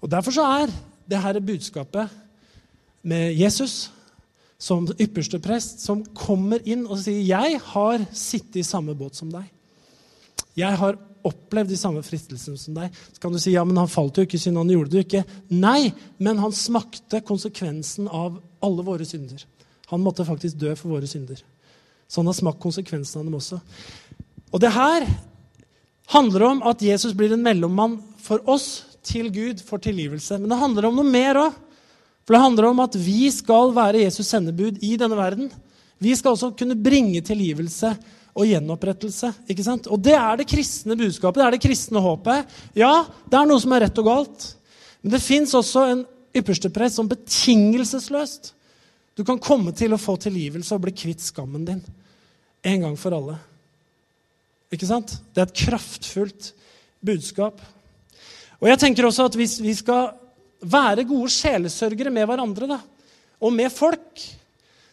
Og 0.00 0.10
Derfor 0.10 0.34
så 0.34 0.46
er 0.62 0.72
det 1.08 1.22
her 1.22 1.40
budskapet 1.40 2.08
med 3.02 3.34
Jesus 3.38 3.90
som 4.58 4.88
ypperste 4.98 5.38
prest, 5.38 5.80
som 5.80 6.02
kommer 6.14 6.58
inn 6.66 6.86
og 6.86 6.98
sier 6.98 7.22
'Jeg 7.22 7.60
har 7.62 8.06
sittet 8.12 8.56
i 8.56 8.62
samme 8.62 8.94
båt 8.94 9.14
som 9.14 9.30
deg'. 9.32 9.46
Jeg 10.56 10.76
har 10.76 10.98
opplevd 11.24 11.68
de 11.68 11.76
samme 11.76 12.02
fristelsene 12.02 12.58
som 12.58 12.74
deg. 12.74 12.90
Så 13.12 13.20
kan 13.20 13.32
du 13.32 13.38
si 13.38 13.52
ja, 13.52 13.64
men 13.64 13.76
han 13.76 13.88
falt 13.88 14.16
jo 14.16 14.22
ikke 14.26 14.38
siden 14.38 14.56
han 14.56 14.70
gjorde 14.70 14.90
det 14.90 15.04
ikke. 15.06 15.24
Nei, 15.50 15.92
men 16.18 16.38
han 16.38 16.52
smakte 16.52 17.20
konsekvensen 17.20 18.08
av 18.08 18.40
alle 18.62 18.82
våre 18.82 19.04
synder. 19.04 19.44
Han 19.92 20.00
måtte 20.00 20.24
faktisk 20.24 20.58
dø 20.58 20.74
for 20.74 20.88
våre 20.88 21.06
synder. 21.06 21.40
Så 22.08 22.20
han 22.20 22.26
har 22.26 22.34
smakt 22.34 22.60
konsekvensen 22.60 23.20
av 23.20 23.24
dem 23.24 23.34
også. 23.34 23.60
Og 24.52 24.60
det 24.60 24.72
her 24.72 25.06
handler 26.14 26.42
om 26.42 26.62
at 26.62 26.82
Jesus 26.82 27.14
blir 27.14 27.32
en 27.32 27.44
mellommann 27.44 27.98
for 28.18 28.42
oss 28.48 28.87
til 29.08 29.30
Gud 29.32 29.62
for 29.64 29.80
tilgivelse. 29.82 30.36
Men 30.38 30.52
det 30.52 30.60
handler 30.60 30.88
om 30.88 31.00
noe 31.00 31.08
mer 31.08 31.40
òg. 31.46 31.56
For 32.28 32.36
det 32.36 32.44
handler 32.44 32.68
om 32.68 32.84
at 32.84 32.96
vi 33.00 33.30
skal 33.32 33.72
være 33.72 34.02
Jesus' 34.04 34.28
sendebud 34.28 34.82
i 34.84 34.98
denne 35.00 35.16
verden. 35.16 35.48
Vi 35.98 36.12
skal 36.14 36.34
også 36.34 36.52
kunne 36.58 36.76
bringe 36.76 37.22
tilgivelse 37.24 37.94
og 38.38 38.46
gjenopprettelse. 38.46 39.32
ikke 39.48 39.64
sant? 39.64 39.88
Og 39.88 39.98
det 40.04 40.14
er 40.14 40.36
det 40.36 40.48
kristne 40.50 40.96
budskapet, 40.98 41.40
det 41.40 41.46
er 41.46 41.56
det 41.56 41.64
kristne 41.64 42.02
håpet. 42.04 42.52
Ja, 42.76 43.06
det 43.26 43.38
er 43.38 43.48
noe 43.48 43.62
som 43.62 43.72
er 43.74 43.86
rett 43.86 43.98
og 43.98 44.10
galt. 44.10 44.46
Men 45.02 45.14
det 45.14 45.24
fins 45.24 45.56
også 45.56 45.86
en 45.88 46.04
ypperste 46.36 46.70
press 46.70 46.98
som 46.98 47.08
betingelsesløst 47.08 48.52
Du 49.16 49.24
kan 49.26 49.40
komme 49.42 49.72
til 49.74 49.90
å 49.90 49.98
få 49.98 50.14
tilgivelse 50.20 50.76
og 50.76 50.84
bli 50.84 50.92
kvitt 50.94 51.24
skammen 51.24 51.64
din 51.66 51.80
en 52.62 52.84
gang 52.84 52.94
for 52.98 53.16
alle. 53.16 53.34
Ikke 54.70 54.86
sant? 54.86 55.16
Det 55.34 55.42
er 55.42 55.48
et 55.48 55.60
kraftfullt 55.64 56.52
budskap. 57.02 57.58
Og 58.58 58.70
jeg 58.70 58.80
tenker 58.82 59.06
også 59.06 59.28
at 59.28 59.36
hvis 59.38 59.58
vi 59.62 59.74
skal 59.78 60.10
være 60.58 61.06
gode 61.06 61.30
sjelesørgere 61.30 62.10
med 62.14 62.26
hverandre 62.26 62.70
da, 62.70 62.78
og 63.38 63.54
med 63.54 63.70
folk, 63.70 64.24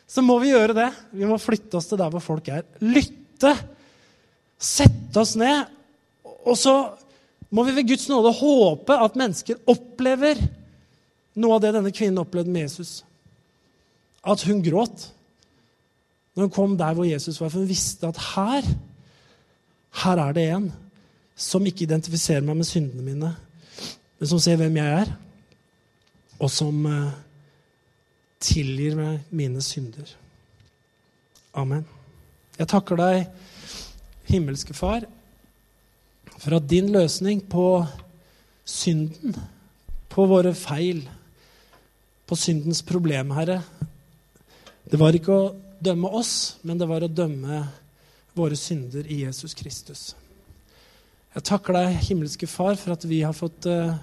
så 0.05 0.21
må 0.21 0.37
vi 0.41 0.51
gjøre 0.51 0.75
det. 0.77 0.89
Vi 1.17 1.25
må 1.25 1.39
flytte 1.41 1.79
oss 1.79 1.89
til 1.89 1.97
der 1.97 2.11
hvor 2.13 2.21
folk 2.21 2.47
er. 2.53 2.61
Lytte. 2.85 3.55
Sette 4.61 5.17
oss 5.17 5.33
ned. 5.39 5.65
Og 6.45 6.53
så 6.61 6.75
må 7.49 7.65
vi 7.65 7.73
ved 7.73 7.89
Guds 7.89 8.05
nåde 8.11 8.35
håpe 8.37 8.99
at 9.01 9.17
mennesker 9.17 9.57
opplever 9.71 10.37
noe 11.41 11.57
av 11.57 11.63
det 11.63 11.73
denne 11.75 11.93
kvinnen 11.95 12.21
opplevde 12.21 12.53
med 12.53 12.67
Jesus. 12.67 12.99
At 14.21 14.45
hun 14.45 14.61
gråt 14.65 15.09
når 16.35 16.45
hun 16.45 16.53
kom 16.53 16.77
der 16.77 16.93
hvor 16.93 17.07
Jesus 17.07 17.39
var. 17.39 17.49
For 17.49 17.63
hun 17.63 17.69
visste 17.69 18.07
at 18.07 18.19
her, 18.35 18.67
her 20.03 20.21
er 20.21 20.35
det 20.35 20.47
en 20.51 20.69
som 21.35 21.65
ikke 21.67 21.85
identifiserer 21.87 22.43
meg 22.45 22.59
med 22.59 22.67
syndene 22.67 23.03
mine, 23.03 23.31
men 24.19 24.29
som 24.29 24.41
ser 24.41 24.59
hvem 24.59 24.77
jeg 24.79 24.99
er 25.03 25.13
og 26.39 26.51
som, 26.51 26.85
eh, 26.85 27.11
tilgir 28.39 28.95
meg 28.95 29.19
mine 29.31 29.61
synder. 29.61 30.09
Amen. 31.55 31.85
Jeg 32.57 32.67
takker 32.67 32.99
deg, 32.99 33.27
himmelske 34.27 34.73
Far, 34.73 35.05
for 36.37 36.55
at 36.55 36.67
din 36.67 36.91
løsning 36.91 37.41
på 37.49 37.85
synden, 38.65 39.35
på 40.09 40.25
våre 40.27 40.53
feil, 40.53 41.09
på 42.27 42.35
syndens 42.35 42.81
problem, 42.81 43.31
Herre, 43.31 43.63
det 44.91 44.99
var 44.99 45.13
ikke 45.13 45.33
å 45.33 45.55
dømme 45.81 46.09
oss, 46.09 46.57
men 46.63 46.77
det 46.77 46.87
var 46.87 47.05
å 47.05 47.11
dømme 47.11 47.63
våre 48.35 48.55
synder 48.55 49.07
i 49.07 49.23
Jesus 49.23 49.53
Kristus. 49.53 50.15
Jeg 51.35 51.43
takker 51.49 51.75
deg, 51.75 51.97
himmelske 52.07 52.47
Far, 52.47 52.77
for 52.79 52.95
at 52.95 53.03
vi 53.03 53.19
har 53.25 53.35
fått 53.35 53.67
uh, 53.67 53.97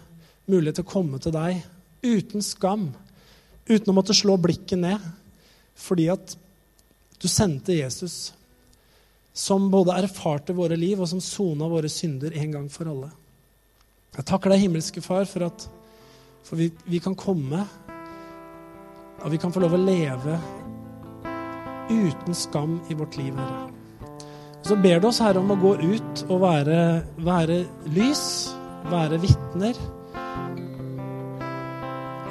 mulighet 0.53 0.83
til 0.83 0.85
å 0.85 0.91
komme 0.91 1.21
til 1.23 1.33
deg 1.33 1.63
uten 2.05 2.45
skam, 2.45 2.91
uten 3.71 3.89
å 3.89 3.95
måtte 3.97 4.17
slå 4.17 4.37
blikket 4.43 4.83
ned, 4.83 5.01
fordi 5.79 6.11
at 6.13 6.35
du 7.23 7.29
sendte 7.31 7.79
Jesus, 7.79 8.35
som 9.33 9.71
både 9.73 9.97
erfarte 10.03 10.53
våre 10.53 10.77
liv, 10.77 11.01
og 11.01 11.09
som 11.09 11.25
sona 11.25 11.71
våre 11.73 11.89
synder 11.89 12.37
en 12.37 12.53
gang 12.59 12.69
for 12.69 12.91
alle. 12.93 13.09
Jeg 14.13 14.29
takker 14.29 14.53
deg, 14.53 14.67
himmelske 14.67 15.01
Far, 15.01 15.25
for 15.31 15.49
at 15.49 15.69
for 16.45 16.61
vi, 16.61 16.69
vi 16.85 17.01
kan 17.01 17.17
komme, 17.17 17.65
og 19.23 19.31
vi 19.33 19.41
kan 19.41 19.55
få 19.55 19.63
lov 19.63 19.79
å 19.79 19.81
leve 19.81 20.37
uten 21.89 22.37
skam 22.37 22.83
i 22.91 22.99
vårt 22.99 23.17
liv, 23.17 23.39
Herre. 23.39 23.82
Så 24.73 24.77
ber 24.81 25.01
du 25.01 25.07
oss, 25.11 25.19
Herre, 25.21 25.37
om 25.37 25.51
å 25.53 25.57
gå 25.61 25.71
ut 25.83 26.21
og 26.33 26.39
være, 26.47 26.77
være 27.21 27.59
lys, 27.93 28.23
være 28.89 29.19
vitner. 29.21 29.77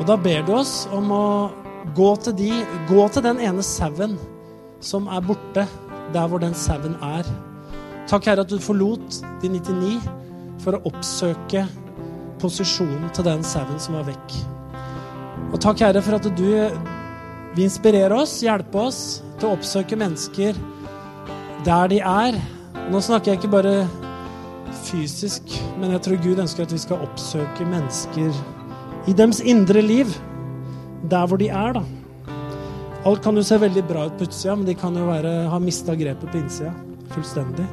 Og 0.02 0.08
da 0.10 0.16
ber 0.18 0.42
du 0.48 0.50
oss 0.58 0.88
om 0.90 1.14
å 1.14 1.28
gå 1.94 2.08
til, 2.26 2.34
de, 2.40 2.50
gå 2.90 3.06
til 3.14 3.26
den 3.28 3.44
ene 3.46 3.62
sauen 3.62 4.18
som 4.82 5.06
er 5.14 5.22
borte, 5.28 5.68
der 6.18 6.34
hvor 6.34 6.42
den 6.42 6.58
sauen 6.58 6.98
er. 7.12 7.30
Takk, 8.10 8.32
Herre, 8.32 8.42
at 8.42 8.50
du 8.50 8.58
forlot 8.58 9.22
de 9.46 9.54
99 9.60 10.02
for 10.66 10.80
å 10.80 10.82
oppsøke 10.90 11.68
posisjonen 12.42 13.14
til 13.14 13.30
den 13.30 13.46
sauen 13.46 13.78
som 13.86 14.00
var 14.00 14.10
vekk. 14.10 14.38
Og 15.52 15.62
takk, 15.62 15.86
Herre, 15.86 16.02
for 16.02 16.18
at 16.18 16.26
du 16.26 16.48
vil 16.50 17.66
inspirere 17.70 18.18
oss, 18.26 18.40
hjelpe 18.42 18.90
oss 18.90 19.04
til 19.38 19.52
å 19.52 19.60
oppsøke 19.60 20.02
mennesker 20.08 20.58
der 21.66 21.88
de 21.92 22.00
er. 22.00 22.38
Nå 22.92 23.02
snakker 23.02 23.32
jeg 23.32 23.42
ikke 23.42 23.54
bare 23.54 23.88
fysisk, 24.84 25.44
men 25.80 25.92
jeg 25.92 26.02
tror 26.06 26.22
Gud 26.24 26.42
ønsker 26.44 26.66
at 26.66 26.74
vi 26.74 26.82
skal 26.82 27.04
oppsøke 27.06 27.66
mennesker 27.68 28.32
i 29.10 29.14
deres 29.18 29.42
indre 29.42 29.82
liv, 29.82 30.12
der 31.10 31.26
hvor 31.28 31.38
de 31.42 31.50
er, 31.50 31.74
da. 31.74 31.84
Alt 33.06 33.24
kan 33.24 33.38
jo 33.38 33.44
se 33.46 33.58
veldig 33.58 33.84
bra 33.90 34.06
ut 34.06 34.18
på 34.20 34.28
utsida, 34.30 34.56
men 34.56 34.68
de 34.68 34.76
kan 34.78 34.98
jo 34.98 35.08
være, 35.08 35.32
ha 35.50 35.60
mista 35.60 35.96
grepet 35.98 36.30
på 36.30 36.38
innsida 36.38 36.74
fullstendig. 37.12 37.66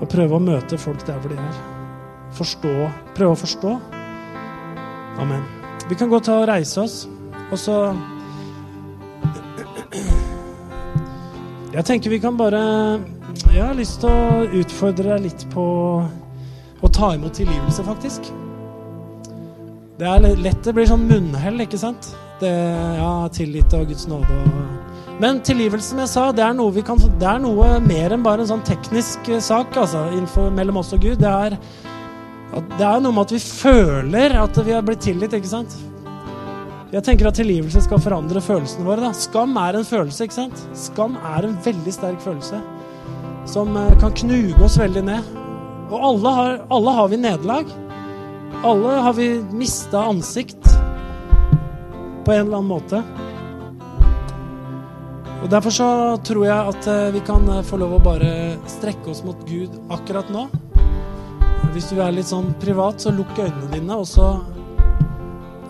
Og 0.00 0.08
prøve 0.10 0.38
å 0.38 0.42
møte 0.42 0.78
folk 0.80 1.04
der 1.06 1.20
hvor 1.22 1.32
de 1.32 1.38
er. 1.38 1.58
Forstå. 2.34 2.72
Prøve 3.16 3.36
å 3.36 3.38
forstå. 3.38 3.74
Amen. 5.22 5.44
Vi 5.90 5.98
kan 5.98 6.10
godt 6.10 6.26
ta 6.30 6.40
og 6.40 6.48
reise 6.48 6.80
oss, 6.82 6.96
og 7.50 7.58
så 7.60 7.76
Jeg 11.72 11.86
tenker 11.88 12.12
vi 12.12 12.20
kan 12.20 12.36
bare 12.36 12.60
Jeg 13.48 13.62
har 13.64 13.76
lyst 13.76 14.02
til 14.02 14.12
å 14.12 14.44
utfordre 14.60 15.14
deg 15.14 15.24
litt 15.24 15.44
på 15.54 15.64
å 16.82 16.88
ta 16.92 17.12
imot 17.14 17.32
tilgivelse, 17.38 17.84
faktisk. 17.86 18.26
Det 19.96 20.08
er 20.08 20.24
lett 20.42 20.64
det 20.66 20.74
blir 20.74 20.88
sånn 20.90 21.06
munnhell, 21.06 21.62
ikke 21.62 21.78
sant? 21.80 22.10
Det, 22.42 22.50
ja, 22.98 23.12
tillit 23.32 23.72
og 23.78 23.86
Guds 23.88 24.08
nåde 24.10 24.40
og 24.42 25.20
Men 25.22 25.38
tilgivelse, 25.46 25.92
som 25.92 26.02
jeg 26.02 26.10
sa, 26.10 26.24
det 26.34 26.42
er 26.42 26.56
noe, 26.58 26.84
kan, 26.84 26.98
det 27.20 27.28
er 27.30 27.38
noe 27.40 27.76
mer 27.86 28.16
enn 28.16 28.26
bare 28.26 28.42
en 28.42 28.50
sånn 28.50 28.66
teknisk 28.66 29.30
sak 29.38 29.76
altså, 29.78 30.08
innenfor, 30.10 30.50
mellom 30.52 30.80
oss 30.82 30.92
og 30.96 31.06
Gud. 31.06 31.22
Det 31.22 31.30
er, 31.30 31.56
det 32.74 32.88
er 32.88 33.00
noe 33.04 33.14
med 33.14 33.22
at 33.28 33.36
vi 33.36 33.40
føler 33.46 34.36
at 34.42 34.60
vi 34.66 34.74
har 34.74 34.84
blitt 34.84 35.06
tilgitt, 35.06 35.38
ikke 35.38 35.54
sant? 35.54 35.78
Jeg 36.92 37.06
tenker 37.06 37.30
at 37.30 37.38
tilgivelse 37.40 37.80
skal 37.86 38.00
forandre 38.04 38.40
følelsene 38.44 38.84
våre. 38.84 39.06
Da. 39.06 39.16
Skam 39.16 39.56
er 39.56 39.78
en 39.78 39.86
følelse, 39.88 40.26
ikke 40.26 40.36
sant? 40.36 40.64
Skam 40.76 41.14
er 41.16 41.46
en 41.48 41.54
veldig 41.64 41.94
sterk 41.94 42.20
følelse 42.20 42.60
som 43.48 43.72
eh, 43.76 43.94
kan 44.00 44.12
knuge 44.12 44.60
oss 44.60 44.76
veldig 44.76 45.02
ned. 45.06 45.30
Og 45.88 45.96
alle 46.10 46.34
har, 46.36 46.60
alle 46.68 46.94
har 46.98 47.08
vi 47.08 47.20
nederlag. 47.22 47.72
Alle 48.60 48.98
har 49.06 49.16
vi 49.16 49.30
mista 49.56 50.04
ansikt 50.10 50.68
på 52.26 52.34
en 52.34 52.44
eller 52.44 52.60
annen 52.60 52.70
måte. 52.70 53.00
Og 55.42 55.48
Derfor 55.50 55.74
så 55.74 55.88
tror 56.28 56.44
jeg 56.44 56.74
at 56.76 56.92
eh, 56.92 57.10
vi 57.16 57.24
kan 57.24 57.48
eh, 57.56 57.64
få 57.66 57.80
lov 57.80 57.96
å 57.96 58.04
bare 58.04 58.58
strekke 58.68 59.16
oss 59.16 59.24
mot 59.24 59.48
Gud 59.48 59.80
akkurat 59.88 60.28
nå. 60.28 60.44
Hvis 61.72 61.88
du 61.88 62.02
er 62.04 62.12
litt 62.12 62.28
sånn 62.28 62.52
privat, 62.60 63.00
så 63.00 63.16
lukk 63.16 63.32
øynene 63.40 63.72
dine, 63.72 63.96
og 63.96 64.04
så 64.06 64.34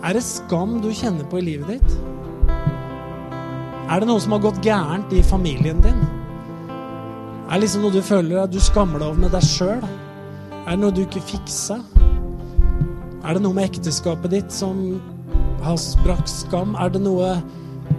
er 0.03 0.17
det 0.17 0.23
skam 0.25 0.81
du 0.83 0.89
kjenner 0.91 1.23
på 1.31 1.39
i 1.39 1.45
livet 1.47 1.77
ditt? 1.77 1.93
Er 3.87 4.01
det 4.01 4.07
noe 4.09 4.19
som 4.23 4.35
har 4.35 4.43
gått 4.43 4.63
gærent 4.65 5.11
i 5.15 5.23
familien 5.23 5.79
din? 5.83 5.99
Er 7.47 7.55
det 7.55 7.65
liksom 7.65 7.85
noe 7.85 7.93
du 7.93 8.01
føler 8.03 8.41
at 8.41 8.51
du 8.51 8.59
skammer 8.63 8.99
deg 8.99 9.11
over 9.11 9.23
med 9.23 9.33
deg 9.35 9.45
sjøl? 9.47 9.83
Er 10.63 10.73
det 10.73 10.79
noe 10.81 10.95
du 10.95 11.03
ikke 11.05 11.23
fiksa? 11.27 11.77
Er 13.23 13.37
det 13.37 13.43
noe 13.45 13.55
med 13.55 13.69
ekteskapet 13.69 14.33
ditt 14.33 14.51
som 14.51 14.81
har 15.63 15.79
brakt 16.03 16.31
skam? 16.31 16.75
Er 16.75 16.91
det 16.91 17.03
noe 17.03 17.37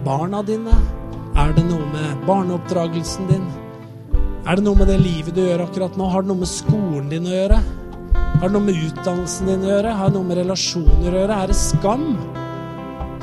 barna 0.05 0.43
dine? 0.45 0.75
Er 1.41 1.55
det 1.57 1.65
noe 1.65 1.89
med 1.93 2.25
barneoppdragelsen 2.29 3.31
din? 3.31 3.47
Er 4.45 4.59
det 4.59 4.65
noe 4.67 4.77
med 4.77 4.91
det 4.93 4.99
livet 5.01 5.33
du 5.33 5.41
gjør 5.41 5.65
akkurat 5.65 5.97
nå? 5.97 6.09
Har 6.13 6.21
det 6.21 6.29
noe 6.29 6.43
med 6.43 6.51
skolen 6.51 7.09
din 7.09 7.25
å 7.25 7.33
gjøre? 7.33 7.61
Har 8.35 8.49
det 8.49 8.55
noe 8.57 8.65
med 8.67 8.79
utdannelsen 8.83 9.47
din 9.47 9.63
å 9.63 9.69
gjøre? 9.69 9.91
Har 9.95 10.09
det 10.09 10.17
noe 10.17 10.27
med 10.27 10.37
relasjoner 10.41 11.07
å 11.07 11.19
gjøre? 11.21 11.35
Er 11.39 11.51
det 11.51 11.55
skam? 11.55 12.07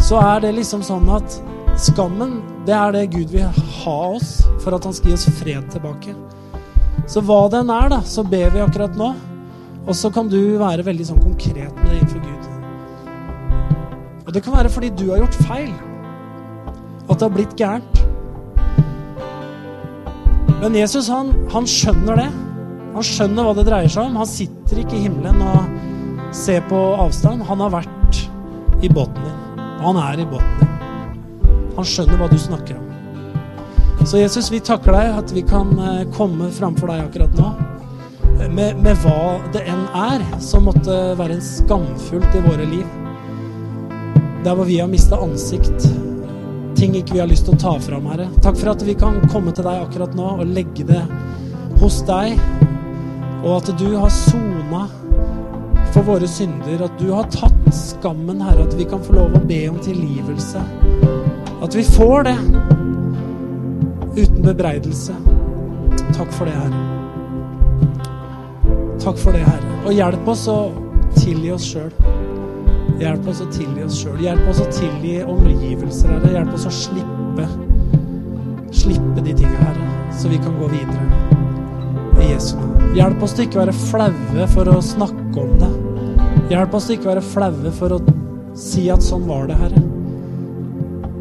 Så 0.01 0.17
er 0.19 0.41
det 0.43 0.55
liksom 0.57 0.81
sånn 0.87 1.11
at 1.13 1.37
skammen, 1.81 2.39
det 2.67 2.75
er 2.77 2.95
det 2.95 3.03
Gud 3.13 3.35
vil 3.35 3.61
ha 3.83 3.99
oss 4.15 4.39
for 4.63 4.75
at 4.77 4.87
han 4.89 4.97
skal 4.97 5.13
gi 5.13 5.19
oss 5.19 5.29
fred 5.37 5.69
tilbake. 5.73 6.15
Så 7.11 7.21
hva 7.27 7.45
den 7.53 7.71
er, 7.73 7.91
da, 7.93 8.01
så 8.07 8.25
ber 8.25 8.55
vi 8.55 8.63
akkurat 8.65 8.97
nå. 8.97 9.13
Og 9.83 9.97
så 9.99 10.11
kan 10.15 10.31
du 10.33 10.57
være 10.61 10.87
veldig 10.87 11.07
sånn 11.09 11.21
konkret 11.23 11.75
med 11.77 11.91
det 11.91 11.99
innenfor 11.99 12.23
Gud. 12.25 12.43
Og 14.23 14.33
det 14.33 14.43
kan 14.47 14.57
være 14.57 14.73
fordi 14.73 14.93
du 14.97 15.11
har 15.11 15.21
gjort 15.25 15.41
feil. 15.45 15.73
At 17.11 17.19
det 17.19 17.27
har 17.27 17.35
blitt 17.35 17.57
gærent. 17.59 18.01
Men 20.63 20.79
Jesus, 20.79 21.11
han, 21.11 21.35
han 21.53 21.67
skjønner 21.69 22.23
det. 22.23 22.31
Han 22.93 23.07
skjønner 23.07 23.47
hva 23.47 23.55
det 23.57 23.65
dreier 23.69 23.93
seg 23.93 24.05
om. 24.09 24.19
Han 24.21 24.29
sitter 24.29 24.83
ikke 24.83 24.99
i 24.99 25.07
himmelen 25.07 25.41
og 25.47 26.35
ser 26.37 26.65
på 26.69 26.79
avstand. 27.01 27.45
Han 27.49 27.65
har 27.65 27.73
vært 27.73 28.23
i 28.85 28.91
båten 28.93 29.25
din. 29.25 29.61
Han 29.83 29.99
er 30.01 30.23
i 30.23 30.29
båten 30.29 30.61
din. 30.61 30.73
Han 31.77 31.89
skjønner 31.89 32.21
hva 32.21 32.29
du 32.29 32.39
snakker 32.41 32.77
om. 32.77 32.89
Så 34.07 34.19
Jesus, 34.19 34.51
vi 34.51 34.59
takker 34.61 34.93
deg 34.97 35.19
at 35.21 35.33
vi 35.33 35.45
kan 35.47 35.71
eh, 35.79 36.09
komme 36.17 36.51
framfor 36.53 36.91
deg 36.91 37.05
akkurat 37.07 37.37
nå. 37.39 37.53
Med, 38.51 38.81
med, 38.83 38.97
hva 39.05 39.37
det 39.55 39.63
enn 39.71 39.85
er 39.95 40.25
som 40.43 40.67
måtte 40.67 40.97
være 41.17 41.37
en 41.37 41.45
skamfullt 41.45 42.35
i 42.35 42.43
våre 42.43 42.67
liv. 42.67 42.89
Der 44.43 44.59
hvor 44.59 44.67
vi 44.67 44.81
har 44.83 44.91
mista 44.91 45.21
ansikt. 45.23 45.87
Ting 46.77 46.97
ikke 46.99 47.15
vi 47.15 47.23
har 47.23 47.31
lyst 47.31 47.47
til 47.47 47.55
å 47.55 47.63
ta 47.63 47.77
fram, 47.85 48.09
Herre. 48.11 48.27
Takk 48.43 48.59
for 48.59 48.73
at 48.75 48.83
vi 48.85 48.99
kan 48.99 49.21
komme 49.31 49.55
til 49.55 49.69
deg 49.69 49.87
akkurat 49.87 50.19
nå 50.19 50.35
og 50.35 50.51
legge 50.51 50.89
det 50.89 51.05
hos 51.79 52.03
deg 52.09 52.35
og 53.43 53.57
at 53.57 53.73
du 53.79 53.89
har 53.97 54.13
sona 54.15 54.87
for 55.93 56.07
våre 56.07 56.29
synder. 56.29 56.85
At 56.87 56.99
du 57.01 57.11
har 57.13 57.29
tatt 57.33 57.75
skammen, 57.75 58.41
Herre. 58.43 58.67
At 58.69 58.77
vi 58.79 58.87
kan 58.89 59.03
få 59.03 59.17
lov 59.17 59.37
å 59.37 59.45
be 59.47 59.65
om 59.71 59.79
tilgivelse. 59.83 60.63
At 61.63 61.75
vi 61.75 61.85
får 61.87 62.29
det 62.29 62.37
uten 64.17 64.43
bebreidelse. 64.47 65.17
Takk 66.13 66.33
for 66.35 66.49
det, 66.49 66.57
Herre. 66.57 66.81
Takk 69.03 69.19
for 69.19 69.35
det, 69.35 69.43
Herre. 69.47 69.77
Og 69.83 69.97
hjelp 69.97 70.29
oss 70.31 70.47
å 70.51 70.59
tilgi 71.19 71.53
oss 71.55 71.67
sjøl. 71.73 71.93
Hjelp 73.03 73.27
oss 73.29 73.43
å 73.43 73.49
tilgi 73.51 73.87
oss 73.87 73.99
sjøl. 73.99 74.21
Hjelp 74.23 74.49
oss 74.53 74.63
å 74.63 74.71
tilgi 74.71 75.19
omgivelser, 75.27 76.15
Herre. 76.15 76.35
Hjelp 76.39 76.59
oss 76.59 76.69
å 76.71 76.75
slippe 76.83 77.49
Slippe 78.73 79.21
de 79.21 79.35
tingene, 79.37 79.57
Herre, 79.67 80.13
så 80.17 80.29
vi 80.33 80.41
kan 80.41 80.57
gå 80.61 80.71
videre. 80.73 81.05
I 82.23 82.33
Jesu 82.33 82.57
navn. 82.57 82.72
Hjelp 82.93 83.23
oss 83.25 83.33
til 83.33 83.47
ikke 83.47 83.57
å 83.57 83.63
være 83.63 83.75
flaue 83.89 84.47
for 84.53 84.69
å 84.69 84.81
snakke 84.85 85.41
om 85.41 85.55
det. 85.61 85.71
Hjelp 86.53 86.75
oss 86.77 86.91
til 86.91 86.99
ikke 86.99 87.09
å 87.09 87.13
være 87.15 87.25
flaue 87.25 87.73
for 87.79 87.97
å 87.97 88.01
si 88.59 88.85
at 88.93 89.05
sånn 89.05 89.25
var 89.31 89.49
det, 89.49 89.57
Herre. 89.57 89.81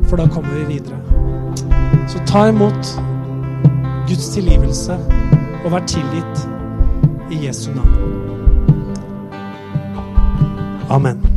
For 0.10 0.20
da 0.20 0.28
kommer 0.28 0.52
vi 0.60 0.76
videre. 0.76 1.00
Så 2.12 2.20
ta 2.28 2.50
imot 2.52 2.92
Guds 4.10 4.34
tilgivelse 4.36 5.00
og 5.62 5.72
vær 5.72 5.88
tilgitt 5.88 6.44
i 7.32 7.46
Jesu 7.46 7.70
navn. 7.78 7.96
Amen. 10.92 11.31